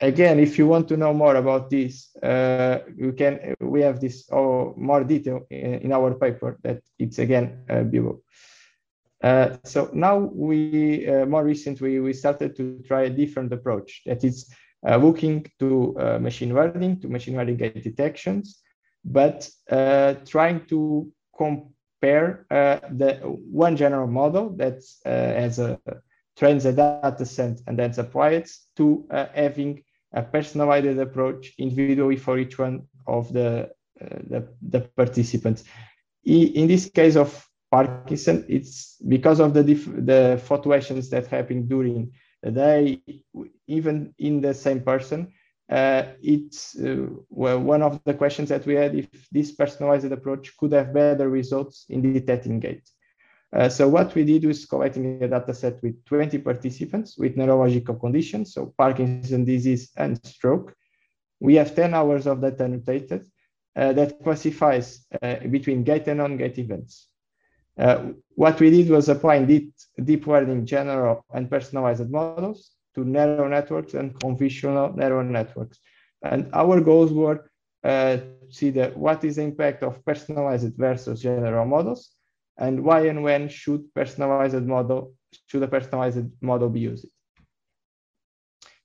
again, 0.00 0.38
if 0.38 0.58
you 0.58 0.66
want 0.66 0.88
to 0.88 0.96
know 0.96 1.12
more 1.12 1.36
about 1.36 1.68
this, 1.68 2.16
uh, 2.22 2.78
you 2.96 3.12
can. 3.12 3.54
We 3.60 3.82
have 3.82 4.00
this 4.00 4.28
or 4.30 4.74
more 4.76 5.04
detail 5.04 5.46
in, 5.50 5.74
in, 5.84 5.92
our 5.92 6.14
paper 6.14 6.58
that 6.62 6.80
it's 6.98 7.18
again 7.18 7.64
uh, 7.68 7.82
below. 7.82 8.22
Uh, 9.22 9.56
so 9.64 9.90
now 9.92 10.18
we 10.18 11.08
uh, 11.08 11.24
more 11.26 11.44
recently 11.44 11.98
we 12.00 12.12
started 12.12 12.54
to 12.54 12.82
try 12.86 13.02
a 13.04 13.10
different 13.10 13.52
approach 13.52 14.02
that 14.06 14.22
is 14.24 14.52
looking 14.84 15.44
to 15.58 15.96
machine 16.20 16.54
learning 16.54 17.00
to 17.00 17.08
machine 17.08 17.34
learning 17.36 17.56
detections, 17.56 18.60
but 19.04 19.48
trying 20.26 20.64
to 20.66 21.10
compare 21.36 22.46
uh, 22.50 22.78
the 22.92 23.14
one 23.50 23.76
general 23.76 24.06
model 24.06 24.50
that 24.56 24.80
uh, 25.04 25.10
has 25.10 25.58
a 25.58 25.78
trains 26.36 26.66
a 26.66 26.72
data 26.72 27.24
set 27.24 27.60
and 27.66 27.78
then 27.78 27.92
applies 27.98 28.66
to 28.76 29.06
uh, 29.10 29.26
having 29.34 29.82
a 30.12 30.22
personalized 30.22 30.98
approach 30.98 31.52
individually 31.58 32.16
for 32.16 32.38
each 32.38 32.58
one 32.58 32.82
of 33.06 33.32
the, 33.32 33.70
uh, 34.00 34.18
the, 34.28 34.48
the, 34.60 34.80
participants. 34.80 35.64
In 36.24 36.68
this 36.68 36.90
case 36.90 37.16
of 37.16 37.45
Parkinson, 37.70 38.44
it's 38.48 38.96
because 39.08 39.40
of 39.40 39.54
the, 39.54 39.62
the 39.62 40.40
fluctuations 40.44 41.10
that 41.10 41.26
happen 41.26 41.66
during 41.66 42.12
the 42.42 42.50
day, 42.50 43.00
even 43.66 44.14
in 44.18 44.40
the 44.40 44.54
same 44.54 44.80
person, 44.80 45.32
uh, 45.68 46.04
it's 46.22 46.78
uh, 46.78 47.06
well, 47.28 47.58
one 47.58 47.82
of 47.82 48.00
the 48.04 48.14
questions 48.14 48.48
that 48.50 48.64
we 48.66 48.74
had 48.74 48.94
if 48.94 49.08
this 49.32 49.52
personalized 49.52 50.12
approach 50.12 50.56
could 50.56 50.72
have 50.72 50.94
better 50.94 51.28
results 51.28 51.86
in 51.88 52.12
detecting 52.12 52.60
gait. 52.60 52.88
Uh, 53.52 53.68
so 53.68 53.88
what 53.88 54.14
we 54.14 54.24
did 54.24 54.44
was 54.44 54.64
collecting 54.66 55.22
a 55.22 55.28
data 55.28 55.54
set 55.54 55.82
with 55.82 56.04
20 56.04 56.38
participants 56.38 57.16
with 57.18 57.36
neurological 57.36 57.94
conditions, 57.94 58.54
so 58.54 58.74
Parkinson's 58.76 59.46
disease 59.46 59.90
and 59.96 60.24
stroke. 60.24 60.74
We 61.40 61.56
have 61.56 61.74
10 61.74 61.94
hours 61.94 62.26
of 62.26 62.40
data 62.40 62.64
annotated 62.64 63.26
uh, 63.74 63.92
that 63.92 64.22
classifies 64.22 65.04
uh, 65.22 65.36
between 65.50 65.84
gait 65.84 66.06
and 66.08 66.18
non-gait 66.18 66.58
events. 66.58 67.08
Uh, 67.78 68.12
what 68.34 68.58
we 68.60 68.70
did 68.70 68.88
was 68.88 69.08
applying 69.08 69.46
deep, 69.46 69.74
deep 70.02 70.26
learning 70.26 70.64
general 70.64 71.24
and 71.32 71.50
personalized 71.50 72.10
models 72.10 72.70
to 72.94 73.04
neural 73.04 73.48
networks 73.48 73.94
and 73.94 74.14
convolutional 74.14 74.94
neural 74.96 75.24
networks. 75.24 75.78
And 76.22 76.48
our 76.54 76.80
goals 76.80 77.12
were 77.12 77.50
uh, 77.84 78.16
to 78.16 78.46
see 78.50 78.70
the, 78.70 78.88
what 78.94 79.22
is 79.24 79.36
the 79.36 79.42
impact 79.42 79.82
of 79.82 80.04
personalized 80.04 80.74
versus 80.76 81.20
general 81.20 81.66
models, 81.66 82.12
and 82.58 82.82
why 82.82 83.06
and 83.06 83.22
when 83.22 83.48
should 83.48 83.92
personalized 83.94 84.62
model 84.62 85.14
should 85.46 85.62
a 85.62 85.68
personalized 85.68 86.26
model 86.40 86.70
be 86.70 86.80
used. 86.80 87.06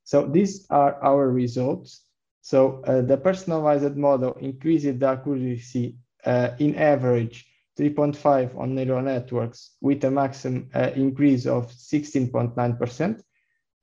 So 0.04 0.28
these 0.28 0.68
are 0.70 1.02
our 1.02 1.30
results. 1.30 2.02
So 2.42 2.84
uh, 2.86 3.02
the 3.02 3.18
personalized 3.18 3.96
model 3.96 4.34
increased 4.34 5.00
the 5.00 5.08
accuracy 5.08 5.96
uh, 6.26 6.50
in 6.60 6.76
average 6.76 7.48
3.5 7.82 8.60
on 8.60 8.76
neural 8.76 9.02
networks 9.02 9.72
with 9.82 10.04
a 10.04 10.12
maximum 10.12 10.70
uh, 10.76 10.92
increase 10.96 11.48
of 11.48 11.72
16.9%. 11.72 13.24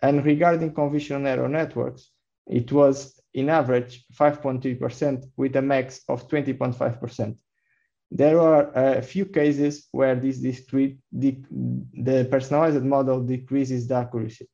And 0.00 0.24
regarding 0.24 0.72
convolutional 0.72 1.22
neural 1.22 1.48
networks, 1.48 2.10
it 2.46 2.70
was 2.70 3.20
in 3.34 3.48
average 3.48 4.04
5.3% 4.14 5.24
with 5.36 5.56
a 5.56 5.62
max 5.62 6.02
of 6.08 6.28
20.5%. 6.28 7.36
There 8.10 8.40
are 8.40 8.72
a 8.72 9.02
few 9.02 9.26
cases 9.26 9.88
where 9.90 10.14
this 10.14 10.38
discrete, 10.38 10.98
the, 11.12 11.42
the 11.50 12.26
personalized 12.30 12.82
model 12.84 13.20
decreases 13.22 13.88
the 13.88 13.96
accuracy. 13.96 14.48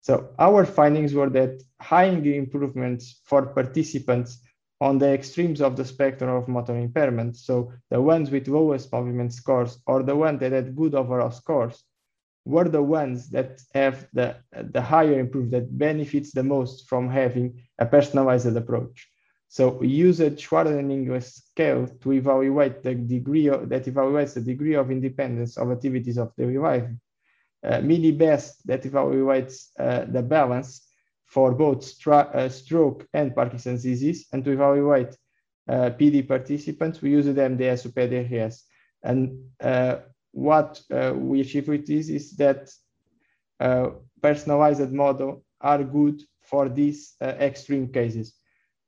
So 0.00 0.34
our 0.38 0.66
findings 0.66 1.14
were 1.14 1.30
that 1.30 1.62
high 1.80 2.06
improvements 2.06 3.20
for 3.24 3.46
participants 3.46 4.38
on 4.84 4.98
the 4.98 5.10
extremes 5.18 5.60
of 5.62 5.76
the 5.78 5.84
spectrum 5.84 6.30
of 6.36 6.46
motor 6.46 6.76
impairment, 6.76 7.36
so 7.36 7.72
the 7.90 7.98
ones 7.98 8.30
with 8.30 8.48
lowest 8.48 8.92
movement 8.92 9.32
scores 9.32 9.78
or 9.86 10.02
the 10.02 10.14
ones 10.14 10.38
that 10.40 10.52
had 10.52 10.76
good 10.76 10.94
overall 10.94 11.30
scores, 11.30 11.84
were 12.44 12.68
the 12.68 12.82
ones 12.82 13.30
that 13.30 13.62
have 13.72 14.06
the, 14.12 14.36
the 14.74 14.82
higher 14.82 15.18
improvement 15.18 15.52
that 15.52 15.78
benefits 15.78 16.32
the 16.32 16.42
most 16.42 16.86
from 16.86 17.08
having 17.08 17.48
a 17.78 17.86
personalized 17.86 18.54
approach. 18.54 19.08
So 19.48 19.68
we 19.68 19.88
use 19.88 20.20
a 20.20 20.36
Schwab 20.36 20.66
and 20.66 20.92
England 20.92 21.24
scale 21.24 21.86
to 22.02 22.12
evaluate 22.12 22.82
the 22.82 22.94
degree 22.94 23.46
of, 23.48 23.70
that 23.70 23.86
evaluates 23.86 24.34
the 24.34 24.42
degree 24.42 24.74
of 24.74 24.90
independence 24.90 25.56
of 25.56 25.72
activities 25.72 26.18
of 26.18 26.36
daily 26.36 26.58
life. 26.58 26.88
Uh, 27.66 27.80
Mini-BEST 27.80 28.66
that 28.66 28.82
evaluates 28.82 29.68
uh, 29.78 30.04
the 30.04 30.22
balance 30.22 30.83
for 31.34 31.52
both 31.52 31.80
uh, 32.06 32.48
stroke 32.48 33.08
and 33.12 33.34
Parkinson's 33.34 33.82
disease. 33.82 34.26
And 34.32 34.44
to 34.44 34.52
evaluate 34.52 35.16
uh, 35.68 35.90
PD 35.98 36.26
participants, 36.28 37.02
we 37.02 37.10
use 37.10 37.26
the 37.26 37.32
MDS 37.32 37.88
UPDRS. 37.88 38.62
And 39.02 39.20
uh, 39.60 39.96
what 40.30 40.80
uh, 40.92 41.12
we 41.14 41.40
achieve 41.40 41.66
with 41.68 41.86
this 41.86 42.08
is 42.08 42.36
that 42.36 42.70
personalized 44.22 44.92
model 44.92 45.44
are 45.60 45.82
good 45.82 46.22
for 46.42 46.68
these 46.68 47.14
extreme 47.20 47.88
cases 47.88 48.34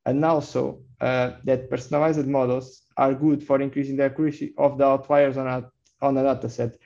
and 0.07 0.23
also 0.23 0.81
uh, 1.01 1.31
that 1.43 1.69
personalized 1.69 2.27
models 2.27 2.83
are 2.95 3.13
good 3.13 3.43
for 3.43 3.61
increasing 3.61 3.97
the 3.97 4.05
accuracy 4.05 4.53
of 4.57 4.77
the 4.77 4.85
outliers 4.85 5.37
on 5.37 5.47
a, 5.47 5.69
on 6.01 6.17
a 6.17 6.23
data 6.23 6.49
set. 6.49 6.77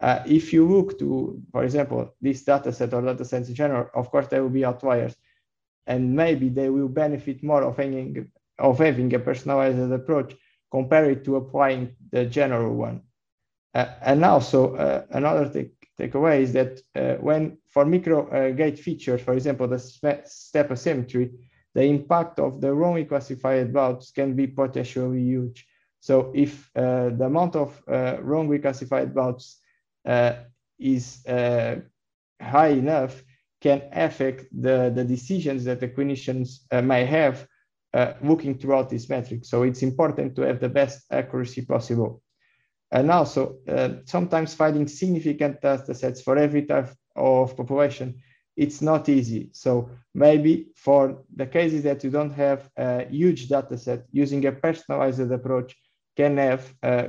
Uh, 0.00 0.22
if 0.26 0.52
you 0.52 0.66
look 0.66 0.98
to, 0.98 1.42
for 1.50 1.64
example, 1.64 2.14
this 2.20 2.44
data 2.44 2.72
set 2.72 2.94
or 2.94 3.02
data 3.02 3.24
sets 3.24 3.48
in 3.48 3.54
general, 3.54 3.88
of 3.94 4.10
course, 4.10 4.28
there 4.28 4.42
will 4.42 4.50
be 4.50 4.64
outliers 4.64 5.16
and 5.86 6.14
maybe 6.14 6.48
they 6.48 6.68
will 6.68 6.88
benefit 6.88 7.42
more 7.42 7.64
of 7.64 7.76
having, 7.76 8.30
of 8.58 8.78
having 8.78 9.12
a 9.14 9.18
personalized 9.18 9.92
approach 9.92 10.36
compared 10.70 11.24
to 11.24 11.36
applying 11.36 11.96
the 12.12 12.26
general 12.26 12.74
one. 12.76 13.02
Uh, 13.74 13.86
and 14.02 14.24
also 14.24 14.76
uh, 14.76 15.04
another 15.10 15.48
take, 15.48 15.72
takeaway 15.98 16.42
is 16.42 16.52
that 16.52 16.80
uh, 16.94 17.14
when 17.14 17.58
for 17.68 17.84
micro 17.84 18.28
uh, 18.28 18.50
gait 18.50 18.78
features, 18.78 19.20
for 19.20 19.34
example, 19.34 19.66
the 19.66 19.78
step 19.78 20.70
asymmetry, 20.70 21.30
the 21.74 21.82
impact 21.82 22.38
of 22.38 22.60
the 22.60 22.72
wrongly 22.72 23.04
classified 23.04 23.72
bouts 23.72 24.10
can 24.10 24.34
be 24.34 24.46
potentially 24.46 25.22
huge. 25.22 25.66
So 26.00 26.32
if 26.34 26.70
uh, 26.76 27.10
the 27.10 27.24
amount 27.24 27.56
of 27.56 27.82
wrongly 27.86 28.58
classified 28.58 29.16
uh, 29.16 29.32
is 30.78 31.26
uh, 31.26 31.76
high 32.40 32.68
enough, 32.68 33.22
can 33.60 33.82
affect 33.92 34.46
the, 34.52 34.92
the 34.94 35.04
decisions 35.04 35.64
that 35.64 35.80
the 35.80 35.88
clinicians 35.88 36.60
uh, 36.70 36.80
may 36.80 37.04
have 37.04 37.46
uh, 37.94 38.12
looking 38.22 38.56
throughout 38.56 38.88
this 38.88 39.08
metric. 39.08 39.44
So 39.44 39.64
it's 39.64 39.82
important 39.82 40.36
to 40.36 40.42
have 40.42 40.60
the 40.60 40.68
best 40.68 41.06
accuracy 41.10 41.62
possible. 41.62 42.22
And 42.90 43.10
also, 43.10 43.58
sometimes 44.06 44.54
finding 44.54 44.88
significant 44.88 45.60
data 45.60 45.94
sets 45.94 46.22
for 46.22 46.38
every 46.38 46.62
type 46.62 46.88
of 47.16 47.54
population 47.54 48.14
it's 48.58 48.82
not 48.82 49.08
easy. 49.08 49.50
So 49.52 49.88
maybe 50.14 50.72
for 50.74 51.22
the 51.34 51.46
cases 51.46 51.84
that 51.84 52.02
you 52.02 52.10
don't 52.10 52.32
have 52.32 52.68
a 52.76 53.06
huge 53.08 53.48
data 53.48 53.78
set, 53.78 54.06
using 54.10 54.44
a 54.46 54.52
personalized 54.52 55.30
approach 55.30 55.76
can 56.16 56.36
have 56.38 56.74
uh, 56.82 57.06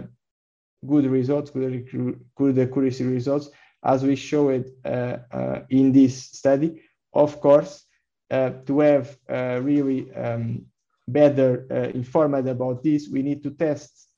good 0.85 1.05
results, 1.05 1.51
good, 1.51 1.89
good 2.35 2.59
accuracy 2.59 3.05
results, 3.05 3.49
as 3.83 4.03
we 4.03 4.15
showed 4.15 4.65
uh, 4.85 5.17
uh, 5.31 5.59
in 5.69 5.91
this 5.91 6.23
study. 6.23 6.81
Of 7.13 7.41
course, 7.41 7.85
uh, 8.29 8.51
to 8.65 8.79
have 8.79 9.17
really 9.27 10.13
um, 10.13 10.65
better 11.07 11.65
informed 11.93 12.47
about 12.47 12.83
this, 12.83 13.09
we 13.09 13.23
need 13.23 13.43
to 13.43 13.51
test 13.51 14.09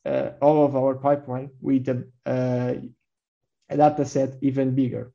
all 0.42 0.66
of 0.66 0.76
our 0.76 0.96
pipeline 0.96 1.50
with 1.62 1.88
a, 1.88 2.06
a 3.70 3.78
data 3.78 4.06
set 4.06 4.36
even 4.42 4.76
bigger. 4.76 5.14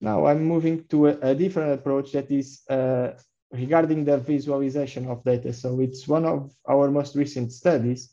Now 0.00 0.26
I'm 0.26 0.42
moving 0.44 0.84
to 0.88 1.08
a, 1.08 1.18
a 1.20 1.34
different 1.34 1.72
approach 1.74 2.12
that 2.12 2.30
is 2.30 2.62
uh, 2.70 3.12
regarding 3.52 4.04
the 4.04 4.16
visualization 4.18 5.06
of 5.08 5.22
data. 5.22 5.52
So 5.52 5.80
it's 5.80 6.08
one 6.08 6.24
of 6.24 6.50
our 6.68 6.90
most 6.90 7.14
recent 7.14 7.52
studies 7.52 8.10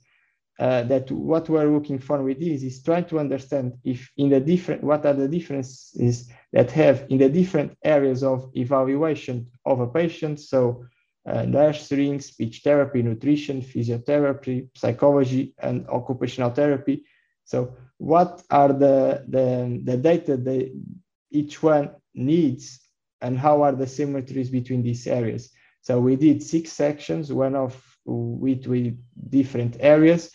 uh, 0.59 0.83
that 0.83 1.11
what 1.11 1.49
we're 1.49 1.71
looking 1.71 1.99
for 1.99 2.21
with 2.23 2.39
this 2.39 2.63
is 2.63 2.81
trying 2.81 3.05
to 3.05 3.19
understand 3.19 3.73
if 3.83 4.09
in 4.17 4.29
the 4.29 4.39
different, 4.39 4.83
what 4.83 5.05
are 5.05 5.13
the 5.13 5.27
differences 5.27 6.29
that 6.53 6.71
have 6.71 7.05
in 7.09 7.17
the 7.17 7.29
different 7.29 7.77
areas 7.83 8.23
of 8.23 8.49
evaluation 8.55 9.47
of 9.65 9.79
a 9.79 9.87
patient. 9.87 10.39
So 10.39 10.85
uh, 11.27 11.43
nurturing, 11.43 12.21
speech 12.21 12.61
therapy, 12.63 13.01
nutrition, 13.01 13.61
physiotherapy, 13.61 14.69
psychology, 14.75 15.53
and 15.59 15.87
occupational 15.89 16.51
therapy. 16.51 17.03
So 17.43 17.75
what 17.97 18.43
are 18.49 18.69
the, 18.69 19.25
the, 19.27 19.81
the 19.83 19.97
data 19.97 20.37
that 20.37 20.71
each 21.31 21.61
one 21.61 21.91
needs 22.13 22.79
and 23.21 23.37
how 23.37 23.61
are 23.61 23.73
the 23.73 23.87
symmetries 23.87 24.49
between 24.49 24.83
these 24.83 25.07
areas. 25.07 25.51
So 25.81 25.99
we 25.99 26.15
did 26.15 26.43
six 26.43 26.71
sections, 26.71 27.31
one 27.31 27.55
of 27.55 27.81
with, 28.05 28.65
with 28.67 28.97
different 29.29 29.77
areas. 29.79 30.31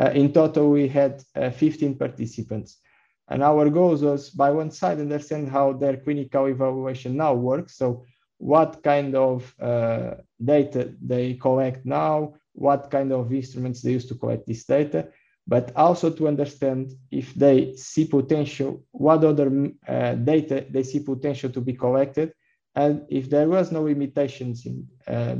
Uh, 0.00 0.10
in 0.14 0.32
total, 0.32 0.70
we 0.70 0.88
had 0.88 1.22
uh, 1.36 1.50
15 1.50 1.96
participants. 1.96 2.78
And 3.28 3.42
our 3.42 3.68
goal 3.70 3.96
was 3.96 4.30
by 4.30 4.50
one 4.50 4.70
side, 4.70 4.98
understand 4.98 5.48
how 5.50 5.72
their 5.72 5.96
clinical 5.96 6.46
evaluation 6.46 7.16
now 7.16 7.34
works. 7.34 7.76
So 7.76 8.04
what 8.38 8.82
kind 8.82 9.14
of 9.14 9.54
uh, 9.60 10.14
data 10.42 10.94
they 11.00 11.34
collect 11.34 11.84
now, 11.84 12.34
what 12.52 12.90
kind 12.90 13.12
of 13.12 13.32
instruments 13.32 13.82
they 13.82 13.92
use 13.92 14.06
to 14.06 14.14
collect 14.14 14.46
this 14.46 14.64
data 14.64 15.08
but 15.50 15.72
also 15.74 16.10
to 16.10 16.28
understand 16.28 16.92
if 17.10 17.34
they 17.34 17.74
see 17.74 18.04
potential, 18.04 18.84
what 18.92 19.24
other 19.24 19.70
uh, 19.88 20.14
data 20.14 20.64
they 20.70 20.84
see 20.84 21.00
potential 21.00 21.50
to 21.50 21.60
be 21.60 21.72
collected, 21.72 22.32
and 22.76 23.04
if 23.08 23.28
there 23.28 23.48
was 23.48 23.72
no 23.72 23.82
limitations 23.82 24.64
in 24.64 24.86
uh, 25.08 25.34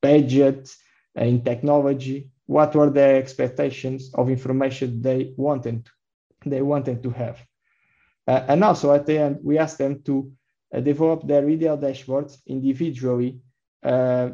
budget, 0.00 0.72
uh, 1.18 1.24
in 1.24 1.42
technology, 1.42 2.30
what 2.46 2.74
were 2.74 2.90
their 2.90 3.16
expectations 3.16 4.10
of 4.14 4.30
information 4.30 5.02
they 5.02 5.34
wanted, 5.36 5.88
they 6.44 6.62
wanted 6.62 7.02
to 7.02 7.10
have. 7.10 7.44
Uh, 8.26 8.44
and 8.48 8.64
also 8.64 8.92
at 8.92 9.06
the 9.06 9.18
end, 9.18 9.38
we 9.42 9.58
asked 9.58 9.78
them 9.78 10.02
to 10.02 10.30
uh, 10.74 10.80
develop 10.80 11.26
their 11.26 11.46
ideal 11.46 11.78
dashboards 11.78 12.38
individually 12.46 13.40
uh, 13.82 14.30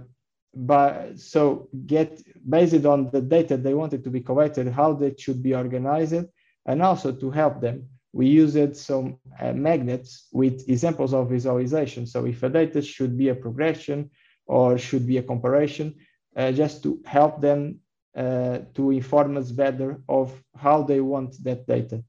but 0.54 1.18
so 1.18 1.68
get 1.86 2.22
based 2.48 2.84
on 2.84 3.10
the 3.10 3.20
data 3.20 3.56
they 3.56 3.74
wanted 3.74 4.04
to 4.04 4.10
be 4.10 4.20
collected, 4.20 4.68
how 4.68 4.92
they 4.92 5.14
should 5.16 5.42
be 5.42 5.54
organized, 5.54 6.24
and 6.66 6.82
also 6.82 7.12
to 7.12 7.30
help 7.30 7.60
them. 7.60 7.88
We 8.12 8.26
used 8.26 8.76
some 8.76 9.18
uh, 9.40 9.54
magnets 9.54 10.28
with 10.32 10.68
examples 10.68 11.14
of 11.14 11.30
visualization. 11.30 12.06
So 12.06 12.26
if 12.26 12.42
a 12.42 12.50
data 12.50 12.82
should 12.82 13.16
be 13.16 13.28
a 13.28 13.34
progression 13.34 14.10
or 14.46 14.76
should 14.76 15.06
be 15.06 15.16
a 15.16 15.22
comparison, 15.22 15.94
uh, 16.36 16.52
just 16.52 16.82
to 16.82 17.00
help 17.06 17.40
them 17.40 17.80
to 18.14 18.90
inform 18.90 19.36
us 19.36 19.50
better 19.50 20.00
of 20.08 20.32
how 20.56 20.82
they 20.82 21.00
want 21.00 21.42
that 21.44 21.66
data. 21.66 22.02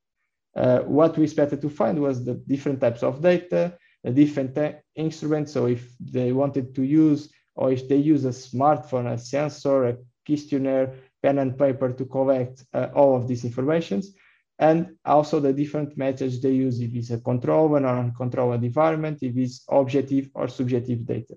Uh, 0.56 0.80
what 0.80 1.18
we 1.18 1.24
expected 1.24 1.62
to 1.62 1.70
find 1.70 2.00
was 2.00 2.24
the 2.24 2.36
different 2.36 2.80
types 2.80 3.04
of 3.04 3.22
data, 3.22 3.78
different 4.14 4.58
instruments. 4.96 5.52
So 5.54 5.66
if 5.68 5.96
they 6.00 6.32
wanted 6.32 6.76
to 6.76 6.84
use 6.84 7.32
or 7.56 7.72
if 7.72 7.88
they 7.88 7.98
use 7.98 8.26
a 8.26 8.30
smartphone, 8.30 9.12
a 9.12 9.18
sensor, 9.18 9.86
a 9.86 9.98
questionnaire, 10.26 10.94
pen 11.22 11.40
and 11.40 11.58
paper 11.58 11.92
to 11.92 12.06
collect 12.06 12.66
uh, 12.74 12.90
all 12.94 13.16
of 13.16 13.28
these 13.28 13.46
informations, 13.46 14.14
and 14.60 14.96
also 15.06 15.40
the 15.40 15.54
different 15.54 15.98
methods 15.98 16.42
they 16.42 16.52
use, 16.52 16.80
if 16.80 16.94
it's 16.94 17.12
a 17.12 17.20
controlled 17.20 17.72
or 17.72 17.86
uncontrolled 17.86 18.64
environment, 18.64 19.20
if 19.22 19.36
it's 19.38 19.64
objective 19.70 20.30
or 20.34 20.48
subjective 20.48 21.06
data. 21.06 21.36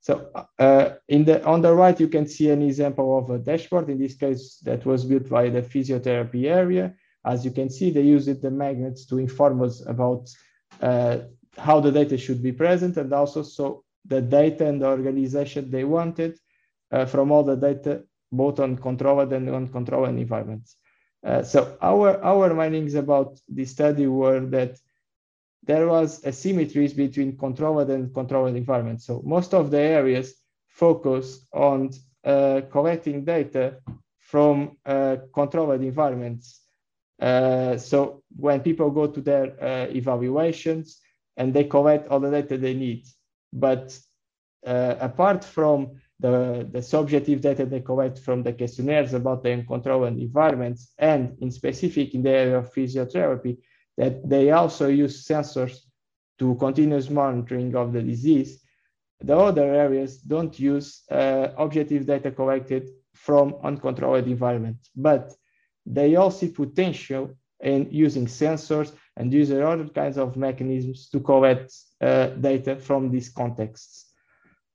So 0.00 0.30
uh, 0.58 0.90
in 1.08 1.24
the, 1.24 1.44
on 1.44 1.60
the 1.60 1.74
right, 1.74 1.98
you 2.00 2.08
can 2.08 2.26
see 2.26 2.50
an 2.50 2.62
example 2.62 3.18
of 3.18 3.30
a 3.30 3.38
dashboard. 3.38 3.90
In 3.90 3.98
this 3.98 4.16
case, 4.16 4.58
that 4.64 4.86
was 4.86 5.04
built 5.04 5.28
by 5.28 5.50
the 5.50 5.62
physiotherapy 5.62 6.46
area. 6.46 6.94
As 7.24 7.44
you 7.44 7.50
can 7.50 7.68
see, 7.68 7.90
they 7.90 8.02
used 8.02 8.40
the 8.40 8.50
magnets 8.50 9.04
to 9.06 9.18
inform 9.18 9.62
us 9.62 9.84
about 9.86 10.30
uh, 10.80 11.18
how 11.58 11.80
the 11.80 11.92
data 11.92 12.16
should 12.16 12.42
be 12.42 12.52
present 12.52 12.96
and 12.96 13.12
also 13.12 13.42
so 13.42 13.84
the 14.06 14.22
data 14.22 14.66
and 14.66 14.80
the 14.80 14.86
organization 14.86 15.70
they 15.70 15.84
wanted 15.84 16.38
uh, 16.90 17.04
from 17.04 17.30
all 17.30 17.42
the 17.42 17.56
data, 17.56 18.02
both 18.32 18.58
on 18.58 18.76
controlled 18.76 19.32
and 19.32 19.50
uncontrolled 19.50 20.08
environments. 20.08 20.76
Uh, 21.22 21.42
so 21.42 21.76
our, 21.82 22.22
our 22.24 22.48
findings 22.56 22.94
about 22.94 23.38
this 23.48 23.70
study 23.70 24.06
were 24.06 24.40
that 24.40 24.78
there 25.64 25.86
was 25.86 26.22
asymmetries 26.22 26.96
between 26.96 27.36
controlled 27.36 27.90
and 27.90 28.12
controlled 28.14 28.56
environments. 28.56 29.06
So 29.06 29.22
most 29.24 29.54
of 29.54 29.70
the 29.70 29.78
areas 29.78 30.34
focus 30.68 31.46
on 31.52 31.90
uh, 32.24 32.62
collecting 32.70 33.24
data 33.24 33.76
from 34.18 34.76
uh, 34.86 35.16
controlled 35.34 35.82
environments. 35.82 36.60
Uh, 37.20 37.76
so 37.76 38.22
when 38.36 38.60
people 38.60 38.90
go 38.90 39.06
to 39.06 39.20
their 39.20 39.46
uh, 39.62 39.86
evaluations 39.90 41.00
and 41.36 41.52
they 41.52 41.64
collect 41.64 42.08
all 42.08 42.20
the 42.20 42.30
data 42.30 42.56
they 42.56 42.74
need, 42.74 43.04
but 43.52 43.98
uh, 44.66 44.94
apart 45.00 45.44
from 45.44 46.00
the, 46.20 46.68
the 46.70 46.82
subjective 46.82 47.40
data 47.40 47.64
they 47.64 47.80
collect 47.80 48.18
from 48.18 48.42
the 48.42 48.52
questionnaires 48.52 49.14
about 49.14 49.42
the 49.42 49.64
controlled 49.66 50.18
environments 50.18 50.92
and 50.98 51.36
in 51.40 51.50
specific 51.50 52.14
in 52.14 52.22
the 52.22 52.30
area 52.30 52.58
of 52.58 52.72
physiotherapy, 52.72 53.56
that 54.00 54.26
they 54.26 54.50
also 54.50 54.86
use 54.88 55.26
sensors 55.30 55.74
to 56.38 56.54
continuous 56.54 57.10
monitoring 57.10 57.76
of 57.76 57.92
the 57.92 58.02
disease. 58.12 58.50
The 59.20 59.36
other 59.36 59.74
areas 59.84 60.12
don't 60.32 60.58
use 60.58 61.02
uh, 61.10 61.48
objective 61.58 62.06
data 62.06 62.30
collected 62.30 62.88
from 63.14 63.56
uncontrolled 63.62 64.26
environments, 64.26 64.88
but 64.96 65.24
they 65.84 66.16
all 66.16 66.30
see 66.30 66.48
potential 66.48 67.24
in 67.72 67.88
using 67.90 68.24
sensors 68.24 68.90
and 69.18 69.30
using 69.30 69.60
other 69.62 69.88
kinds 69.88 70.16
of 70.16 70.34
mechanisms 70.34 71.10
to 71.10 71.20
collect 71.20 71.70
uh, 72.00 72.28
data 72.48 72.76
from 72.76 73.10
these 73.10 73.28
contexts. 73.28 74.06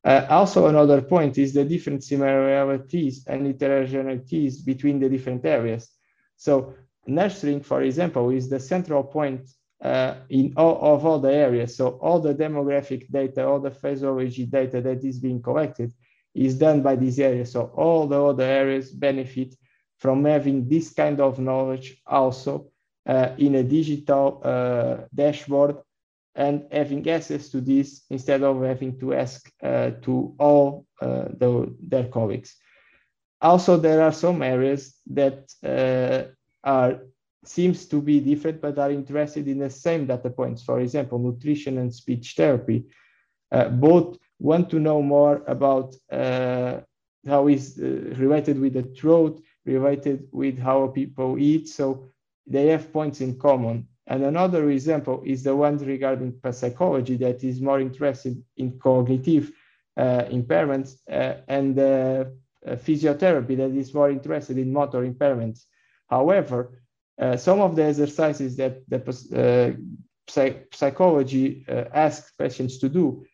Uh, 0.04 0.24
also, 0.30 0.68
another 0.68 1.02
point 1.02 1.40
is 1.40 1.52
the 1.52 1.66
different 1.66 2.04
similarities 2.04 3.26
and 3.26 3.40
heterogeneities 3.48 4.64
between 4.64 5.00
the 5.00 5.10
different 5.10 5.44
areas. 5.44 5.90
So 6.38 6.76
nurturing, 7.08 7.62
for 7.62 7.82
example, 7.82 8.30
is 8.30 8.50
the 8.50 8.60
central 8.60 9.04
point 9.04 9.50
uh, 9.84 10.16
in 10.30 10.54
all 10.58 10.96
of 10.96 11.06
all 11.06 11.20
the 11.20 11.32
areas. 11.32 11.76
So 11.76 11.90
all 12.02 12.20
the 12.20 12.34
demographic 12.34 13.10
data, 13.10 13.46
all 13.46 13.60
the 13.60 13.72
physiology 13.72 14.46
data 14.46 14.82
that 14.82 15.04
is 15.04 15.20
being 15.20 15.42
collected 15.42 15.94
is 16.34 16.56
done 16.56 16.82
by 16.82 16.96
this 16.96 17.20
area. 17.20 17.46
So 17.46 17.72
all 17.76 18.08
the 18.08 18.22
other 18.24 18.44
areas 18.44 18.92
benefit 18.92 19.56
from 19.98 20.26
having 20.26 20.68
this 20.68 20.94
kind 20.94 21.20
of 21.22 21.40
knowledge 21.40 22.02
also 22.06 22.72
uh, 23.06 23.30
in 23.38 23.56
a 23.56 23.64
digital 23.64 24.42
uh, 24.44 25.06
dashboard 25.14 25.78
and 26.36 26.66
having 26.72 27.10
access 27.10 27.50
to 27.50 27.62
this 27.62 28.04
instead 28.10 28.44
of 28.44 28.62
having 28.62 29.00
to 29.00 29.14
ask 29.14 29.50
uh, 29.64 29.92
to 30.02 30.36
all 30.38 30.86
uh, 31.02 31.26
the, 31.38 31.74
their 31.80 32.08
colleagues. 32.10 32.56
Also, 33.42 33.78
there 33.78 34.02
are 34.02 34.12
some 34.12 34.42
areas 34.42 34.96
that 35.08 35.50
uh, 35.64 36.30
are 36.66 37.00
seems 37.48 37.86
to 37.86 38.02
be 38.02 38.20
different, 38.20 38.60
but 38.62 38.80
are 38.80 38.92
interested 38.92 39.48
in 39.48 39.60
the 39.60 39.70
same 39.70 40.08
data 40.08 40.30
points. 40.30 40.64
For 40.64 40.80
example, 40.80 41.20
nutrition 41.20 41.78
and 41.78 41.94
speech 41.94 42.34
therapy. 42.36 42.86
Uh, 43.52 43.70
both 43.70 44.18
want 44.40 44.70
to 44.72 44.80
know 44.80 45.02
more 45.02 45.44
about 45.48 45.96
uh, 46.12 46.80
how 47.28 47.48
is 47.48 47.80
uh, 47.80 47.86
related 48.18 48.60
with 48.60 48.74
the 48.74 48.84
throat, 48.84 49.42
related 49.66 50.28
with 50.32 50.58
how 50.60 50.88
people 50.88 51.38
eat. 51.38 51.70
So 51.70 52.08
they 52.48 52.68
have 52.68 52.92
points 52.92 53.22
in 53.22 53.38
common. 53.38 53.88
And 54.08 54.24
another 54.24 54.70
example 54.70 55.24
is 55.26 55.44
the 55.44 55.56
one 55.56 55.78
regarding 55.78 56.40
psychology 56.52 57.16
that 57.18 57.44
is 57.44 57.62
more 57.62 57.80
interested 57.80 58.44
in 58.58 58.80
cognitive 58.80 59.52
uh, 59.98 60.24
impairments 60.32 60.98
uh, 61.10 61.42
and 61.48 61.80
uh, 61.80 62.26
physiotherapy 62.68 63.58
that 63.58 63.72
is 63.72 63.94
more 63.94 64.12
interested 64.12 64.58
in 64.58 64.72
motor 64.72 65.02
impairments. 65.10 65.66
However, 66.08 66.82
uh, 67.20 67.38
some 67.38 67.62
of 67.62 67.76
the 67.76 67.84
exercises 67.84 68.56
that 68.58 68.82
the 68.90 69.00
uh, 69.00 69.80
psych 70.28 70.68
psychology 70.74 71.66
uh, 71.70 71.86
asks 71.94 72.32
patients 72.38 72.78
to 72.80 72.90
do 72.90 73.26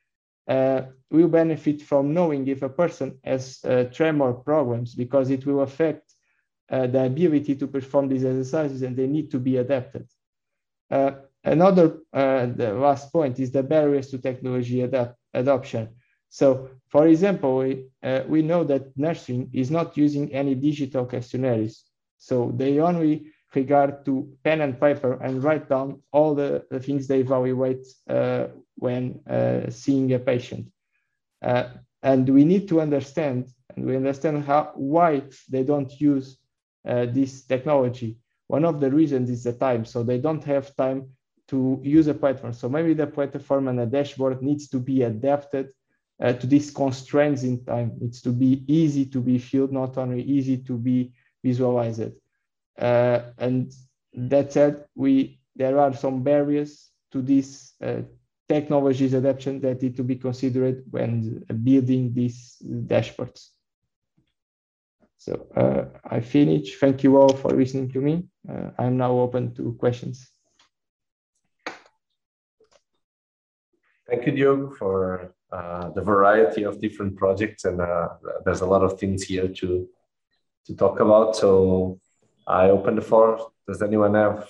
uh, 0.47 0.83
will 1.09 1.27
benefit 1.27 1.81
from 1.81 2.13
knowing 2.13 2.47
if 2.47 2.61
a 2.61 2.69
person 2.69 3.17
has 3.23 3.63
uh, 3.63 3.85
tremor 3.91 4.33
problems 4.33 4.95
because 4.95 5.29
it 5.29 5.45
will 5.45 5.61
affect 5.61 6.13
uh, 6.69 6.87
the 6.87 7.05
ability 7.05 7.55
to 7.55 7.67
perform 7.67 8.07
these 8.07 8.23
exercises 8.25 8.81
and 8.81 8.95
they 8.95 9.07
need 9.07 9.31
to 9.31 9.39
be 9.39 9.57
adapted. 9.57 10.07
another, 11.43 11.99
the 12.13 12.73
last 12.79 13.11
point 13.11 13.39
is 13.39 13.51
the 13.51 13.63
barriers 13.63 14.09
to 14.09 14.17
technology 14.17 14.81
adoption. 15.33 15.89
So, 16.29 16.69
for 16.89 17.07
example, 17.07 17.57
we, 17.57 17.85
we 18.27 18.41
know 18.41 18.63
that 18.65 18.95
nursing 18.95 19.49
is 19.53 19.71
not 19.71 19.97
using 19.97 20.31
any 20.33 20.55
digital 20.55 21.05
questionnaires 21.05 21.90
so 22.21 22.51
they 22.55 22.79
only 22.79 23.25
regard 23.55 24.05
to 24.05 24.31
pen 24.43 24.61
and 24.61 24.79
paper 24.79 25.13
and 25.23 25.43
write 25.43 25.67
down 25.67 26.01
all 26.11 26.35
the, 26.35 26.63
the 26.69 26.79
things 26.79 27.07
they 27.07 27.19
evaluate 27.19 27.83
uh, 28.07 28.45
when 28.75 29.19
uh, 29.27 29.69
seeing 29.71 30.13
a 30.13 30.19
patient. 30.19 30.71
Uh, 31.41 31.63
and 32.03 32.29
we 32.29 32.45
need 32.45 32.67
to 32.69 32.79
understand, 32.79 33.49
and 33.75 33.87
we 33.87 33.95
understand 33.95 34.45
how 34.45 34.71
why 34.75 35.23
they 35.49 35.63
don't 35.63 35.99
use 35.99 36.37
uh, 36.87 37.07
this 37.07 37.43
technology. 37.45 38.17
One 38.47 38.65
of 38.65 38.79
the 38.79 38.91
reasons 38.91 39.31
is 39.31 39.43
the 39.43 39.53
time. 39.53 39.83
So 39.83 40.03
they 40.03 40.19
don't 40.19 40.43
have 40.43 40.75
time 40.75 41.09
to 41.47 41.79
use 41.81 42.07
a 42.07 42.13
platform. 42.13 42.53
So 42.53 42.69
maybe 42.69 42.93
the 42.93 43.07
platform 43.07 43.67
and 43.67 43.79
the 43.79 43.87
dashboard 43.87 44.43
needs 44.43 44.67
to 44.69 44.79
be 44.79 45.01
adapted 45.01 45.71
uh, 46.21 46.33
to 46.33 46.45
these 46.45 46.69
constraints 46.69 47.41
in 47.41 47.65
time. 47.65 47.97
It's 47.99 48.21
to 48.21 48.31
be 48.31 48.63
easy 48.67 49.05
to 49.07 49.19
be 49.19 49.39
filled, 49.39 49.71
not 49.71 49.97
only 49.97 50.21
easy 50.21 50.57
to 50.57 50.77
be 50.77 51.13
visualize 51.43 51.99
it. 51.99 52.13
Uh, 52.77 53.21
and 53.37 53.71
that 54.13 54.53
said, 54.53 54.85
we 54.95 55.39
there 55.55 55.79
are 55.79 55.93
some 55.93 56.23
barriers 56.23 56.89
to 57.11 57.21
this 57.21 57.73
uh, 57.83 58.01
technologies 58.47 59.13
adoption 59.13 59.59
that 59.61 59.81
need 59.81 59.95
to 59.95 60.03
be 60.03 60.15
considered 60.15 60.83
when 60.89 61.43
building 61.63 62.13
these 62.13 62.57
dashboards. 62.63 63.49
So 65.17 65.47
uh, 65.55 65.85
I 66.03 66.19
finish. 66.21 66.79
Thank 66.79 67.03
you 67.03 67.17
all 67.17 67.29
for 67.29 67.51
listening 67.51 67.91
to 67.91 68.01
me. 68.01 68.25
Uh, 68.49 68.71
I'm 68.79 68.97
now 68.97 69.11
open 69.11 69.53
to 69.55 69.73
questions. 69.73 70.27
Thank 74.09 74.25
you, 74.25 74.31
Diogo, 74.31 74.71
for 74.71 75.33
uh, 75.51 75.89
the 75.91 76.01
variety 76.01 76.63
of 76.63 76.81
different 76.81 77.15
projects. 77.15 77.65
And 77.65 77.79
uh, 77.79 78.09
there's 78.43 78.61
a 78.61 78.65
lot 78.65 78.83
of 78.83 78.99
things 78.99 79.23
here 79.23 79.47
to 79.47 79.87
to 80.65 80.75
talk 80.75 80.99
about. 80.99 81.35
So 81.35 81.99
I 82.47 82.69
open 82.69 82.95
the 82.95 83.01
floor. 83.01 83.51
Does 83.67 83.81
anyone 83.81 84.15
have 84.15 84.49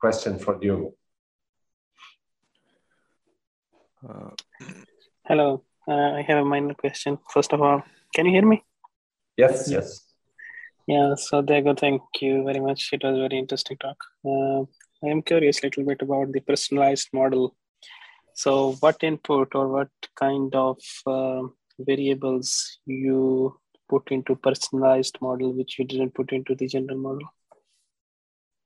question 0.00 0.38
for 0.38 0.58
you? 0.62 0.94
Uh, 4.08 4.30
Hello, 5.26 5.64
uh, 5.88 6.12
I 6.18 6.22
have 6.22 6.38
a 6.38 6.44
minor 6.44 6.74
question. 6.74 7.18
First 7.32 7.52
of 7.52 7.60
all, 7.60 7.82
can 8.14 8.26
you 8.26 8.32
hear 8.32 8.46
me? 8.46 8.62
Yes, 9.36 9.68
yes. 9.68 10.06
Yeah, 10.86 11.14
so 11.16 11.42
Diogo, 11.42 11.74
thank 11.74 12.02
you 12.20 12.44
very 12.44 12.60
much. 12.60 12.90
It 12.92 13.02
was 13.02 13.16
very 13.18 13.38
interesting 13.38 13.76
talk. 13.78 13.96
Uh, 14.24 14.60
I 15.04 15.10
am 15.10 15.22
curious 15.22 15.60
a 15.62 15.66
little 15.66 15.84
bit 15.84 16.00
about 16.02 16.32
the 16.32 16.40
personalized 16.40 17.08
model. 17.12 17.56
So, 18.34 18.74
what 18.80 19.02
input 19.02 19.54
or 19.54 19.68
what 19.68 19.88
kind 20.14 20.54
of 20.54 20.78
uh, 21.06 21.42
variables 21.78 22.78
you 22.86 23.58
put 23.88 24.10
into 24.10 24.36
personalized 24.36 25.18
model 25.20 25.52
which 25.52 25.78
you 25.78 25.84
didn't 25.84 26.14
put 26.14 26.32
into 26.32 26.54
the 26.54 26.66
general 26.66 26.98
model. 26.98 27.28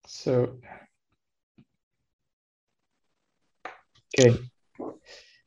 So 0.06 0.58
okay. 4.18 4.36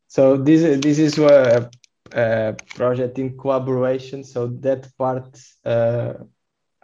So 0.08 0.38
this 0.38 0.80
this 0.82 1.00
is 1.00 1.18
a, 1.18 1.70
a 2.12 2.56
project 2.76 3.20
in 3.20 3.38
collaboration. 3.38 4.24
So 4.24 4.48
that 4.48 4.88
part 4.98 5.40
uh, 5.66 6.14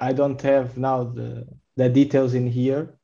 i 0.02 0.14
don't 0.14 0.42
have 0.42 0.78
now 0.78 1.04
the 1.04 1.46
the 1.76 1.90
details 1.90 2.34
in 2.34 2.48
here 2.48 3.00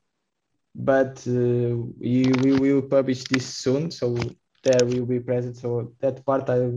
but 0.75 1.25
uh, 1.27 1.75
we, 1.99 2.31
we 2.43 2.51
will 2.59 2.81
publish 2.81 3.23
this 3.23 3.45
soon. 3.45 3.89
So 3.89 4.17
there 4.63 4.85
will 4.85 5.05
be 5.05 5.19
present. 5.19 5.57
So 5.57 5.93
that 6.01 6.25
part 6.25 6.49
i 6.49 6.69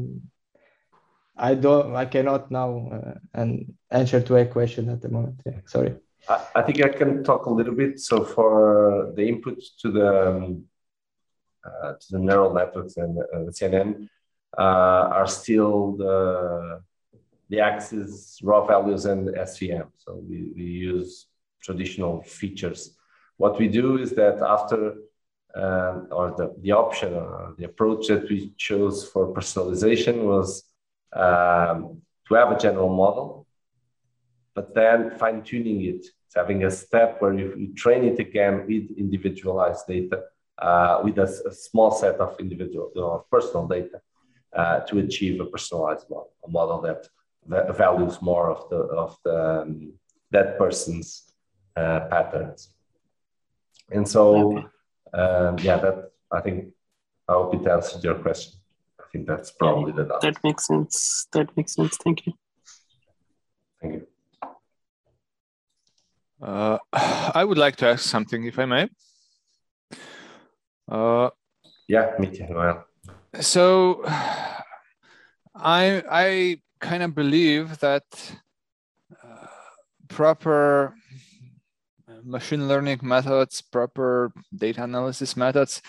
I 1.39 1.55
don't, 1.55 1.95
I 1.95 2.05
cannot 2.05 2.51
now 2.51 2.89
uh, 2.93 3.15
and 3.35 3.75
answer 3.91 4.21
to 4.21 4.37
a 4.37 4.47
question 4.47 4.89
at 4.89 5.01
the 5.01 5.09
moment. 5.09 5.41
Yeah, 5.47 5.61
sorry. 5.67 5.95
I, 6.29 6.45
I, 6.57 6.63
think 6.63 6.83
I 6.83 6.89
can 6.89 7.23
talk 7.25 7.47
a 7.47 7.51
little 7.51 7.75
bit. 7.75 8.01
So 8.01 8.25
for 8.25 9.13
the 9.15 9.27
input 9.27 9.63
to 9.83 9.91
the 9.91 10.29
um, 10.29 10.65
uh, 11.65 11.93
to 12.01 12.07
the 12.11 12.19
neural 12.19 12.53
networks 12.53 12.97
and 12.97 13.19
uh, 13.19 13.45
the 13.45 13.53
CNN 13.53 14.09
uh, 14.57 14.63
are 15.19 15.27
still 15.27 15.97
the 15.97 16.83
the 17.51 17.61
axis 17.61 18.39
raw 18.43 18.65
values 18.67 19.07
and 19.07 19.29
SVM. 19.29 19.89
So 19.97 20.23
we, 20.29 20.53
we 20.55 20.65
use 20.65 21.27
traditional 21.63 22.23
features. 22.23 22.95
What 23.37 23.59
we 23.59 23.69
do 23.69 23.99
is 23.99 24.11
that 24.13 24.43
after 24.43 24.95
um, 25.55 26.09
or 26.11 26.35
the, 26.37 26.55
the 26.61 26.73
option 26.73 27.15
or 27.15 27.55
the 27.57 27.65
approach 27.65 28.09
that 28.09 28.29
we 28.29 28.53
chose 28.59 29.09
for 29.09 29.33
personalization 29.33 30.25
was 30.25 30.68
um, 31.13 32.03
to 32.27 32.35
have 32.35 32.53
a 32.53 32.59
general 32.59 32.95
model, 32.95 33.47
but 34.55 34.75
then 34.75 35.11
fine 35.19 35.43
tuning 35.43 35.85
it. 35.85 36.07
It's 36.27 36.35
having 36.35 36.65
a 36.65 36.71
step 36.71 37.21
where 37.21 37.33
you, 37.33 37.55
you 37.57 37.75
train 37.75 38.05
it 38.05 38.19
again 38.19 38.67
with 38.67 38.97
individualized 38.99 39.87
data 39.87 40.25
uh, 40.59 41.01
with 41.05 41.19
a, 41.19 41.29
a, 41.49 41.53
small 41.53 41.91
set 41.91 42.17
of 42.17 42.39
individual 42.41 42.91
of 42.97 43.31
personal 43.31 43.67
data 43.67 44.01
uh, 44.55 44.81
to 44.81 44.99
achieve 44.99 45.41
a 45.41 45.47
personalized 45.47 46.11
model, 46.11 46.33
a 46.45 46.51
model 46.51 46.83
that 46.83 47.07
values 47.77 48.21
more 48.21 48.51
of 48.51 48.69
the 48.69 48.77
of 48.77 49.17
the 49.25 49.63
um, 49.63 49.93
that 50.31 50.59
person's 50.59 51.33
uh, 51.77 52.01
patterns. 52.11 52.75
And 53.91 54.07
so, 54.07 54.59
okay. 54.59 54.67
um, 55.15 55.59
yeah, 55.61 55.79
that 55.79 56.11
I 56.31 56.41
think 56.41 56.75
I 57.29 57.33
hope 57.33 57.55
it 57.55 57.67
answered 57.67 58.05
your 58.05 58.17
question. 58.17 58.58
I 59.19 59.21
think 59.21 59.27
that's 59.27 59.51
probably 59.51 59.93
yeah, 59.97 60.05
the 60.05 60.19
That 60.23 60.45
makes 60.45 60.67
sense. 60.67 61.27
That 61.33 61.57
makes 61.57 61.75
sense. 61.75 61.97
Thank 61.97 62.27
you. 62.27 62.35
Thank 63.83 63.95
you. 63.95 64.07
Uh, 66.41 66.79
I 66.93 67.43
would 67.43 67.59
like 67.59 67.75
to 67.77 67.89
ask 67.89 68.05
something, 68.05 68.45
if 68.45 68.61
I 68.61 68.65
may. 68.67 68.89
Uh, 70.87 71.31
yeah, 71.89 72.13
me 72.21 72.29
too. 72.29 72.47
Well. 72.51 72.87
So, 73.41 74.03
I 74.07 74.63
I 76.09 76.61
kind 76.81 77.03
of 77.03 77.17
believe 77.17 77.81
that 77.81 78.05
uh, 79.25 79.47
proper 80.07 80.95
machine 82.23 82.69
learning 82.69 83.01
methods, 83.03 83.63
proper 83.63 84.33
data 84.57 84.85
analysis 84.85 85.37
methods 85.37 85.83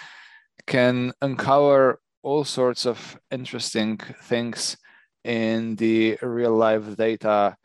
can 0.65 1.13
uncover 1.21 1.99
all 2.21 2.43
sorts 2.43 2.85
of 2.85 3.19
interesting 3.31 3.97
things 4.23 4.77
in 5.23 5.75
the 5.75 6.17
real 6.21 6.55
life 6.55 6.95
data 6.97 7.55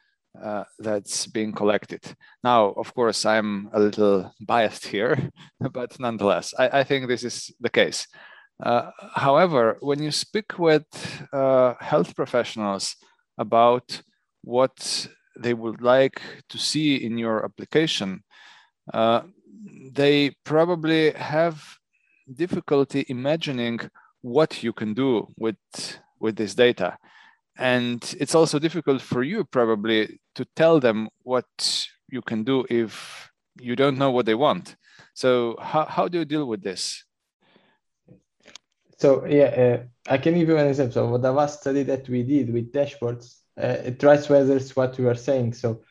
uh, 0.43 0.65
that's 0.79 1.27
being 1.27 1.53
collected. 1.53 2.03
Now, 2.43 2.75
of 2.77 2.93
course, 2.95 3.25
I'm 3.25 3.71
a 3.73 3.81
little 3.81 4.33
biased 4.41 4.87
here, 4.87 5.31
but 5.73 5.99
nonetheless, 6.01 6.55
I, 6.59 6.81
I 6.81 6.85
think 6.85 7.09
this 7.09 7.25
is 7.25 7.55
the 7.61 7.71
case. 7.71 8.07
Uh, 8.63 8.91
however, 9.15 9.77
when 9.81 10.03
you 10.03 10.11
speak 10.11 10.59
with 10.59 10.87
uh, 11.33 11.75
health 11.81 12.15
professionals 12.15 12.97
about 13.39 14.03
what 14.43 15.09
they 15.39 15.55
would 15.55 15.83
like 15.83 16.21
to 16.49 16.59
see 16.59 16.97
in 16.97 17.19
your 17.19 17.45
application, 17.45 18.23
uh, 18.93 19.23
they 19.93 20.31
probably 20.45 21.11
have 21.13 21.63
difficulty 22.33 23.05
imagining 23.09 23.81
what 24.25 24.63
you 24.63 24.73
can 24.73 24.95
do 24.95 25.29
with 25.37 25.57
with 26.19 26.37
this 26.37 26.55
data. 26.55 26.97
And 27.59 28.03
it's 28.19 28.35
also 28.35 28.59
difficult 28.59 29.03
for 29.03 29.23
you 29.23 29.45
probably 29.45 30.19
to 30.35 30.47
tell 30.57 30.81
them 30.81 31.09
what 31.23 31.47
you 32.09 32.23
can 32.23 32.43
do 32.43 32.65
if 32.71 33.31
you 33.61 33.77
don't 33.77 33.99
know 33.99 34.11
what 34.11 34.27
they 34.27 34.35
want. 34.35 34.77
So 35.13 35.57
how, 35.61 35.85
how 35.85 36.09
do 36.09 36.19
you 36.19 36.25
deal 36.25 36.47
with 36.47 36.63
this? 36.63 37.05
So 38.99 39.27
yeah 39.27 39.51
uh, 39.65 39.79
i 40.09 40.17
can 40.19 40.35
give 40.35 40.49
you 40.49 40.57
an 40.57 40.69
example. 40.69 41.15
Of 41.15 41.23
the 41.23 41.33
last 41.33 41.61
study 41.61 41.83
that 41.83 42.09
we 42.09 42.23
did 42.23 42.53
with 42.53 42.73
dashboards 42.73 43.27
uh, 43.63 43.77
it 43.89 44.01
tries 44.01 44.29
whether 44.31 44.57
it's 44.57 44.75
what 44.75 44.97
we 44.99 45.05
were 45.05 45.23
saying. 45.29 45.53
So 45.53 45.83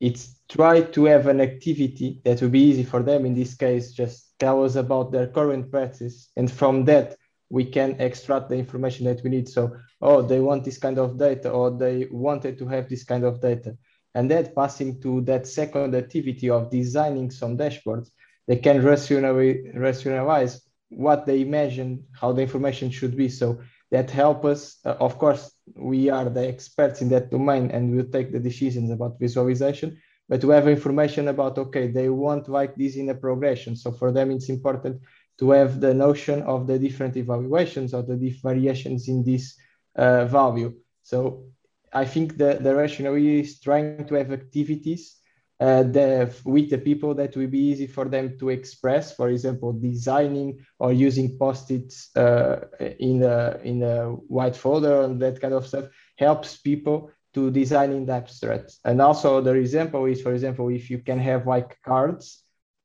it's 0.00 0.22
try 0.48 0.82
to 0.82 1.04
have 1.06 1.26
an 1.28 1.40
activity 1.40 2.20
that 2.24 2.42
will 2.42 2.50
be 2.50 2.68
easy 2.70 2.84
for 2.84 3.02
them. 3.02 3.24
In 3.24 3.34
this 3.34 3.54
case 3.54 3.92
just 3.92 4.38
tell 4.38 4.64
us 4.64 4.74
about 4.76 5.12
their 5.12 5.28
current 5.28 5.70
practice. 5.70 6.30
And 6.36 6.50
from 6.50 6.84
that 6.84 7.16
we 7.50 7.64
can 7.64 8.00
extract 8.00 8.48
the 8.48 8.54
information 8.54 9.04
that 9.06 9.22
we 9.22 9.30
need. 9.30 9.48
So, 9.48 9.76
oh, 10.00 10.22
they 10.22 10.40
want 10.40 10.64
this 10.64 10.78
kind 10.78 10.98
of 10.98 11.18
data, 11.18 11.50
or 11.50 11.70
they 11.72 12.06
wanted 12.10 12.58
to 12.58 12.68
have 12.68 12.88
this 12.88 13.04
kind 13.04 13.24
of 13.24 13.40
data. 13.40 13.76
And 14.14 14.30
that 14.30 14.54
passing 14.54 15.00
to 15.02 15.20
that 15.22 15.46
second 15.46 15.94
activity 15.94 16.48
of 16.48 16.70
designing 16.70 17.30
some 17.30 17.58
dashboards, 17.58 18.10
they 18.46 18.56
can 18.56 18.82
rationalize 18.82 20.62
what 20.88 21.26
they 21.26 21.40
imagine, 21.40 22.04
how 22.12 22.32
the 22.32 22.42
information 22.42 22.90
should 22.90 23.16
be. 23.16 23.28
So 23.28 23.60
that 23.90 24.10
help 24.10 24.44
us. 24.44 24.78
Uh, 24.84 24.96
of 25.00 25.18
course, 25.18 25.52
we 25.76 26.10
are 26.10 26.28
the 26.28 26.46
experts 26.46 27.02
in 27.02 27.08
that 27.10 27.30
domain 27.30 27.70
and 27.70 27.94
we'll 27.94 28.06
take 28.06 28.32
the 28.32 28.40
decisions 28.40 28.90
about 28.90 29.18
visualization, 29.20 30.00
but 30.28 30.40
to 30.40 30.50
have 30.50 30.68
information 30.68 31.28
about, 31.28 31.58
okay, 31.58 31.88
they 31.88 32.08
want 32.08 32.48
like 32.48 32.76
this 32.76 32.96
in 32.96 33.08
a 33.10 33.14
progression. 33.14 33.76
So 33.76 33.92
for 33.92 34.12
them, 34.12 34.30
it's 34.30 34.48
important 34.48 35.00
to 35.40 35.50
have 35.50 35.80
the 35.80 35.92
notion 35.92 36.42
of 36.42 36.66
the 36.66 36.78
different 36.78 37.16
evaluations 37.16 37.92
or 37.94 38.02
the 38.02 38.16
different 38.16 38.54
variations 38.54 39.08
in 39.08 39.24
this 39.24 39.56
uh, 39.96 40.26
value. 40.26 40.72
So 41.02 41.46
I 41.92 42.04
think 42.04 42.36
the, 42.36 42.58
the 42.60 42.74
rationale 42.76 43.16
is 43.16 43.58
trying 43.58 44.06
to 44.06 44.14
have 44.14 44.32
activities 44.32 45.16
uh, 45.60 45.82
the, 45.82 46.34
with 46.44 46.70
the 46.70 46.78
people 46.78 47.14
that 47.14 47.36
will 47.36 47.46
be 47.46 47.58
easy 47.58 47.86
for 47.86 48.06
them 48.06 48.38
to 48.38 48.48
express, 48.48 49.14
for 49.14 49.28
example, 49.28 49.72
designing 49.72 50.58
or 50.78 50.92
using 50.92 51.36
post-its 51.38 52.14
uh, 52.16 52.64
in, 52.98 53.22
a, 53.22 53.58
in 53.62 53.82
a 53.82 54.06
white 54.06 54.56
folder 54.56 55.02
and 55.02 55.20
that 55.20 55.40
kind 55.40 55.52
of 55.52 55.66
stuff 55.66 55.86
helps 56.16 56.56
people 56.56 57.10
to 57.34 57.50
design 57.50 57.92
in 57.92 58.06
the 58.06 58.12
abstract. 58.12 58.76
And 58.84 59.02
also 59.02 59.40
the 59.40 59.52
example 59.52 60.06
is, 60.06 60.22
for 60.22 60.32
example, 60.32 60.68
if 60.68 60.90
you 60.90 60.98
can 60.98 61.18
have 61.18 61.46
like 61.46 61.78
cards 61.82 62.42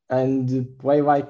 and 0.10 0.78
play 0.78 1.02
like 1.02 1.30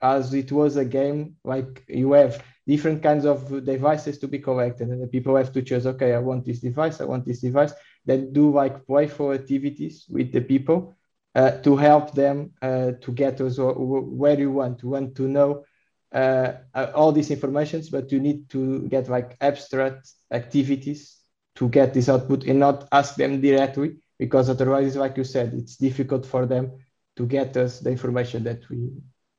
as 0.00 0.32
it 0.34 0.52
was 0.52 0.76
a 0.76 0.84
game 0.84 1.36
like 1.44 1.84
you 1.88 2.12
have 2.12 2.42
different 2.66 3.02
kinds 3.02 3.24
of 3.24 3.64
devices 3.64 4.18
to 4.18 4.28
be 4.28 4.38
collected 4.38 4.88
and 4.88 5.02
the 5.02 5.06
people 5.06 5.36
have 5.36 5.52
to 5.52 5.62
choose 5.62 5.86
okay 5.86 6.14
i 6.14 6.18
want 6.18 6.44
this 6.44 6.60
device 6.60 7.00
i 7.00 7.04
want 7.04 7.24
this 7.24 7.40
device 7.40 7.72
that 8.06 8.32
do 8.32 8.50
like 8.50 8.86
playful 8.86 9.32
activities 9.32 10.06
with 10.08 10.32
the 10.32 10.40
people 10.40 10.94
uh, 11.34 11.52
to 11.62 11.76
help 11.76 12.14
them 12.14 12.50
uh, 12.62 12.92
to 13.00 13.12
get 13.12 13.40
us 13.40 13.58
where 13.58 14.38
you 14.38 14.50
want. 14.50 14.82
You 14.82 14.88
want 14.88 15.14
to 15.16 15.28
know 15.28 15.64
uh, 16.12 16.52
uh, 16.74 16.90
all 16.94 17.12
these 17.12 17.30
informations 17.30 17.90
but 17.90 18.10
you 18.10 18.18
need 18.18 18.48
to 18.50 18.88
get 18.88 19.08
like 19.08 19.36
abstract 19.40 20.10
activities 20.32 21.18
to 21.54 21.68
get 21.68 21.92
this 21.92 22.08
output 22.08 22.44
and 22.44 22.58
not 22.58 22.88
ask 22.92 23.16
them 23.16 23.40
directly 23.40 23.98
because 24.18 24.48
otherwise 24.48 24.96
like 24.96 25.18
you 25.18 25.24
said 25.24 25.52
it's 25.52 25.76
difficult 25.76 26.24
for 26.24 26.46
them 26.46 26.72
to 27.14 27.26
get 27.26 27.54
us 27.58 27.80
the 27.80 27.90
information 27.90 28.42
that 28.42 28.66
we 28.70 28.90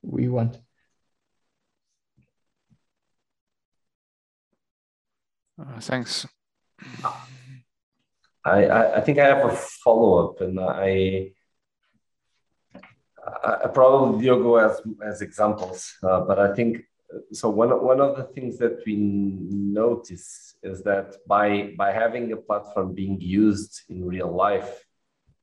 we 0.02 0.28
want. 0.28 0.58
Uh, 5.60 5.80
thanks. 5.80 6.26
I, 8.44 8.96
I 8.96 9.00
think 9.02 9.18
I 9.18 9.26
have 9.26 9.44
a 9.44 9.54
follow 9.54 10.30
up, 10.30 10.40
and 10.40 10.58
I, 10.58 11.32
I 13.44 13.68
probably 13.68 14.22
Diogo 14.22 14.56
as 14.56 14.80
as 15.04 15.20
examples, 15.20 15.94
uh, 16.02 16.20
but 16.22 16.38
I 16.38 16.54
think 16.54 16.84
so. 17.32 17.50
One 17.50 17.70
one 17.84 18.00
of 18.00 18.16
the 18.16 18.24
things 18.24 18.56
that 18.58 18.80
we 18.86 18.96
notice 18.96 20.54
is 20.62 20.82
that 20.84 21.16
by 21.26 21.74
by 21.76 21.92
having 21.92 22.32
a 22.32 22.36
platform 22.38 22.94
being 22.94 23.20
used 23.20 23.82
in 23.90 24.06
real 24.06 24.34
life, 24.34 24.86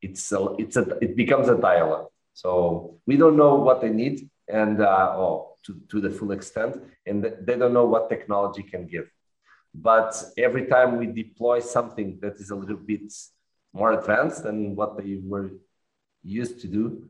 it's 0.01 0.31
a, 0.31 0.55
it's 0.57 0.75
a 0.75 0.97
it 0.99 1.15
becomes 1.15 1.49
a 1.49 1.57
dialogue. 1.57 2.07
So 2.33 2.99
we 3.05 3.17
don't 3.17 3.37
know 3.37 3.55
what 3.55 3.81
they 3.81 3.89
need, 3.89 4.27
and 4.47 4.81
uh, 4.81 5.13
oh, 5.15 5.53
to, 5.65 5.79
to 5.89 6.01
the 6.01 6.09
full 6.09 6.31
extent, 6.31 6.77
and 7.05 7.23
they 7.41 7.57
don't 7.57 7.73
know 7.73 7.85
what 7.85 8.09
technology 8.09 8.63
can 8.63 8.87
give. 8.87 9.09
But 9.73 10.23
every 10.37 10.65
time 10.65 10.97
we 10.97 11.07
deploy 11.07 11.59
something 11.59 12.19
that 12.21 12.35
is 12.35 12.49
a 12.49 12.55
little 12.55 12.77
bit 12.77 13.13
more 13.73 13.91
advanced 13.93 14.43
than 14.43 14.75
what 14.75 14.97
they 14.97 15.19
were 15.23 15.51
used 16.23 16.61
to 16.61 16.67
do, 16.67 17.09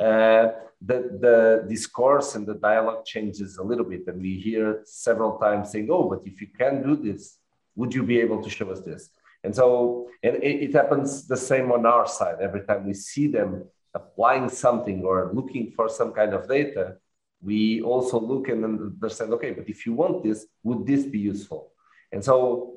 uh, 0.00 0.48
the, 0.80 1.18
the 1.24 1.66
discourse 1.68 2.34
and 2.34 2.46
the 2.46 2.54
dialogue 2.54 3.04
changes 3.06 3.56
a 3.56 3.62
little 3.62 3.84
bit. 3.84 4.06
And 4.06 4.20
we 4.20 4.34
hear 4.38 4.82
several 4.84 5.38
times 5.38 5.70
saying, 5.70 5.88
oh, 5.90 6.08
but 6.10 6.20
if 6.26 6.40
you 6.40 6.48
can 6.48 6.82
do 6.82 6.96
this, 6.96 7.38
would 7.76 7.94
you 7.94 8.02
be 8.02 8.20
able 8.20 8.42
to 8.42 8.50
show 8.50 8.70
us 8.70 8.80
this? 8.80 9.08
And 9.42 9.54
so 9.54 10.08
and 10.22 10.36
it, 10.36 10.70
it 10.70 10.72
happens 10.72 11.26
the 11.26 11.36
same 11.36 11.70
on 11.70 11.86
our 11.86 12.06
side. 12.06 12.36
Every 12.40 12.64
time 12.66 12.86
we 12.86 12.94
see 12.94 13.28
them 13.28 13.64
applying 13.94 14.48
something 14.48 15.04
or 15.04 15.30
looking 15.32 15.70
for 15.70 15.88
some 15.88 16.12
kind 16.12 16.34
of 16.34 16.48
data, 16.48 16.96
we 17.42 17.82
also 17.82 18.18
look 18.18 18.48
and 18.48 18.64
understand, 18.64 19.32
okay, 19.32 19.52
but 19.52 19.68
if 19.68 19.86
you 19.86 19.92
want 19.92 20.24
this, 20.24 20.46
would 20.62 20.86
this 20.86 21.04
be 21.04 21.18
useful? 21.18 21.72
And 22.10 22.24
so 22.24 22.76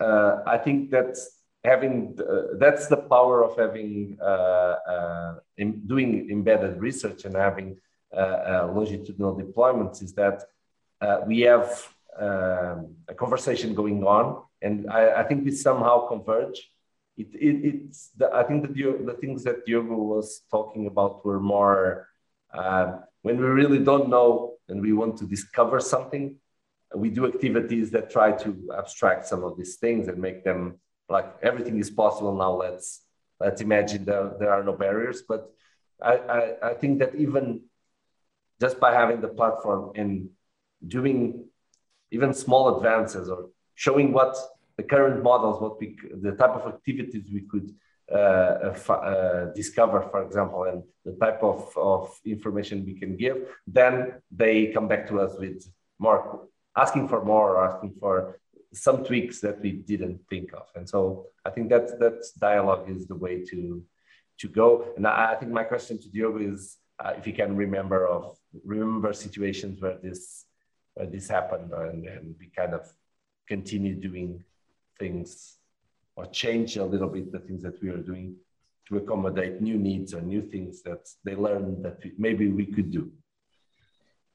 uh, 0.00 0.38
I 0.46 0.58
think 0.58 0.90
that's 0.90 1.42
having, 1.64 2.18
uh, 2.18 2.56
that's 2.58 2.86
the 2.88 2.96
power 2.96 3.44
of 3.44 3.56
having, 3.56 4.16
uh, 4.20 4.76
uh 4.94 5.34
in 5.56 5.86
doing 5.86 6.30
embedded 6.30 6.80
research 6.80 7.24
and 7.24 7.34
having 7.34 7.76
uh, 8.16 8.16
uh, 8.16 8.72
longitudinal 8.74 9.36
deployments 9.36 10.02
is 10.02 10.14
that 10.14 10.42
we 11.26 11.40
have 11.40 11.70
um, 12.18 12.96
a 13.06 13.14
conversation 13.14 13.74
going 13.74 14.02
on 14.02 14.42
and 14.62 14.90
I, 14.90 15.20
I 15.20 15.22
think 15.24 15.44
we 15.44 15.50
somehow 15.50 16.08
converge 16.08 16.70
it, 17.18 17.28
it 17.34 17.56
it's 17.64 18.10
the, 18.16 18.32
I 18.32 18.44
think 18.44 18.62
that 18.66 18.76
you, 18.76 19.04
the 19.04 19.14
things 19.14 19.44
that 19.44 19.66
Diogo 19.66 19.96
was 19.96 20.42
talking 20.50 20.86
about 20.86 21.24
were 21.26 21.40
more 21.40 22.08
uh, 22.54 22.98
when 23.22 23.38
we 23.38 23.46
really 23.46 23.78
don't 23.78 24.08
know 24.08 24.54
and 24.68 24.80
we 24.80 24.92
want 24.92 25.16
to 25.18 25.26
discover 25.26 25.80
something, 25.80 26.36
we 26.94 27.10
do 27.10 27.26
activities 27.26 27.90
that 27.90 28.10
try 28.10 28.32
to 28.32 28.70
abstract 28.76 29.26
some 29.26 29.44
of 29.44 29.56
these 29.58 29.76
things 29.76 30.08
and 30.08 30.18
make 30.18 30.44
them 30.44 30.78
like 31.08 31.26
everything 31.42 31.78
is 31.78 31.90
possible 31.90 32.34
now. 32.34 32.52
Let's 32.52 33.02
let's 33.40 33.60
imagine 33.60 34.04
there, 34.04 34.32
there 34.38 34.52
are 34.52 34.62
no 34.62 34.72
barriers. 34.72 35.22
But 35.22 35.50
I, 36.00 36.14
I, 36.16 36.70
I 36.70 36.74
think 36.74 37.00
that 37.00 37.14
even 37.14 37.62
just 38.60 38.80
by 38.80 38.92
having 38.94 39.20
the 39.20 39.28
platform 39.28 39.92
and 39.94 40.30
doing 40.86 41.44
even 42.10 42.32
small 42.32 42.76
advances 42.76 43.28
or 43.28 43.50
showing 43.74 44.12
what 44.12 44.36
the 44.78 44.84
current 44.84 45.22
models, 45.22 45.60
what 45.60 45.78
we, 45.80 45.96
the 46.22 46.32
type 46.32 46.54
of 46.58 46.72
activities 46.74 47.28
we 47.32 47.42
could 47.42 47.74
uh, 48.10 48.72
uh, 48.88 49.52
discover, 49.54 50.08
for 50.10 50.24
example, 50.24 50.62
and 50.64 50.82
the 51.04 51.12
type 51.20 51.42
of, 51.42 51.70
of 51.76 52.18
information 52.24 52.86
we 52.86 52.94
can 52.94 53.16
give, 53.16 53.36
then 53.66 54.14
they 54.30 54.68
come 54.68 54.88
back 54.88 55.06
to 55.08 55.20
us 55.20 55.32
with 55.38 55.62
more, 55.98 56.46
asking 56.76 57.08
for 57.08 57.22
more 57.24 57.56
or 57.56 57.68
asking 57.68 57.92
for 58.00 58.40
some 58.72 59.04
tweaks 59.04 59.40
that 59.40 59.60
we 59.60 59.72
didn't 59.72 60.20
think 60.30 60.52
of. 60.54 60.66
And 60.76 60.88
so 60.88 61.26
I 61.44 61.50
think 61.50 61.68
that 61.70 61.98
that 61.98 62.24
dialogue 62.38 62.88
is 62.88 63.06
the 63.06 63.16
way 63.16 63.44
to 63.50 63.82
to 64.38 64.48
go. 64.48 64.92
And 64.96 65.04
I, 65.04 65.32
I 65.32 65.34
think 65.34 65.50
my 65.50 65.64
question 65.64 65.98
to 66.00 66.08
Diogo 66.08 66.38
is 66.38 66.76
uh, 67.00 67.12
if 67.18 67.26
you 67.26 67.32
can 67.32 67.56
remember 67.56 68.06
of 68.06 68.36
remember 68.64 69.12
situations 69.12 69.80
where 69.80 69.98
this 70.00 70.44
where 70.94 71.06
this 71.06 71.28
happened 71.28 71.72
and, 71.72 72.06
and 72.06 72.36
we 72.38 72.46
kind 72.56 72.74
of 72.74 72.88
continue 73.48 73.94
doing 73.94 74.44
things 74.98 75.56
or 76.16 76.26
change 76.26 76.76
a 76.76 76.84
little 76.84 77.08
bit 77.08 77.30
the 77.32 77.38
things 77.38 77.62
that 77.62 77.80
we 77.82 77.88
are 77.90 77.98
doing 77.98 78.34
to 78.88 78.96
accommodate 78.96 79.60
new 79.60 79.76
needs 79.76 80.14
or 80.14 80.20
new 80.20 80.42
things 80.42 80.82
that 80.82 81.08
they 81.24 81.34
learn 81.34 81.82
that 81.82 81.98
maybe 82.18 82.48
we 82.48 82.66
could 82.66 82.90
do. 82.90 83.10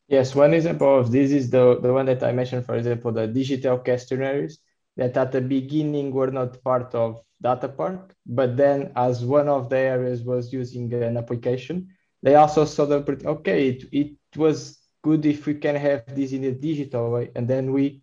Yes, 0.07 0.35
one 0.35 0.53
example 0.53 0.99
of 0.99 1.11
this 1.11 1.31
is 1.31 1.49
the, 1.49 1.79
the 1.79 1.91
one 1.91 2.05
that 2.05 2.23
I 2.23 2.31
mentioned, 2.31 2.65
for 2.65 2.75
example, 2.75 3.11
the 3.11 3.27
digital 3.27 3.77
questionnaires 3.79 4.59
that 4.95 5.17
at 5.17 5.31
the 5.31 5.41
beginning 5.41 6.11
were 6.11 6.29
not 6.29 6.61
part 6.63 6.93
of 6.93 7.21
DataPark, 7.43 8.11
but 8.25 8.55
then 8.55 8.91
as 8.95 9.25
one 9.25 9.49
of 9.49 9.69
the 9.69 9.77
areas 9.77 10.21
was 10.23 10.53
using 10.53 10.93
an 10.93 11.17
application, 11.17 11.89
they 12.21 12.35
also 12.35 12.63
saw 12.63 12.85
the, 12.85 12.97
okay, 13.25 13.69
it, 13.69 13.83
it 13.91 14.37
was 14.37 14.79
good 15.03 15.25
if 15.25 15.45
we 15.45 15.55
can 15.55 15.75
have 15.75 16.03
this 16.15 16.31
in 16.31 16.43
a 16.45 16.51
digital 16.51 17.11
way. 17.11 17.31
And 17.35 17.47
then 17.47 17.73
we 17.73 18.01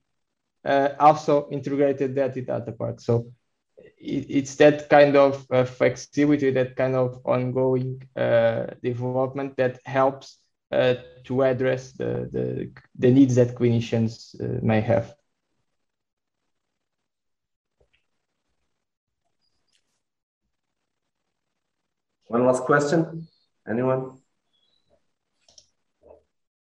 uh, 0.64 0.90
also 0.98 1.48
integrated 1.50 2.14
that 2.14 2.36
in 2.36 2.46
DataPark. 2.46 3.00
So 3.00 3.32
it, 3.98 4.26
it's 4.28 4.54
that 4.56 4.88
kind 4.88 5.16
of 5.16 5.46
uh, 5.50 5.64
flexibility, 5.64 6.50
that 6.50 6.76
kind 6.76 6.94
of 6.94 7.20
ongoing 7.24 8.02
uh, 8.16 8.66
development 8.82 9.56
that 9.56 9.80
helps 9.84 10.38
uh, 10.72 10.94
to 11.24 11.42
address 11.42 11.92
the, 11.92 12.28
the, 12.30 12.70
the, 12.98 13.10
needs 13.10 13.34
that 13.34 13.54
clinicians 13.54 14.40
uh, 14.40 14.60
may 14.62 14.80
have. 14.80 15.14
One 22.26 22.46
last 22.46 22.62
question. 22.62 23.26
Anyone? 23.68 24.19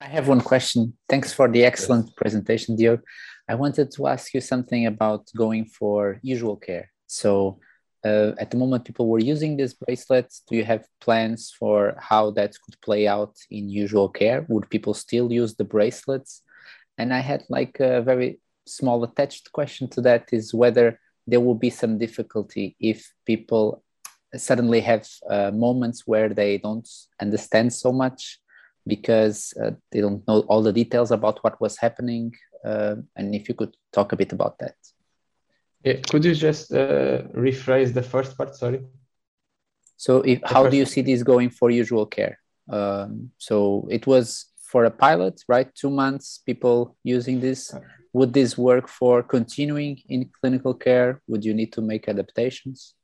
I 0.03 0.07
have 0.07 0.29
one 0.29 0.41
question. 0.41 0.95
Thanks 1.11 1.31
for 1.33 1.47
the 1.47 1.63
excellent 1.63 2.07
yes. 2.07 2.15
presentation, 2.17 2.75
Dio. 2.75 3.01
I 3.47 3.55
wanted 3.55 3.91
to 3.93 4.07
ask 4.07 4.33
you 4.33 4.41
something 4.41 4.87
about 4.87 5.29
going 5.37 5.67
for 5.67 6.19
usual 6.23 6.57
care. 6.57 6.91
So 7.07 7.61
uh, 8.03 8.33
at 8.39 8.51
the 8.51 8.57
moment, 8.57 8.87
people 8.87 9.09
were 9.09 9.19
using 9.19 9.59
these 9.59 9.75
bracelets. 9.75 10.43
Do 10.49 10.57
you 10.57 10.65
have 10.65 10.87
plans 11.03 11.55
for 11.59 11.97
how 11.99 12.31
that 12.31 12.57
could 12.65 12.81
play 12.81 13.07
out 13.07 13.37
in 13.51 13.69
usual 13.69 14.09
care? 14.09 14.47
Would 14.49 14.71
people 14.71 14.95
still 14.95 15.31
use 15.31 15.55
the 15.55 15.65
bracelets? 15.65 16.43
And 16.97 17.13
I 17.13 17.21
had 17.21 17.45
like 17.51 17.79
a 17.79 18.01
very 18.01 18.41
small 18.67 19.05
attached 19.05 19.53
question 19.53 19.87
to 19.89 20.01
that 20.03 20.33
is 20.33 20.55
whether 20.55 20.99
there 21.27 21.41
will 21.41 21.55
be 21.55 21.71
some 21.71 21.99
difficulty 21.99 22.75
if 22.81 23.13
people 23.27 23.83
suddenly 24.35 24.81
have 24.81 25.07
uh, 25.29 25.51
moments 25.51 26.07
where 26.07 26.31
they 26.31 26.57
don't 26.57 26.89
understand 27.21 27.73
so 27.73 27.93
much 27.93 28.41
because 28.87 29.55
uh, 29.63 29.73
they 29.91 30.01
don't 30.01 30.27
know 30.27 30.41
all 30.49 30.63
the 30.63 30.73
details 30.73 31.11
about 31.11 31.43
what 31.43 31.61
was 31.61 31.77
happening 31.79 32.33
uh, 32.65 32.97
and 33.17 33.35
if 33.35 33.49
you 33.49 33.55
could 33.55 33.77
talk 33.93 34.13
a 34.13 34.17
bit 34.17 34.33
about 34.33 34.59
that. 34.59 34.75
Yeah, 35.85 35.95
could 36.11 36.25
you 36.25 36.35
just 36.35 36.73
uh, 36.73 37.23
rephrase 37.35 37.95
the 37.95 38.03
first 38.03 38.37
part? 38.37 38.55
Sorry. 38.55 38.83
So, 39.97 40.21
if, 40.23 40.41
how 40.45 40.69
do 40.69 40.77
you 40.77 40.85
see 40.85 41.01
this 41.01 41.23
going 41.23 41.51
for 41.51 41.71
usual 41.71 42.07
care? 42.07 42.39
Um, 42.71 43.31
so 43.39 43.87
it 43.91 44.07
was 44.07 44.47
for 44.71 44.85
a 44.85 44.91
pilot, 44.91 45.43
right? 45.49 45.75
Two 45.75 45.91
months, 45.91 46.41
people 46.47 46.97
using 47.03 47.41
this. 47.41 47.75
Would 48.13 48.33
this 48.33 48.59
work 48.59 48.89
for 48.89 49.23
continuing 49.23 50.01
in 50.09 50.31
clinical 50.41 50.75
care? 50.75 51.23
Would 51.29 51.45
you 51.45 51.55
need 51.55 51.73
to 51.75 51.81
make 51.81 52.09
adaptations? 52.09 52.95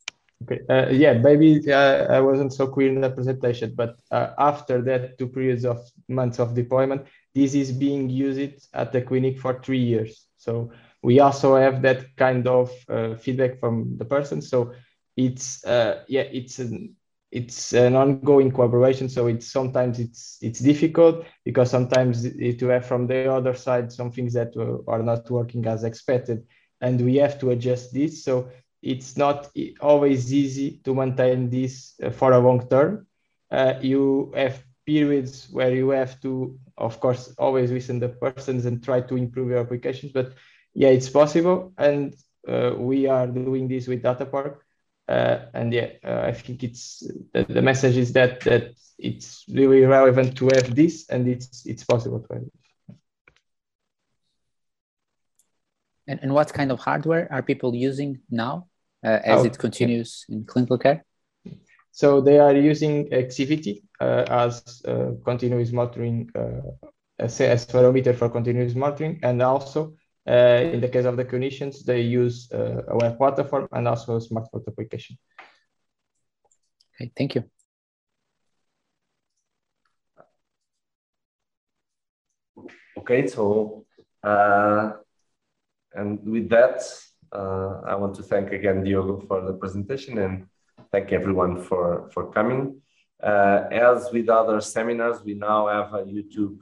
Okay. 0.42 0.60
Uh, 0.68 0.88
yeah, 0.90 1.14
maybe 1.14 1.72
uh, 1.72 2.06
I 2.12 2.20
wasn't 2.20 2.52
so 2.52 2.66
clear 2.66 2.88
in 2.92 3.00
the 3.00 3.10
presentation, 3.10 3.72
but 3.74 3.98
uh, 4.10 4.32
after 4.38 4.82
that 4.82 5.18
two 5.18 5.28
periods 5.28 5.64
of 5.64 5.78
months 6.08 6.38
of 6.38 6.54
deployment, 6.54 7.06
this 7.34 7.54
is 7.54 7.72
being 7.72 8.10
used 8.10 8.68
at 8.74 8.92
the 8.92 9.00
clinic 9.00 9.38
for 9.38 9.60
three 9.60 9.78
years. 9.78 10.26
So 10.36 10.70
we 11.02 11.20
also 11.20 11.56
have 11.56 11.80
that 11.82 12.14
kind 12.16 12.46
of 12.46 12.70
uh, 12.88 13.14
feedback 13.16 13.58
from 13.60 13.96
the 13.96 14.04
person. 14.04 14.42
So 14.42 14.72
it's 15.16 15.64
uh, 15.64 16.04
yeah, 16.06 16.22
it's 16.22 16.58
an 16.58 16.94
it's 17.32 17.72
an 17.72 17.96
ongoing 17.96 18.52
collaboration. 18.52 19.08
So 19.08 19.28
it's 19.28 19.50
sometimes 19.50 19.98
it's 19.98 20.38
it's 20.42 20.60
difficult 20.60 21.24
because 21.44 21.70
sometimes 21.70 22.24
it, 22.26 22.60
you 22.60 22.68
have 22.68 22.84
from 22.86 23.06
the 23.06 23.32
other 23.32 23.54
side 23.54 23.90
some 23.90 24.12
things 24.12 24.34
that 24.34 24.54
are 24.86 25.02
not 25.02 25.30
working 25.30 25.66
as 25.66 25.82
expected, 25.82 26.44
and 26.82 27.00
we 27.00 27.16
have 27.16 27.38
to 27.40 27.50
adjust 27.50 27.94
this. 27.94 28.22
So 28.22 28.50
it's 28.86 29.16
not 29.16 29.50
always 29.80 30.32
easy 30.32 30.80
to 30.84 30.94
maintain 30.94 31.50
this 31.50 31.94
uh, 32.02 32.10
for 32.10 32.32
a 32.32 32.38
long 32.38 32.68
term. 32.68 33.06
Uh, 33.50 33.74
you 33.82 34.32
have 34.36 34.62
periods 34.86 35.48
where 35.50 35.74
you 35.74 35.90
have 35.90 36.20
to, 36.20 36.56
of 36.78 37.00
course, 37.00 37.34
always 37.36 37.72
listen 37.72 37.98
to 38.00 38.08
persons 38.08 38.64
and 38.64 38.84
try 38.84 39.00
to 39.00 39.16
improve 39.16 39.50
your 39.50 39.58
applications. 39.58 40.12
But 40.12 40.34
yeah, 40.72 40.90
it's 40.90 41.10
possible, 41.10 41.72
and 41.76 42.14
uh, 42.46 42.74
we 42.76 43.08
are 43.08 43.26
doing 43.26 43.66
this 43.66 43.88
with 43.88 44.04
DataPark. 44.04 44.58
Uh, 45.08 45.38
and 45.52 45.72
yeah, 45.72 45.90
uh, 46.04 46.22
I 46.26 46.32
think 46.32 46.62
it's 46.62 47.02
the, 47.32 47.44
the, 47.44 47.62
message 47.62 47.96
is 47.96 48.12
that 48.12 48.40
that 48.40 48.74
it's 48.98 49.44
really 49.48 49.84
relevant 49.84 50.36
to 50.38 50.48
have 50.54 50.74
this, 50.74 51.08
and 51.08 51.28
it's 51.28 51.66
it's 51.66 51.84
possible 51.84 52.20
to 52.20 52.34
have 52.34 52.42
it. 52.42 52.52
And, 56.08 56.20
and 56.22 56.34
what 56.34 56.52
kind 56.52 56.70
of 56.70 56.78
hardware 56.78 57.26
are 57.32 57.42
people 57.42 57.74
using 57.74 58.20
now? 58.30 58.68
Uh, 59.04 59.20
as 59.24 59.40
oh, 59.40 59.44
it 59.44 59.58
continues 59.58 60.24
yeah. 60.28 60.36
in 60.36 60.44
clinical 60.44 60.78
care? 60.78 61.04
So 61.92 62.20
they 62.20 62.38
are 62.38 62.54
using 62.54 63.08
Axivity 63.08 63.82
uh, 64.00 64.24
as 64.28 64.82
uh, 64.86 65.12
continuous 65.24 65.72
monitoring, 65.72 66.30
uh, 66.34 66.88
as 67.18 67.38
accelerometer 67.38 68.14
for 68.14 68.28
continuous 68.28 68.74
monitoring, 68.74 69.20
and 69.22 69.40
also 69.40 69.94
uh, 70.28 70.60
in 70.72 70.80
the 70.80 70.88
case 70.88 71.06
of 71.06 71.16
the 71.16 71.24
clinicians, 71.24 71.84
they 71.84 72.02
use 72.02 72.50
uh, 72.52 72.82
a 72.88 72.96
web 72.96 73.16
platform 73.16 73.68
and 73.72 73.88
also 73.88 74.16
a 74.16 74.20
smartphone 74.20 74.66
application. 74.68 75.16
Okay, 76.94 77.10
thank 77.16 77.34
you. 77.34 77.44
Okay, 82.98 83.26
so 83.26 83.86
and 85.96 86.18
with 86.26 86.50
that, 86.50 86.82
uh, 87.32 87.80
I 87.86 87.94
want 87.94 88.14
to 88.16 88.22
thank 88.22 88.52
again 88.52 88.84
Diogo 88.84 89.20
for 89.26 89.40
the 89.40 89.54
presentation 89.54 90.18
and 90.18 90.46
thank 90.92 91.12
everyone 91.12 91.62
for, 91.62 92.10
for 92.12 92.30
coming. 92.32 92.80
Uh, 93.22 93.64
as 93.70 94.10
with 94.12 94.28
other 94.28 94.60
seminars, 94.60 95.22
we 95.24 95.34
now 95.34 95.68
have 95.68 95.94
a 95.94 96.04
YouTube 96.04 96.58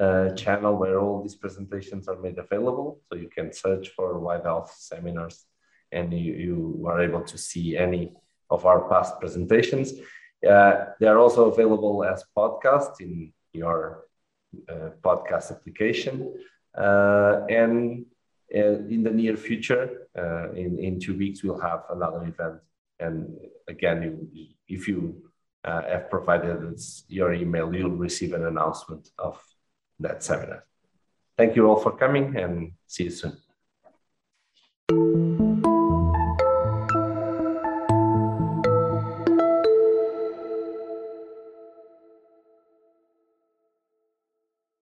uh, 0.00 0.30
channel 0.34 0.76
where 0.76 1.00
all 1.00 1.22
these 1.22 1.34
presentations 1.34 2.08
are 2.08 2.20
made 2.20 2.38
available. 2.38 3.00
So 3.08 3.16
you 3.16 3.28
can 3.28 3.52
search 3.52 3.88
for 3.90 4.18
White 4.18 4.44
Health 4.44 4.74
seminars 4.78 5.44
and 5.92 6.12
you, 6.12 6.32
you 6.34 6.86
are 6.86 7.02
able 7.02 7.22
to 7.22 7.36
see 7.36 7.76
any 7.76 8.12
of 8.50 8.66
our 8.66 8.88
past 8.88 9.18
presentations. 9.20 9.92
Uh, 10.48 10.86
they 10.98 11.06
are 11.06 11.18
also 11.18 11.50
available 11.50 12.04
as 12.04 12.24
podcasts 12.36 13.00
in 13.00 13.32
your 13.52 14.04
uh, 14.68 14.90
podcast 15.02 15.50
application. 15.50 16.34
Uh, 16.76 17.44
and 17.48 18.06
in 18.50 19.02
the 19.02 19.10
near 19.10 19.36
future, 19.36 20.08
uh, 20.18 20.52
in, 20.52 20.78
in 20.78 20.98
two 21.00 21.16
weeks, 21.16 21.42
we'll 21.42 21.60
have 21.60 21.84
another 21.90 22.24
event. 22.24 22.60
And 22.98 23.36
again, 23.68 24.28
if 24.68 24.88
you 24.88 25.22
uh, 25.64 25.82
have 25.82 26.10
provided 26.10 26.78
your 27.08 27.32
email, 27.32 27.74
you'll 27.74 27.90
receive 27.90 28.34
an 28.34 28.44
announcement 28.46 29.10
of 29.18 29.40
that 30.00 30.22
seminar. 30.22 30.64
Thank 31.36 31.56
you 31.56 31.68
all 31.68 31.80
for 31.80 31.96
coming 31.96 32.36
and 32.36 32.72
see 32.86 33.04
you 33.04 33.10
soon. 33.10 33.36